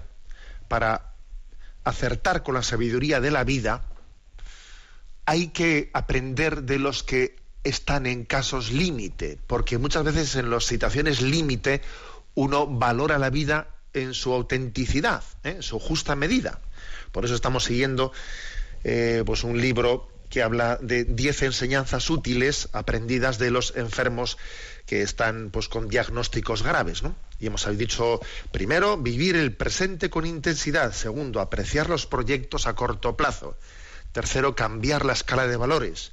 para 0.68 1.14
acertar 1.84 2.44
con 2.44 2.56
la 2.56 2.64
sabiduría 2.64 3.22
de 3.22 3.32
la 3.32 3.44
vida, 3.44 3.84
hay 5.26 5.48
que 5.50 5.90
aprender 5.94 6.64
de 6.64 6.80
los 6.80 7.04
que 7.04 7.36
están 7.64 8.06
en 8.06 8.26
casos 8.26 8.72
límite, 8.72 9.40
porque 9.48 9.78
muchas 9.78 10.04
veces 10.04 10.36
en 10.36 10.50
las 10.50 10.66
situaciones 10.66 11.22
límite 11.22 11.82
uno 12.36 12.68
valora 12.68 13.18
la 13.18 13.30
vida 13.30 13.70
en 13.94 14.14
su 14.14 14.34
autenticidad, 14.34 15.24
¿eh? 15.44 15.52
en 15.52 15.64
su 15.64 15.80
justa 15.80 16.16
medida. 16.16 16.60
Por 17.12 17.26
eso 17.26 17.34
estamos 17.34 17.64
siguiendo 17.64 18.12
eh, 18.84 19.24
pues 19.26 19.44
un 19.44 19.60
libro 19.60 20.10
que 20.30 20.44
habla 20.44 20.78
de 20.82 21.06
10 21.06 21.44
enseñanzas 21.44 22.10
útiles 22.10 22.70
aprendidas 22.74 23.38
de 23.38 23.52
los 23.52 23.74
enfermos 23.78 24.38
que 24.86 25.02
están 25.02 25.50
pues 25.50 25.70
con 25.70 25.88
diagnósticos 25.88 26.62
graves. 26.62 27.04
Y 27.40 27.48
hemos 27.48 27.66
dicho 27.78 28.20
primero 28.52 28.98
vivir 28.98 29.36
el 29.36 29.56
presente 29.56 30.10
con 30.10 30.26
intensidad, 30.26 30.92
segundo 30.94 31.40
apreciar 31.40 31.90
los 31.90 32.06
proyectos 32.06 32.68
a 32.68 32.76
corto 32.76 33.16
plazo, 33.16 33.58
tercero 34.12 34.56
cambiar 34.56 35.06
la 35.06 35.14
escala 35.14 35.48
de 35.48 35.58
valores, 35.58 36.12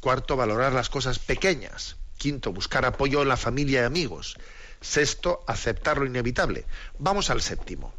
cuarto 0.00 0.36
valorar 0.36 0.72
las 0.72 0.90
cosas 0.90 1.18
pequeñas, 1.18 1.96
quinto 2.18 2.52
buscar 2.52 2.84
apoyo 2.84 3.22
en 3.22 3.28
la 3.28 3.36
familia 3.36 3.82
y 3.82 3.84
amigos, 3.84 4.36
sexto 4.82 5.44
aceptar 5.46 5.98
lo 5.98 6.04
inevitable. 6.04 6.66
Vamos 6.98 7.30
al 7.30 7.40
séptimo. 7.40 7.94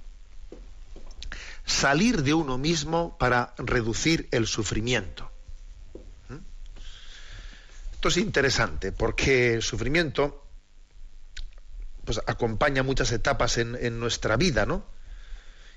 Salir 1.65 2.21
de 2.21 2.33
uno 2.33 2.57
mismo 2.57 3.17
para 3.17 3.55
reducir 3.57 4.27
el 4.31 4.45
sufrimiento. 4.45 5.31
Esto 8.03 8.09
es 8.09 8.17
interesante 8.17 8.91
porque 8.91 9.53
el 9.53 9.61
sufrimiento 9.61 10.45
pues, 12.03 12.19
acompaña 12.27 12.83
muchas 12.83 13.13
etapas 13.13 13.57
en, 13.57 13.97
nuestra 13.97 14.35
vida, 14.35 14.65
¿no? 14.65 14.85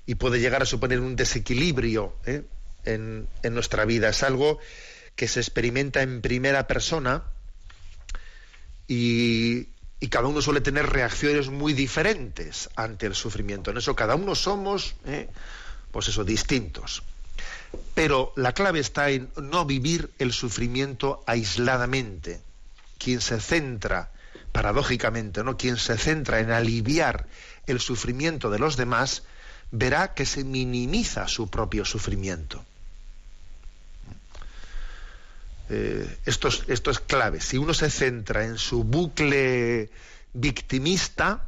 Y 0.05 0.15
puede 0.15 0.41
llegar 0.41 0.61
a 0.61 0.65
suponer 0.65 0.99
un 0.99 1.15
desequilibrio 1.15 2.17
¿eh? 2.25 2.43
en, 2.83 3.29
nuestra 3.49 3.85
vida. 3.85 4.09
Es 4.09 4.23
algo 4.23 4.59
que 5.15 5.29
se 5.29 5.39
experimenta 5.39 6.01
en 6.01 6.21
primera 6.21 6.67
persona 6.67 7.23
y, 8.89 9.69
cada 10.09 10.27
uno 10.27 10.41
suele 10.41 10.61
tener 10.61 10.87
reacciones 10.87 11.49
muy 11.49 11.73
diferentes 11.73 12.69
ante 12.75 13.07
el 13.07 13.15
sufrimiento. 13.15 13.71
En 13.71 13.77
eso 13.77 13.95
cada 13.95 14.15
uno 14.15 14.35
somos, 14.35 14.95
¿eh? 15.05 15.27
pues 15.91 16.07
eso, 16.07 16.23
distintos. 16.23 17.03
Pero 17.95 18.31
la 18.35 18.53
clave 18.53 18.79
está 18.79 19.09
en 19.09 19.29
no 19.35 19.65
vivir 19.65 20.11
el 20.19 20.31
sufrimiento 20.33 21.23
aisladamente. 21.25 22.41
Quien 22.99 23.21
se 23.21 23.39
centra, 23.39 24.11
paradójicamente, 24.51 25.43
¿no? 25.43 25.57
Quien 25.57 25.77
se 25.77 25.97
centra 25.97 26.39
en 26.39 26.51
aliviar 26.51 27.27
el 27.65 27.79
sufrimiento 27.79 28.49
de 28.49 28.59
los 28.59 28.77
demás, 28.77 29.23
verá 29.71 30.13
que 30.13 30.25
se 30.25 30.43
minimiza 30.43 31.27
su 31.27 31.49
propio 31.49 31.85
sufrimiento. 31.85 32.63
Eh, 35.69 36.17
esto, 36.25 36.49
esto 36.67 36.91
es 36.91 36.99
clave. 36.99 37.41
Si 37.41 37.57
uno 37.57 37.73
se 37.73 37.89
centra 37.89 38.45
en 38.45 38.57
su 38.57 38.83
bucle 38.83 39.89
victimista, 40.33 41.47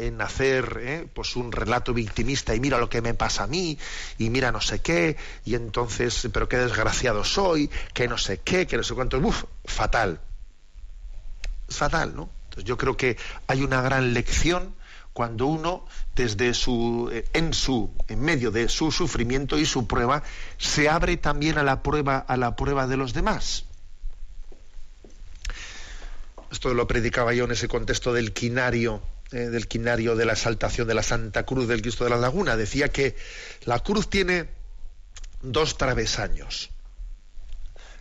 en 0.00 0.20
hacer 0.20 0.78
¿eh? 0.82 1.08
pues 1.12 1.36
un 1.36 1.52
relato 1.52 1.92
victimista 1.92 2.54
y 2.54 2.60
mira 2.60 2.78
lo 2.78 2.88
que 2.88 3.02
me 3.02 3.14
pasa 3.14 3.44
a 3.44 3.46
mí 3.46 3.78
y 4.18 4.30
mira 4.30 4.50
no 4.50 4.60
sé 4.60 4.80
qué 4.80 5.16
y 5.44 5.54
entonces 5.54 6.28
pero 6.32 6.48
qué 6.48 6.56
desgraciado 6.56 7.22
soy 7.22 7.70
que 7.92 8.08
no 8.08 8.16
sé 8.16 8.38
qué 8.38 8.66
que 8.66 8.78
no 8.78 8.82
sé 8.82 8.94
cuánto 8.94 9.18
uf, 9.18 9.44
fatal 9.64 10.20
es 11.68 11.76
fatal 11.76 12.16
no 12.16 12.30
entonces 12.44 12.64
yo 12.64 12.78
creo 12.78 12.96
que 12.96 13.18
hay 13.46 13.62
una 13.62 13.82
gran 13.82 14.14
lección 14.14 14.74
cuando 15.20 15.44
uno 15.44 15.84
desde 16.16 16.54
su 16.54 17.10
eh, 17.12 17.26
en 17.34 17.52
su 17.52 17.90
en 18.08 18.22
medio 18.22 18.50
de 18.50 18.70
su 18.70 18.90
sufrimiento 18.90 19.58
y 19.58 19.66
su 19.66 19.86
prueba 19.86 20.22
se 20.56 20.88
abre 20.88 21.18
también 21.18 21.58
a 21.58 21.62
la 21.62 21.82
prueba 21.82 22.16
a 22.16 22.38
la 22.38 22.56
prueba 22.56 22.86
de 22.86 22.96
los 22.96 23.12
demás 23.12 23.66
esto 26.50 26.72
lo 26.72 26.86
predicaba 26.86 27.34
yo 27.34 27.44
en 27.44 27.50
ese 27.50 27.68
contexto 27.68 28.14
del 28.14 28.32
quinario 28.32 29.02
eh, 29.32 29.50
del 29.50 29.68
quinario 29.68 30.16
de 30.16 30.24
la 30.24 30.32
exaltación 30.32 30.88
de 30.88 30.94
la 30.94 31.02
Santa 31.02 31.44
Cruz 31.44 31.68
del 31.68 31.82
Cristo 31.82 32.04
de 32.04 32.10
la 32.10 32.16
Laguna. 32.16 32.56
Decía 32.56 32.88
que 32.88 33.14
la 33.66 33.80
cruz 33.80 34.08
tiene 34.08 34.48
dos 35.42 35.76
travesaños. 35.76 36.70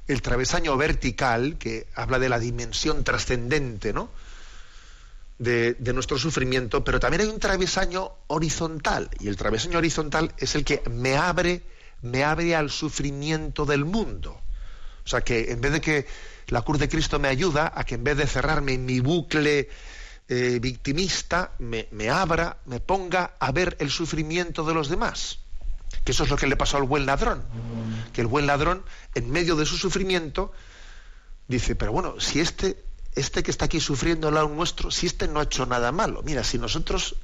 El 0.08 0.22
travesaño 0.22 0.78
vertical, 0.78 1.58
que 1.60 1.86
habla 1.96 2.18
de 2.18 2.30
la 2.30 2.40
dimensión 2.40 3.04
trascendente, 3.04 3.92
¿no? 3.92 4.10
De, 5.40 5.78
nuestro 5.94 6.20
sufrimiento, 6.20 6.84
pero 6.84 7.00
también 7.00 7.22
hay 7.22 7.28
un 7.30 7.40
travesaño 7.40 8.12
horizontal, 8.28 9.10
y 9.22 9.30
el 9.30 9.38
travesaño 9.38 9.78
horizontal 9.78 10.34
es 10.38 10.56
el 10.56 10.66
que 10.66 10.84
me 10.92 11.16
abre, 11.16 11.64
me 12.02 12.26
abre 12.26 12.56
al 12.56 12.70
sufrimiento 12.70 13.66
del 13.66 13.86
mundo. 13.86 14.38
O 15.06 15.08
sea 15.08 15.22
que 15.22 15.52
en 15.52 15.62
vez 15.62 15.72
de 15.72 15.82
que 15.82 16.06
la 16.48 16.62
cruz 16.62 16.80
de 16.80 16.90
Cristo 16.90 17.20
me 17.20 17.30
ayuda 17.30 17.72
a 17.74 17.86
que 17.86 17.96
en 17.96 18.04
vez 18.04 18.18
de 18.18 18.28
cerrarme 18.28 18.74
en 18.74 18.86
mi 18.86 19.00
bucle 19.00 19.70
eh, 20.28 20.60
victimista 20.62 21.54
me, 21.60 21.88
me 21.92 22.10
abra, 22.10 22.58
me 22.66 22.82
ponga 22.82 23.36
a 23.40 23.52
ver 23.52 23.78
el 23.80 23.90
sufrimiento 23.90 24.66
de 24.66 24.74
los 24.74 24.90
demás. 24.90 25.40
Que 26.04 26.12
eso 26.12 26.24
es 26.24 26.30
lo 26.30 26.38
que 26.38 26.48
le 26.48 26.56
pasó 26.56 26.78
al 26.78 26.84
buen 26.84 27.06
ladrón. 27.06 27.44
Que 28.14 28.22
el 28.22 28.28
buen 28.28 28.46
ladrón, 28.46 28.84
en 29.16 29.30
medio 29.32 29.56
de 29.56 29.66
su 29.66 29.78
sufrimiento, 29.78 30.52
dice, 31.48 31.76
pero 31.76 31.92
bueno, 31.92 32.20
si 32.20 32.40
este, 32.40 32.84
este 33.20 33.44
que 33.44 33.52
está 33.52 33.66
aquí 33.66 33.80
sufriendo 33.80 34.28
al 34.28 34.36
lado 34.36 34.50
nuestro, 34.50 34.92
si 34.92 35.08
este 35.08 35.28
no 35.28 35.40
ha 35.40 35.44
hecho 35.44 35.66
nada 35.66 35.92
malo, 35.92 36.22
mira, 36.24 36.44
si 36.44 36.58
nosotros, 36.58 37.16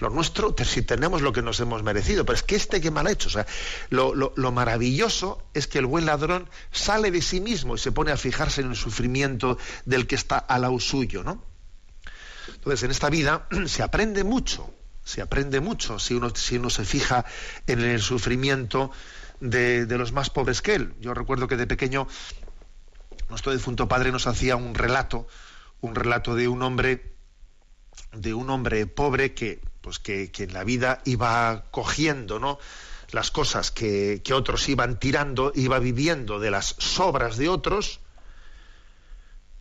lo 0.00 0.10
nuestro, 0.10 0.54
si 0.64 0.82
tenemos 0.82 1.22
lo 1.22 1.32
que 1.32 1.42
nos 1.42 1.60
hemos 1.60 1.82
merecido, 1.82 2.24
pero 2.24 2.36
es 2.36 2.42
que 2.42 2.56
este 2.56 2.80
que 2.80 2.90
mal 2.90 3.06
ha 3.06 3.12
hecho, 3.12 3.28
o 3.28 3.32
sea, 3.32 3.46
lo, 3.90 4.14
lo, 4.14 4.32
lo 4.36 4.52
maravilloso 4.52 5.42
es 5.54 5.66
que 5.66 5.78
el 5.78 5.86
buen 5.86 6.06
ladrón 6.06 6.48
sale 6.70 7.10
de 7.10 7.22
sí 7.22 7.40
mismo 7.40 7.74
y 7.74 7.78
se 7.78 7.92
pone 7.92 8.12
a 8.12 8.16
fijarse 8.16 8.60
en 8.60 8.70
el 8.70 8.76
sufrimiento 8.76 9.58
del 9.84 10.06
que 10.06 10.14
está 10.14 10.38
al 10.38 10.62
lado 10.62 10.78
suyo, 10.80 11.22
¿no? 11.22 11.44
Entonces, 12.54 12.82
en 12.82 12.90
esta 12.90 13.10
vida 13.10 13.46
se 13.66 13.82
aprende 13.82 14.24
mucho, 14.24 14.72
se 15.04 15.22
aprende 15.22 15.60
mucho 15.60 15.98
si 15.98 16.14
uno, 16.14 16.34
si 16.34 16.56
uno 16.56 16.70
se 16.70 16.84
fija 16.84 17.24
en 17.66 17.80
el 17.80 18.00
sufrimiento 18.00 18.90
de, 19.40 19.86
los 19.98 20.12
más 20.12 20.30
pobres 20.30 20.62
que 20.62 20.74
él. 20.74 20.94
Yo 21.00 21.14
recuerdo 21.14 21.48
que 21.48 21.56
de 21.56 21.66
pequeño 21.66 22.06
nuestro 23.30 23.52
difunto 23.52 23.88
padre 23.88 24.12
nos 24.12 24.26
hacía 24.26 24.56
un 24.56 24.74
relato, 24.74 25.26
un 25.80 25.94
relato 25.94 26.34
de 26.34 26.48
un 26.48 26.62
hombre, 26.62 27.14
de 28.12 28.34
un 28.34 28.50
hombre 28.50 28.86
pobre 28.86 29.32
que, 29.32 29.60
pues 29.80 29.98
que, 29.98 30.30
en 30.36 30.52
la 30.52 30.64
vida 30.64 31.00
iba 31.04 31.64
cogiendo, 31.70 32.38
¿no? 32.38 32.58
las 33.12 33.30
cosas 33.30 33.70
que, 33.70 34.20
que, 34.22 34.34
otros 34.34 34.68
iban 34.68 35.00
tirando, 35.00 35.52
iba 35.54 35.78
viviendo 35.78 36.38
de 36.38 36.50
las 36.50 36.76
sobras 36.78 37.36
de 37.36 37.48
otros, 37.48 38.00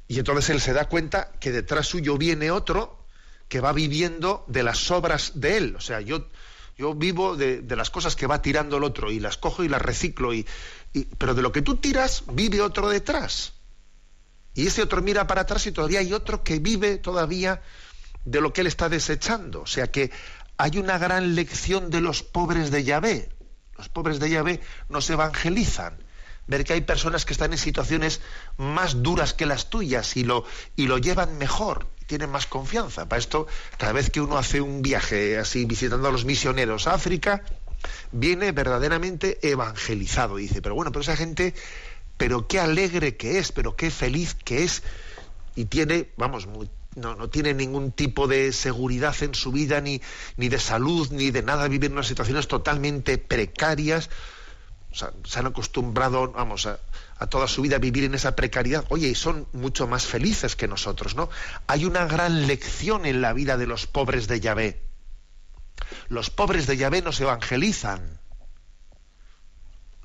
y 0.10 0.18
entonces 0.18 0.50
él 0.50 0.60
se 0.60 0.74
da 0.74 0.90
cuenta 0.90 1.32
que 1.40 1.52
detrás 1.52 1.88
suyo 1.88 2.18
viene 2.18 2.50
otro 2.50 3.00
que 3.48 3.62
va 3.62 3.74
viviendo 3.74 4.44
de 4.48 4.64
las 4.64 4.90
obras 4.92 5.34
de 5.36 5.58
él. 5.58 5.76
O 5.76 5.82
sea, 5.82 6.02
yo, 6.02 6.28
yo 6.78 6.96
vivo 6.96 7.36
de, 7.36 7.64
las 7.76 7.92
cosas 7.92 8.16
que 8.16 8.26
va 8.26 8.42
tirando 8.42 8.78
el 8.78 8.84
otro 8.84 9.12
y 9.12 9.20
las 9.20 9.38
cojo 9.38 9.64
y 9.64 9.70
las 9.70 9.82
reciclo. 9.82 10.34
Y, 10.34 10.48
pero 11.20 11.36
de 11.36 11.44
lo 11.44 11.52
que 11.52 11.62
tú 11.62 11.76
tiras, 11.76 12.24
vive 12.32 12.60
otro 12.62 12.90
detrás. 12.90 13.54
Y 14.54 14.68
ese 14.68 14.82
otro 14.82 15.02
mira 15.02 15.28
para 15.28 15.42
atrás 15.42 15.66
y 15.68 15.72
todavía 15.72 16.00
hay 16.00 16.14
otro 16.14 16.44
que 16.44 16.60
vive 16.60 16.98
todavía 16.98 17.62
de 18.26 18.42
lo 18.42 18.54
que 18.54 18.62
él 18.62 18.68
está 18.68 18.90
desechando. 18.90 19.62
O 19.62 19.68
sea 19.68 19.88
que 19.88 20.12
hay 20.58 20.78
una 20.78 20.98
gran 20.98 21.36
lección 21.36 21.90
de 21.90 22.02
los 22.02 22.24
pobres 22.24 22.72
de 22.72 22.84
Yahvé. 22.84 23.30
Los 23.78 23.90
pobres 23.90 24.20
de 24.20 24.30
Yahvé 24.30 24.60
nos 24.90 25.10
evangelizan 25.10 25.98
ver 26.50 26.66
que 26.66 26.74
hay 26.74 26.82
personas 26.82 27.26
que 27.26 27.34
están 27.34 27.52
en 27.52 27.60
situaciones 27.60 28.22
más 28.58 29.04
duras 29.04 29.34
que 29.34 29.46
las 29.46 29.70
tuyas 29.70 30.18
y 30.18 30.24
lo, 30.24 30.44
y 30.76 30.88
lo 30.88 30.98
llevan 30.98 31.38
mejor, 31.38 31.88
tienen 32.08 32.32
más 32.32 32.48
confianza. 32.48 33.08
Para 33.08 33.20
esto, 33.20 33.46
cada 33.78 33.94
vez 33.94 34.10
que 34.10 34.20
uno 34.20 34.38
hace 34.38 34.60
un 34.60 34.82
viaje 34.82 35.38
así 35.38 35.66
visitando 35.66 36.08
a 36.08 36.12
los 36.12 36.26
misioneros 36.26 36.88
a 36.88 36.96
África, 36.96 37.44
viene 38.12 38.52
verdaderamente 38.52 39.38
evangelizado. 39.48 40.38
dice, 40.38 40.62
pero 40.62 40.74
bueno, 40.74 40.92
pero 40.92 41.02
esa 41.02 41.16
gente, 41.16 41.54
pero 42.20 42.48
qué 42.48 42.60
alegre 42.60 43.18
que 43.18 43.40
es, 43.40 43.52
pero 43.52 43.76
qué 43.76 43.90
feliz 43.90 44.36
que 44.36 44.64
es. 44.64 44.84
Y 45.56 45.66
tiene, 45.66 46.12
vamos, 46.18 46.48
no, 46.96 47.16
no, 47.16 47.30
tiene 47.30 47.56
ningún 47.56 47.92
tipo 47.92 48.28
de 48.28 48.54
seguridad 48.54 49.16
en 49.22 49.34
su 49.34 49.52
vida, 49.52 49.82
ni, 49.82 50.00
ni 50.38 50.50
de 50.50 50.60
salud, 50.60 51.10
ni 51.10 51.32
de 51.32 51.42
nada, 51.42 51.68
vivir 51.68 51.88
en 51.88 51.94
unas 51.94 52.08
situaciones 52.08 52.48
totalmente 52.48 53.18
precarias 53.18 54.12
se 54.92 55.40
han 55.40 55.46
acostumbrado, 55.46 56.32
vamos, 56.32 56.66
a, 56.66 56.80
toda 57.28 57.48
su 57.48 57.62
vida 57.62 57.76
a 57.76 57.80
vivir 57.80 58.06
en 58.06 58.16
esa 58.16 58.36
precariedad. 58.36 58.86
Oye, 58.90 59.10
y 59.10 59.16
son 59.16 59.48
mucho 59.54 59.88
más 59.88 60.06
felices 60.06 60.56
que 60.56 60.68
nosotros, 60.68 61.16
¿no? 61.16 61.30
Hay 61.68 61.86
una 61.86 62.06
gran 62.06 62.48
lección 62.48 63.06
en 63.06 63.22
la 63.22 63.34
vida 63.34 63.58
de 63.58 63.68
los 63.68 63.88
pobres 63.88 64.28
de 64.28 64.40
Yahvé. 64.40 64.82
Los 66.08 66.30
pobres 66.30 66.66
de 66.66 66.78
Yahvé 66.78 67.02
nos 67.02 67.20
evangelizan. 67.22 68.19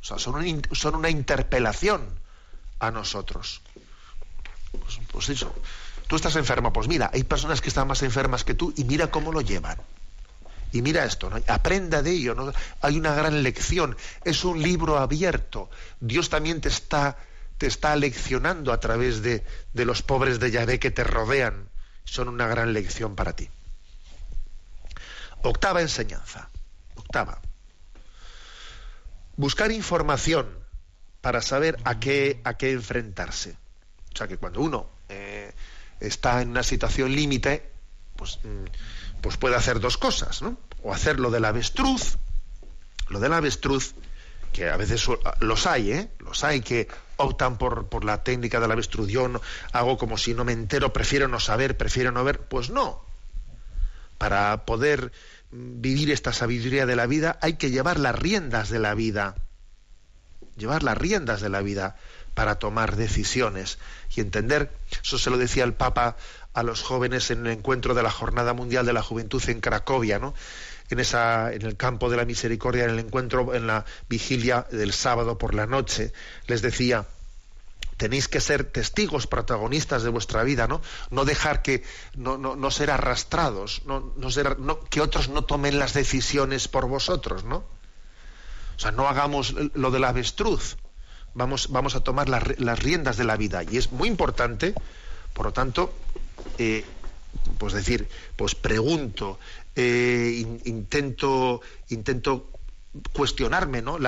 O 0.04 0.06
sea, 0.06 0.18
son, 0.18 0.62
son 0.72 0.96
una 0.96 1.08
interpelación 1.08 2.06
a 2.78 2.90
nosotros. 2.90 3.62
Pues, 4.70 5.00
pues 5.10 5.28
eso. 5.30 5.54
Tú 6.06 6.16
estás 6.16 6.36
enfermo, 6.36 6.74
pues 6.74 6.88
mira, 6.88 7.10
hay 7.14 7.24
personas 7.24 7.62
que 7.62 7.70
están 7.70 7.88
más 7.88 8.02
enfermas 8.02 8.44
que 8.44 8.52
tú 8.52 8.74
y 8.76 8.84
mira 8.84 9.10
cómo 9.10 9.32
lo 9.32 9.40
llevan. 9.40 9.78
Y 10.72 10.82
mira 10.82 11.06
esto, 11.06 11.30
¿no? 11.30 11.40
aprenda 11.48 12.02
de 12.02 12.10
ello, 12.10 12.52
hay 12.82 12.98
una 12.98 13.14
gran 13.14 13.42
lección, 13.42 13.96
es 14.24 14.44
un 14.44 14.60
libro 14.60 14.98
abierto. 14.98 15.70
Dios 16.00 16.28
también 16.28 16.60
te 16.60 16.68
está, 16.68 17.16
te 17.56 17.66
está 17.66 17.96
leccionando 17.96 18.74
a 18.74 18.80
través 18.80 19.22
de, 19.22 19.42
de 19.72 19.84
los 19.86 20.02
pobres 20.02 20.38
de 20.38 20.50
Yahvé 20.50 20.78
que 20.78 20.90
te 20.90 21.04
rodean. 21.04 21.70
Son 22.04 22.28
una 22.28 22.46
gran 22.46 22.74
lección 22.74 23.14
para 23.14 23.34
ti. 23.34 23.48
Octava 25.42 25.80
enseñanza. 25.80 26.50
Octava. 26.94 27.40
Buscar 29.36 29.72
información 29.72 30.46
para 31.20 31.42
saber 31.42 31.78
a 31.84 31.98
qué, 31.98 32.40
a 32.44 32.54
qué 32.54 32.72
enfrentarse. 32.72 33.56
O 34.12 34.16
sea 34.16 34.28
que 34.28 34.36
cuando 34.36 34.60
uno 34.60 34.88
eh, 35.08 35.52
está 36.00 36.42
en 36.42 36.50
una 36.50 36.62
situación 36.62 37.14
límite, 37.14 37.70
pues, 38.16 38.38
mm, 38.44 39.20
pues 39.20 39.36
puede 39.36 39.56
hacer 39.56 39.80
dos 39.80 39.96
cosas, 39.96 40.42
¿no? 40.42 40.56
O 40.82 40.92
hacer 40.92 41.18
lo 41.18 41.30
del 41.30 41.44
avestruz, 41.44 42.18
lo 43.08 43.20
del 43.20 43.32
avestruz, 43.32 43.94
que 44.52 44.70
a 44.70 44.76
veces 44.76 45.04
los 45.40 45.66
hay, 45.66 45.92
¿eh? 45.92 46.10
Los 46.20 46.44
hay 46.44 46.60
que 46.60 46.86
optan 47.16 47.58
por, 47.58 47.88
por 47.88 48.04
la 48.04 48.22
técnica 48.22 48.60
del 48.60 48.70
avestruz. 48.70 49.08
Yo 49.08 49.28
hago 49.72 49.98
como 49.98 50.16
si 50.16 50.32
no 50.32 50.44
me 50.44 50.52
entero, 50.52 50.92
prefiero 50.92 51.26
no 51.26 51.40
saber, 51.40 51.76
prefiero 51.76 52.12
no 52.12 52.22
ver. 52.22 52.40
Pues 52.40 52.70
no. 52.70 53.02
Para 54.18 54.64
poder 54.64 55.10
vivir 55.54 56.10
esta 56.10 56.32
sabiduría 56.32 56.84
de 56.84 56.96
la 56.96 57.06
vida 57.06 57.38
hay 57.40 57.54
que 57.54 57.70
llevar 57.70 58.00
las 58.00 58.18
riendas 58.18 58.70
de 58.70 58.80
la 58.80 58.94
vida. 58.94 59.36
Llevar 60.56 60.82
las 60.82 60.98
riendas 60.98 61.40
de 61.40 61.48
la 61.48 61.62
vida 61.62 61.96
para 62.34 62.56
tomar 62.56 62.96
decisiones 62.96 63.78
y 64.14 64.20
entender, 64.20 64.72
eso 65.02 65.18
se 65.18 65.30
lo 65.30 65.38
decía 65.38 65.62
el 65.62 65.72
Papa 65.72 66.16
a 66.52 66.62
los 66.64 66.82
jóvenes 66.82 67.30
en 67.30 67.46
el 67.46 67.52
encuentro 67.52 67.94
de 67.94 68.02
la 68.02 68.10
Jornada 68.10 68.52
Mundial 68.52 68.84
de 68.84 68.92
la 68.92 69.02
Juventud 69.02 69.42
en 69.48 69.60
Cracovia, 69.60 70.18
¿no? 70.18 70.34
En, 70.90 71.00
esa, 71.00 71.52
en 71.52 71.62
el 71.62 71.76
campo 71.76 72.10
de 72.10 72.16
la 72.16 72.24
misericordia, 72.24 72.84
en 72.84 72.90
el 72.90 72.98
encuentro, 72.98 73.54
en 73.54 73.66
la 73.66 73.84
vigilia 74.08 74.66
del 74.70 74.92
sábado 74.92 75.38
por 75.38 75.54
la 75.54 75.66
noche, 75.66 76.12
les 76.46 76.62
decía, 76.62 77.06
tenéis 77.96 78.28
que 78.28 78.40
ser 78.40 78.64
testigos 78.64 79.26
protagonistas 79.26 80.02
de 80.02 80.10
vuestra 80.10 80.42
vida, 80.42 80.66
¿no? 80.66 80.80
No 81.10 81.24
dejar 81.24 81.62
que, 81.62 81.82
no, 82.16 82.38
no, 82.38 82.56
no 82.56 82.70
ser 82.70 82.90
arrastrados, 82.90 83.82
no, 83.86 84.12
no 84.16 84.80
que 84.80 85.00
otros 85.00 85.28
no 85.28 85.44
tomen 85.44 85.78
las 85.78 85.94
decisiones 85.94 86.68
por 86.68 86.86
vosotros, 86.86 87.44
¿no? 87.44 87.64
O 88.76 88.78
sea, 88.78 88.90
no 88.90 89.08
hagamos 89.08 89.54
lo 89.74 89.90
del 89.90 90.04
avestruz, 90.04 90.76
vamos, 91.34 91.68
vamos 91.70 91.94
a 91.94 92.00
tomar 92.00 92.28
las, 92.28 92.78
riendas 92.78 93.16
de 93.16 93.24
la 93.24 93.36
vida. 93.36 93.62
Y 93.62 93.76
es 93.76 93.92
muy 93.92 94.08
importante, 94.08 94.74
por 95.32 95.46
lo 95.46 95.52
tanto, 95.52 95.92
eh, 96.58 96.84
pues 97.58 97.72
decir, 97.72 98.08
pues 98.36 98.54
pregunto, 98.54 99.38
eh, 99.76 100.44
intento, 100.64 101.60
intento 101.90 102.50
cuestionarme, 103.12 103.82
¿no? 103.82 103.98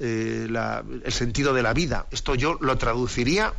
Eh, 0.00 0.48
el 0.48 1.12
sentido 1.12 1.54
de 1.54 1.62
la 1.62 1.72
vida. 1.72 2.06
Esto 2.10 2.34
yo 2.34 2.58
lo 2.60 2.76
traduciría, 2.78 3.54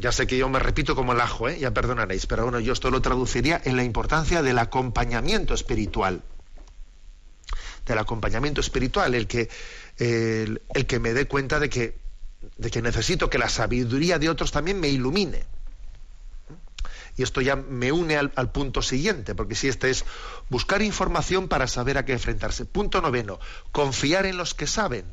ya 0.00 0.10
sé 0.10 0.26
que 0.26 0.36
yo 0.36 0.48
me 0.48 0.58
repito 0.58 0.96
como 0.96 1.12
el 1.12 1.20
ajo, 1.20 1.48
ya 1.48 1.70
perdonaréis, 1.72 2.26
pero 2.26 2.42
bueno, 2.42 2.58
yo 2.58 2.72
esto 2.72 2.90
lo 2.90 3.00
traduciría 3.00 3.60
en 3.64 3.76
la 3.76 3.84
importancia 3.84 4.42
del 4.42 4.58
acompañamiento 4.58 5.54
espiritual. 5.54 6.22
Del 7.86 7.98
acompañamiento 7.98 8.60
espiritual, 8.60 9.14
el 9.14 9.28
que, 9.28 9.48
el 9.98 10.86
que 10.86 10.98
me 10.98 11.12
dé 11.14 11.26
cuenta 11.26 11.60
de 11.60 11.70
que 11.70 12.00
de 12.56 12.70
que 12.70 12.82
necesito 12.82 13.30
que 13.30 13.38
la 13.38 13.48
sabiduría 13.48 14.18
de 14.18 14.28
otros 14.28 14.52
también 14.52 14.80
me 14.80 14.88
ilumine. 14.88 15.44
Y 17.16 17.22
esto 17.22 17.40
ya 17.40 17.56
me 17.56 17.92
une 17.92 18.16
al, 18.16 18.52
punto 18.52 18.82
siguiente, 18.82 19.34
porque 19.34 19.54
si 19.54 19.68
este 19.68 19.90
es 19.90 20.04
buscar 20.48 20.80
información 20.80 21.48
para 21.48 21.66
saber 21.66 21.98
a 21.98 22.04
qué 22.04 22.12
enfrentarse. 22.12 22.64
Punto 22.64 23.00
noveno, 23.02 23.38
confiar 23.72 24.26
en 24.26 24.36
los 24.36 24.54
que 24.54 24.66
saben. 24.66 25.04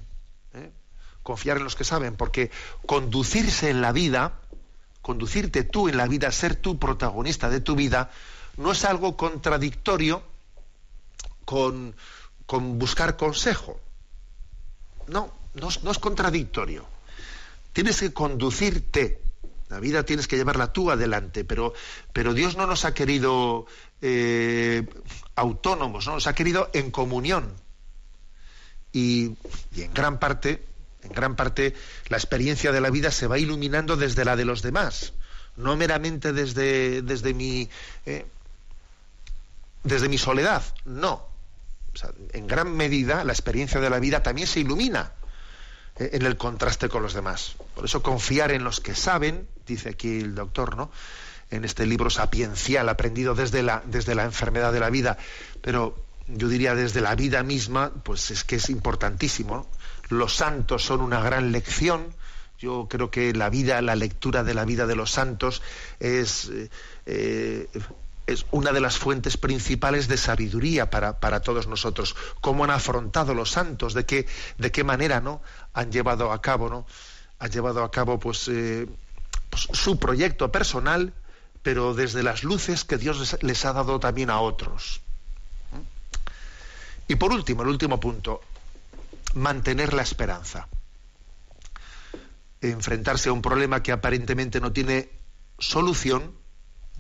Confiar 1.28 1.58
en 1.58 1.66
los 1.66 1.76
que 1.76 1.84
saben, 1.84 2.16
porque 2.16 2.52
conducirse 2.86 3.70
en 3.70 3.82
la 3.82 3.92
vida, 3.92 4.40
conducirte 5.02 5.66
tú 5.66 5.90
en 5.90 5.98
la 5.98 6.08
vida, 6.08 6.32
ser 6.32 6.56
tú 6.56 6.80
protagonista 6.80 7.50
de 7.50 7.60
tu 7.60 7.76
vida, 7.76 8.12
no 8.56 8.72
es 8.72 8.86
algo 8.86 9.18
contradictorio 9.18 10.24
con, 11.44 11.94
buscar 12.48 13.18
consejo. 13.18 13.78
No, 15.08 15.34
no 15.54 15.92
es 15.92 16.00
contradictorio. 16.00 16.86
Tienes 17.74 18.00
que 18.00 18.14
conducirte. 18.14 19.22
La 19.68 19.82
vida 19.82 20.04
tienes 20.04 20.30
que 20.30 20.38
llevarla 20.38 20.72
tú 20.72 20.92
adelante, 20.92 21.44
pero, 21.44 21.74
pero 22.14 22.34
Dios 22.34 22.56
no 22.56 22.68
nos 22.68 22.86
ha 22.86 22.94
querido 22.94 23.66
eh, 24.02 24.88
autónomos, 25.36 26.08
¿no? 26.08 26.14
nos 26.14 26.28
ha 26.28 26.34
querido 26.34 26.70
en 26.72 26.90
comunión. 26.90 27.54
Y, 28.94 29.36
en 29.76 29.94
gran 29.94 30.20
parte, 30.20 30.64
en 31.08 31.14
gran 31.14 31.36
parte, 31.36 31.74
la 32.10 32.18
experiencia 32.18 32.72
de 32.72 32.82
la 32.82 32.90
vida 32.90 33.12
se 33.12 33.28
va 33.28 33.40
iluminando 33.40 33.96
desde 33.96 34.26
la 34.26 34.36
de 34.36 34.46
los 34.46 34.62
demás, 34.62 35.14
no 35.56 35.76
meramente 35.78 36.34
desde, 36.34 37.02
desde 37.02 37.34
mi 37.34 37.70
eh, 38.06 38.26
desde 39.84 40.10
mi 40.10 40.18
soledad, 40.18 40.64
no. 40.86 41.26
en 42.34 42.46
gran 42.46 42.76
medida 42.76 43.24
la 43.24 43.32
experiencia 43.32 43.80
de 43.80 43.90
la 43.90 44.00
vida 44.00 44.22
también 44.22 44.48
se 44.48 44.60
ilumina 44.60 45.14
eh, 45.98 46.10
en 46.14 46.24
el 46.24 46.36
contraste 46.36 46.90
con 46.90 47.02
los 47.02 47.14
demás. 47.14 47.56
Por 47.74 47.86
eso 47.86 48.04
confiar 48.04 48.52
en 48.52 48.66
los 48.66 48.82
que 48.82 48.96
saben, 48.96 49.48
dice 49.66 49.90
aquí 49.90 50.20
el 50.20 50.36
doctor, 50.36 50.76
¿no? 50.76 50.92
En 51.50 51.64
este 51.64 51.86
libro 51.86 52.10
sapiencial, 52.10 52.90
aprendido 52.90 53.34
desde 53.34 53.64
la, 53.64 53.82
desde 53.86 54.14
la 54.14 54.26
enfermedad 54.26 54.74
de 54.74 54.82
la 54.82 54.90
vida, 54.90 55.18
pero 55.62 55.96
yo 56.28 56.48
diría 56.48 56.76
desde 56.76 57.02
la 57.02 57.16
vida 57.16 57.44
misma, 57.44 57.92
pues 58.04 58.32
es 58.32 58.44
que 58.44 58.58
es 58.58 58.70
importantísimo. 58.70 59.68
Los 60.10 60.36
santos 60.36 60.84
son 60.84 61.02
una 61.02 61.22
gran 61.22 61.52
lección. 61.52 62.14
Yo 62.60 62.88
creo 62.90 63.12
que 63.12 63.34
la 63.34 63.50
vida, 63.50 63.82
la 63.82 63.96
lectura 63.96 64.44
de 64.44 64.54
la 64.54 64.66
vida 64.66 64.88
de 64.88 64.96
los 64.96 65.12
santos 65.12 65.62
es 66.00 66.50
eh, 67.06 67.68
es 68.28 68.46
una 68.52 68.74
de 68.74 68.82
las 68.82 68.98
fuentes 68.98 69.38
principales 69.38 70.10
de 70.10 70.18
sabiduría 70.18 70.90
para, 70.90 71.20
para, 71.20 71.42
todos 71.42 71.68
nosotros. 71.68 72.16
Cómo 72.42 72.66
han 72.66 72.72
afrontado 72.72 73.34
los 73.34 73.52
santos, 73.52 73.94
de 73.94 74.06
qué, 74.06 74.28
de 74.58 74.72
qué 74.72 74.84
manera 74.84 75.22
¿no? 75.22 75.42
han 75.74 75.92
llevado 75.92 76.32
a 76.32 76.42
cabo, 76.42 76.70
¿no? 76.70 76.86
Han 77.40 77.50
llevado 77.50 77.84
a 77.84 77.90
cabo 77.90 78.20
pues, 78.20 78.48
eh, 78.50 78.88
pues 79.50 79.70
su 79.72 79.98
proyecto 79.98 80.52
personal, 80.52 81.14
pero 81.64 81.94
desde 81.94 82.22
las 82.22 82.44
luces 82.44 82.84
que 82.84 82.98
Dios 82.98 83.38
les, 83.42 83.66
ha 83.66 83.74
dado 83.74 84.00
también 84.00 84.30
a 84.30 84.40
otros. 84.42 85.02
Y 87.08 87.16
por 87.16 87.32
último, 87.32 87.64
el 87.64 87.70
último 87.70 88.00
punto, 88.00 88.42
mantener 89.34 89.94
la 89.94 90.02
esperanza. 90.02 90.68
Enfrentarse 92.62 93.30
a 93.30 93.34
un 93.34 93.42
problema 93.42 93.84
que 93.84 93.92
aparentemente 93.92 94.60
no 94.60 94.72
tiene 94.72 95.10
solución, 95.60 96.34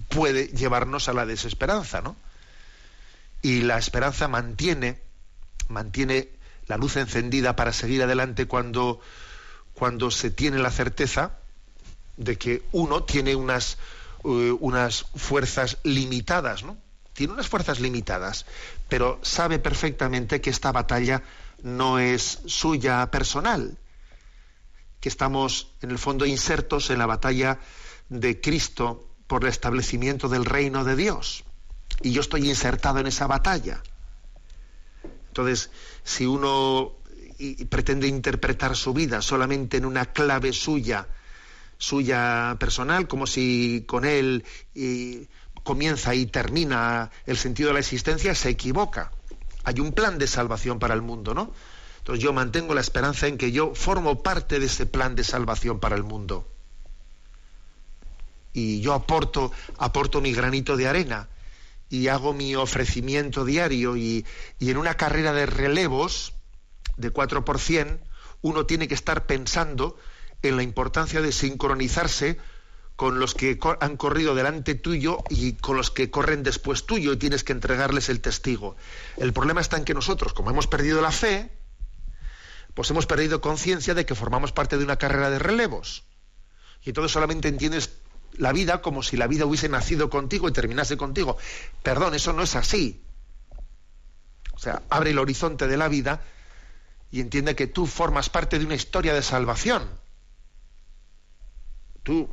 puede 0.09 0.47
llevarnos 0.47 1.09
a 1.09 1.13
la 1.13 1.25
desesperanza, 1.25 2.01
¿no? 2.01 2.15
Y 3.41 3.61
la 3.61 3.77
esperanza 3.77 4.27
mantiene, 4.27 5.01
mantiene 5.67 6.29
la 6.67 6.77
luz 6.77 6.95
encendida 6.95 7.55
para 7.55 7.73
seguir 7.73 8.03
adelante 8.03 8.45
cuando, 8.45 8.99
cuando 9.73 10.11
se 10.11 10.31
tiene 10.31 10.59
la 10.59 10.71
certeza 10.71 11.37
de 12.17 12.37
que 12.37 12.63
uno 12.71 13.03
tiene 13.03 13.35
unas, 13.35 13.77
eh, 14.23 14.55
unas 14.59 15.05
fuerzas 15.15 15.77
limitadas, 15.83 16.63
¿no? 16.63 16.77
Tiene 17.17 17.33
unas 17.33 17.47
fuerzas 17.47 17.79
limitadas, 17.79 18.45
pero 18.87 19.17
sabe 19.23 19.57
perfectamente 19.57 20.39
que 20.39 20.51
esta 20.51 20.71
batalla 20.71 21.23
no 21.63 21.97
es 21.97 22.41
suya 22.45 23.09
personal, 23.09 23.75
que 24.99 25.09
estamos 25.09 25.71
en 25.81 25.89
el 25.89 25.97
fondo 25.97 26.27
insertos 26.27 26.91
en 26.91 26.99
la 26.99 27.07
batalla 27.07 27.57
de 28.09 28.39
Cristo 28.39 29.09
por 29.25 29.45
el 29.45 29.49
establecimiento 29.49 30.29
del 30.29 30.45
reino 30.45 30.83
de 30.83 30.95
Dios. 30.95 31.43
Y 32.03 32.11
yo 32.11 32.21
estoy 32.21 32.47
insertado 32.47 32.99
en 32.99 33.07
esa 33.07 33.25
batalla. 33.25 33.81
Entonces, 35.29 35.71
si 36.03 36.27
uno 36.27 36.97
pretende 37.67 38.07
interpretar 38.07 38.75
su 38.75 38.93
vida 38.93 39.23
solamente 39.23 39.77
en 39.77 39.85
una 39.85 40.05
clave 40.05 40.53
suya, 40.53 41.07
suya 41.79 42.57
personal, 42.59 43.07
como 43.07 43.25
si 43.25 43.85
con 43.87 44.05
él 44.05 44.45
comienza 45.67 46.15
y 46.15 46.25
termina 46.25 47.11
el 47.25 47.37
sentido 47.37 47.67
de 47.67 47.73
la 47.73 47.81
existencia, 47.81 48.33
se 48.33 48.49
equivoca. 48.49 49.11
Hay 49.65 49.81
un 49.81 49.91
plan 49.91 50.17
de 50.17 50.27
salvación 50.27 50.79
para 50.79 50.93
el 50.93 51.01
mundo, 51.01 51.33
¿no? 51.33 51.53
Entonces 51.99 52.23
yo 52.23 52.31
mantengo 52.31 52.73
la 52.73 52.79
esperanza 52.81 53.27
en 53.27 53.37
que 53.37 53.51
yo 53.51 53.75
formo 53.75 54.23
parte 54.23 54.59
de 54.59 54.67
ese 54.67 54.85
plan 54.85 55.15
de 55.15 55.25
salvación 55.25 55.81
para 55.81 55.97
el 55.97 56.03
mundo 56.03 56.47
y 58.57 58.81
yo 58.81 58.93
aporto, 58.93 59.51
aporto 59.77 60.19
mi 60.19 60.33
granito 60.33 60.77
de 60.77 60.87
arena 60.87 61.29
y 61.89 62.07
hago 62.07 62.33
mi 62.33 62.55
ofrecimiento 62.55 63.45
diario 63.45 63.95
y, 63.95 64.25
en 64.59 64.77
una 64.77 64.95
carrera 64.95 65.31
de 65.31 65.45
relevos 65.45 66.33
de 66.97 67.11
4 67.11 67.45
por 67.45 67.59
uno 68.41 68.65
tiene 68.65 68.87
que 68.87 68.95
estar 68.95 69.27
pensando 69.27 69.95
en 70.41 70.55
la 70.55 70.63
importancia 70.63 71.21
de 71.21 71.31
sincronizarse 71.31 72.39
con 72.97 73.19
los 73.19 73.35
que 73.35 73.59
han 73.79 73.95
corrido 73.95 74.33
delante 74.33 74.73
tuyo 74.73 75.23
y 75.29 75.53
con 75.53 75.77
los 75.77 75.91
que 75.91 76.09
corren 76.09 76.41
después 76.41 76.87
tuyo 76.87 77.13
y 77.13 77.17
tienes 77.17 77.43
que 77.43 77.53
entregarles 77.53 78.09
el 78.09 78.21
testigo. 78.21 78.75
El 79.17 79.33
problema 79.33 79.61
está 79.61 79.77
en 79.77 79.85
que 79.85 79.93
nosotros, 79.93 80.33
como 80.33 80.49
hemos 80.49 80.65
perdido 80.65 80.99
la 80.99 81.11
fe, 81.11 81.51
pues 82.73 82.89
hemos 82.89 83.05
perdido 83.05 83.39
conciencia 83.39 83.93
de 83.93 84.07
que 84.07 84.15
formamos 84.15 84.51
parte 84.51 84.79
de 84.79 84.83
una 84.83 84.97
carrera 84.97 85.29
de 85.29 85.37
relevos. 85.37 86.05
Y 86.83 86.89
entonces 86.89 87.11
solamente 87.11 87.47
entiendes 87.47 87.91
la 88.33 88.51
vida 88.51 88.81
como 88.81 89.03
si 89.03 89.15
la 89.15 89.27
vida 89.27 89.45
hubiese 89.45 89.69
nacido 89.69 90.09
contigo 90.09 90.49
y 90.49 90.51
terminase 90.51 90.97
contigo. 90.97 91.37
Perdón, 91.83 92.15
eso 92.15 92.33
no 92.33 92.41
es 92.41 92.55
así. 92.55 93.03
O 94.53 94.59
sea, 94.59 94.81
abre 94.89 95.11
el 95.11 95.19
horizonte 95.19 95.67
de 95.67 95.77
la 95.77 95.87
vida 95.87 96.23
y 97.11 97.21
entiende 97.21 97.55
que 97.55 97.67
tú 97.67 97.85
formas 97.85 98.31
parte 98.31 98.57
de 98.57 98.65
una 98.65 98.73
historia 98.73 99.13
de 99.13 99.21
salvación. 99.21 99.87
Tú 102.01 102.27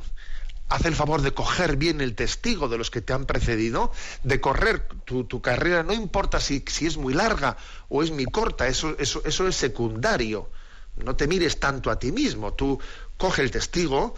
haz 0.68 0.84
el 0.86 0.94
favor 0.94 1.22
de 1.22 1.32
coger 1.32 1.76
bien 1.76 2.00
el 2.00 2.14
testigo 2.14 2.68
de 2.68 2.78
los 2.78 2.90
que 2.90 3.00
te 3.00 3.12
han 3.12 3.26
precedido, 3.26 3.92
de 4.22 4.40
correr 4.40 4.86
tu, 5.04 5.40
carrera, 5.40 5.82
no 5.82 5.92
importa 5.92 6.40
si, 6.40 6.64
es 6.80 6.96
muy 6.96 7.14
larga 7.14 7.56
o 7.88 8.02
es 8.02 8.10
muy 8.10 8.24
corta, 8.24 8.66
eso, 8.66 8.96
eso, 8.98 9.22
eso 9.24 9.46
es 9.46 9.56
secundario. 9.56 10.50
No 10.96 11.16
te 11.16 11.26
mires 11.26 11.60
tanto 11.60 11.90
a 11.90 11.98
ti 11.98 12.12
mismo, 12.12 12.54
tú 12.54 12.80
coge 13.18 13.42
el 13.42 13.50
testigo, 13.50 14.14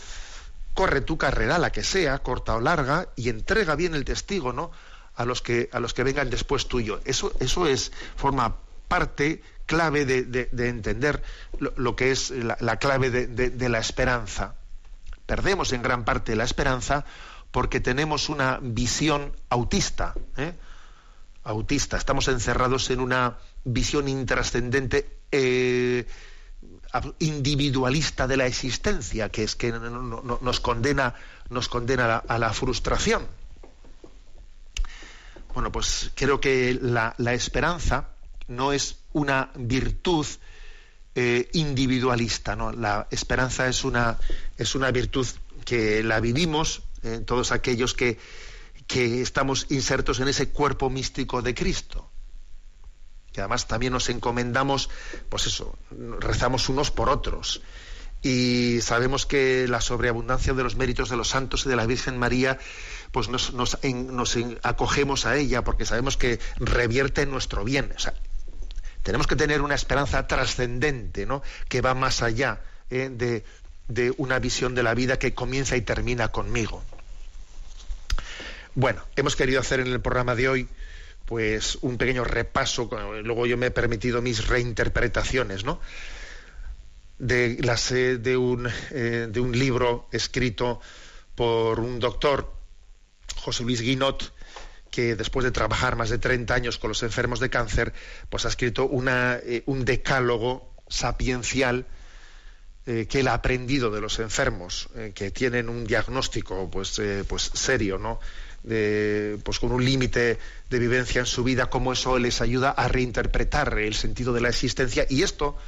corre 0.75 1.01
tu 1.01 1.17
carrera, 1.19 1.59
la 1.59 1.73
que 1.73 1.83
sea, 1.83 2.19
corta 2.19 2.55
o 2.55 2.61
larga, 2.61 3.09
y 3.17 3.29
entrega 3.29 3.75
bien 3.77 3.95
el 3.95 4.05
testigo, 4.05 4.53
¿no? 4.53 4.71
A 5.15 5.25
los 5.25 5.41
que, 5.43 5.69
a 5.73 5.81
los 5.81 5.95
que 5.95 6.05
vengan 6.05 6.29
después 6.31 6.69
tuyo. 6.69 7.01
Eso, 7.07 7.33
eso 7.41 7.67
es, 7.67 7.93
forma 8.17 8.57
parte 8.89 9.43
clave 9.65 10.05
de, 10.05 10.23
de- 10.25 10.49
de 10.53 10.69
entender 10.69 11.23
lo, 11.59 11.97
que 11.97 12.11
es 12.13 12.31
la, 12.31 12.57
la 12.61 12.79
clave 12.79 13.11
de 13.11 13.69
la 13.69 13.79
esperanza. 13.79 14.55
Perdemos 15.27 15.73
en 15.73 15.83
gran 15.83 16.05
parte 16.05 16.37
la 16.37 16.45
esperanza 16.45 17.05
porque 17.51 17.81
tenemos 17.81 18.29
una 18.29 18.59
visión 18.63 19.33
autista. 19.51 20.15
¿eh? 20.37 20.55
Autista. 21.45 21.97
Estamos 21.97 22.29
encerrados 22.29 22.91
en 22.91 23.01
una 23.01 23.37
visión 23.65 24.09
intrascendente. 24.09 25.11
eh, 25.33 26.07
individualista 27.19 28.27
de 28.27 28.37
la 28.37 28.47
existencia, 28.47 29.29
que 29.29 29.43
es 29.43 29.55
que 29.57 29.71
no- 29.73 29.91
no- 29.91 30.23
no- 30.23 30.39
nos 30.41 30.61
condena, 30.61 31.15
nos 31.51 31.69
condena 31.69 32.17
a 32.17 32.39
la, 32.39 32.53
frustración. 32.53 33.27
Bueno, 35.53 35.71
pues 35.73 36.13
creo 36.15 36.41
que 36.41 36.79
la 36.81 37.35
esperanza 37.35 38.09
no 38.49 38.73
es 38.73 38.97
una 39.13 39.51
virtud 39.57 40.27
eh, 41.17 41.49
individualista, 41.55 42.55
¿no? 42.55 42.71
La 42.73 43.09
esperanza 43.11 43.67
es 43.67 43.83
una, 43.85 44.19
es 44.57 44.75
una 44.77 44.91
virtud 44.93 45.27
que 45.65 46.05
la 46.05 46.21
vivimos 46.21 46.83
eh, 47.03 47.21
todos 47.27 47.51
aquellos 47.51 47.95
que, 47.95 48.19
que 48.87 49.21
estamos 49.23 49.67
insertos 49.71 50.21
en 50.21 50.29
ese 50.29 50.51
cuerpo 50.51 50.91
místico 50.91 51.43
de 51.43 51.55
Cristo 51.55 52.09
que 53.33 53.41
además 53.43 53.69
también 53.69 53.93
nos 53.93 54.09
encomendamos, 54.09 54.89
pues 55.29 55.47
eso, 55.47 55.77
rezamos 56.21 56.71
unos 56.71 56.91
por 56.91 57.11
otros. 57.11 57.61
Y 58.23 58.79
sabemos 58.81 59.27
que 59.27 59.69
la 59.69 59.83
sobreabundancia 59.83 60.55
de 60.55 60.63
los 60.63 60.77
méritos 60.77 61.11
de 61.11 61.19
los 61.19 61.29
santos 61.29 61.67
y 61.67 61.69
de 61.69 61.77
la 61.77 61.85
Virgen 61.85 62.17
María, 62.19 62.59
pues 63.13 63.29
nos, 63.29 63.53
en- 63.83 64.17
nos 64.17 64.39
acogemos 64.63 65.27
a 65.27 65.37
ella 65.37 65.63
porque 65.65 65.85
sabemos 65.85 66.17
que 66.17 66.41
revierte 66.59 67.27
nuestro 67.27 67.63
bien. 67.63 67.93
O 67.95 67.99
sea, 67.99 68.15
tenemos 69.07 69.29
que 69.29 69.37
tener 69.37 69.63
una 69.63 69.77
esperanza 69.77 70.27
trascendente, 70.27 71.27
¿no? 71.27 71.41
Que 71.69 71.81
va 71.81 71.95
más 71.95 72.25
allá 72.25 72.61
¿eh? 72.91 73.09
de, 73.09 73.45
de 73.87 74.13
una 74.17 74.41
visión 74.41 74.75
de 74.75 74.83
la 74.83 74.95
vida 74.95 75.17
que 75.17 75.33
comienza 75.33 75.77
y 75.77 75.83
termina 75.83 76.33
conmigo. 76.33 76.83
Bueno, 78.75 79.05
hemos 79.15 79.37
querido 79.37 79.61
hacer 79.61 79.79
en 79.79 79.87
el 79.87 80.01
programa 80.01 80.35
de 80.35 80.49
hoy 80.49 80.69
pues 81.25 81.79
un 81.83 81.99
pequeño 81.99 82.25
repaso, 82.25 82.91
luego 83.23 83.47
yo 83.47 83.57
me 83.57 83.67
he 83.67 83.71
permitido 83.71 84.23
mis 84.23 84.49
reinterpretaciones, 84.49 85.63
¿no? 85.63 85.81
De, 87.21 87.59
las, 87.61 87.93
eh, 87.93 88.19
de, 88.19 88.37
un, 88.37 88.69
eh, 88.91 89.29
de 89.31 89.39
un 89.39 89.57
libro 89.57 90.09
escrito 90.11 90.81
por 91.37 91.79
un 91.79 92.01
doctor, 92.01 92.53
José 93.37 93.63
Luis 93.63 93.83
Guinot, 93.83 94.33
que 94.97 95.15
después 95.15 95.45
de 95.45 95.51
trabajar 95.51 95.95
más 95.95 96.09
de 96.09 96.17
30 96.17 96.55
años 96.55 96.79
con 96.79 96.89
los 96.89 97.03
enfermos 97.03 97.39
de 97.39 97.51
cáncer, 97.51 97.93
pues 98.31 98.47
ha 98.47 98.49
escrito 98.49 98.87
una, 98.87 99.39
eh, 99.45 99.63
un 99.67 99.85
decálogo 99.85 100.73
sapiencial 100.89 101.85
eh, 102.87 103.07
que 103.07 103.21
él 103.21 103.29
ha 103.29 103.35
aprendido 103.35 103.91
de 103.91 104.01
los 104.01 104.19
enfermos 104.21 104.89
eh, 104.97 105.13
que 105.15 105.31
tienen 105.31 105.69
un 105.69 105.85
diagnóstico 105.85 106.71
pues, 106.71 106.99
pues 107.29 107.51
serio, 107.53 107.99
¿no? 107.99 108.21
De, 108.63 109.39
pues 109.45 109.59
con 109.59 109.71
un 109.71 109.85
límite 109.85 110.39
de 110.71 110.79
vivencia 110.79 111.19
en 111.19 111.27
su 111.27 111.45
vida, 111.45 111.69
cómo 111.69 111.93
eso 111.93 112.19
les 112.19 112.41
ayuda 112.41 112.71
a 112.71 112.89
reinterpretar 112.89 113.79
el 113.79 113.95
sentido 113.95 114.33
de 114.33 114.41
la 114.41 114.49
existencia 114.49 115.05
y 115.11 115.25
esto 115.25 115.59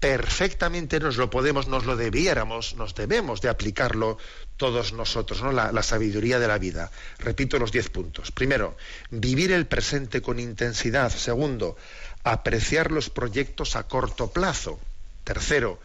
perfectamente 0.00 1.00
nos 1.00 1.16
lo 1.16 1.30
podemos, 1.30 1.66
nos 1.66 1.84
lo 1.84 1.96
debiéramos, 1.96 2.74
nos 2.74 2.94
debemos 2.94 3.40
de 3.40 3.48
aplicarlo 3.48 4.18
todos 4.56 4.92
nosotros, 4.92 5.42
¿no? 5.42 5.52
La, 5.52 5.72
la 5.72 5.82
sabiduría 5.82 6.38
de 6.38 6.48
la 6.48 6.58
vida. 6.58 6.90
Repito 7.18 7.58
los 7.58 7.72
diez 7.72 7.88
puntos. 7.90 8.30
Primero, 8.30 8.76
vivir 9.10 9.52
el 9.52 9.66
presente 9.66 10.22
con 10.22 10.38
intensidad. 10.38 11.10
Segundo, 11.10 11.76
apreciar 12.24 12.92
los 12.92 13.10
proyectos 13.10 13.76
a 13.76 13.88
corto 13.88 14.30
plazo. 14.30 14.78
Tercero, 15.24 15.80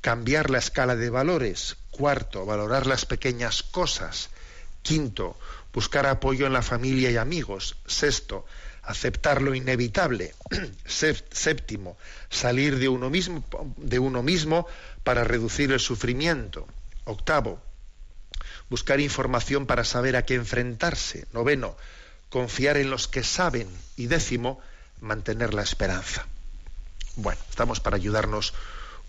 cambiar 0.00 0.50
la 0.50 0.58
escala 0.58 0.96
de 0.96 1.10
valores. 1.10 1.76
Cuarto, 1.90 2.44
valorar 2.44 2.86
las 2.86 3.06
pequeñas 3.06 3.62
cosas. 3.62 4.30
Quinto, 4.82 5.38
buscar 5.72 6.06
apoyo 6.06 6.46
en 6.46 6.52
la 6.52 6.62
familia 6.62 7.10
y 7.10 7.16
amigos. 7.16 7.76
Sexto, 7.86 8.46
aceptar 8.86 9.42
lo 9.42 9.54
inevitable. 9.54 10.34
Sép- 10.86 11.24
Séptimo, 11.32 11.96
salir 12.30 12.78
de 12.78 12.88
uno 12.88 13.10
mismo, 14.22 14.66
para 15.02 15.24
reducir 15.24 15.72
el 15.72 15.80
sufrimiento. 15.80 16.66
Octavo, 17.04 17.60
buscar 18.70 19.00
información 19.00 19.66
para 19.66 19.84
saber 19.84 20.16
a 20.16 20.24
qué 20.24 20.34
enfrentarse. 20.34 21.26
Noveno, 21.32 21.76
confiar 22.30 22.76
en 22.76 22.90
los 22.90 23.08
que 23.08 23.22
saben. 23.22 23.68
Y 23.96 24.06
décimo, 24.06 24.60
mantener 25.00 25.54
la 25.54 25.62
esperanza. 25.62 26.26
Bueno, 27.16 27.40
estamos 27.50 27.80
para 27.80 27.96
ayudarnos 27.96 28.54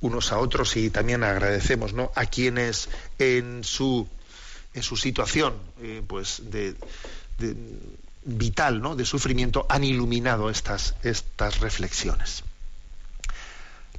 unos 0.01 0.31
a 0.31 0.37
otros 0.39 0.75
y 0.75 0.89
también 0.89 1.23
agradecemos 1.23 1.93
a 2.15 2.25
quienes 2.25 2.89
en 3.17 3.63
su 3.63 4.07
situación 4.73 5.55
eh, 5.81 6.03
pues 6.05 6.41
de 6.51 6.75
vital 8.25 8.81
¿no? 8.81 8.95
de 8.95 9.05
sufrimiento 9.05 9.65
han 9.69 9.83
iluminado 9.83 10.49
estas 10.49 10.95
estas 11.03 11.59
reflexiones. 11.59 12.43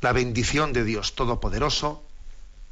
La 0.01 0.13
bendición 0.13 0.73
de 0.73 0.85
Dios 0.85 1.15
Todopoderoso 1.15 2.03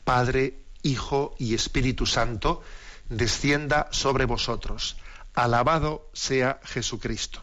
Padre 0.05 0.59
Hijo 0.82 1.34
y 1.38 1.55
Espíritu 1.55 2.05
Santo 2.05 2.62
descienda 3.09 3.88
sobre 3.90 4.26
vosotros. 4.26 4.96
Alabado 5.34 6.11
sea 6.12 6.61
Jesucristo 6.64 7.42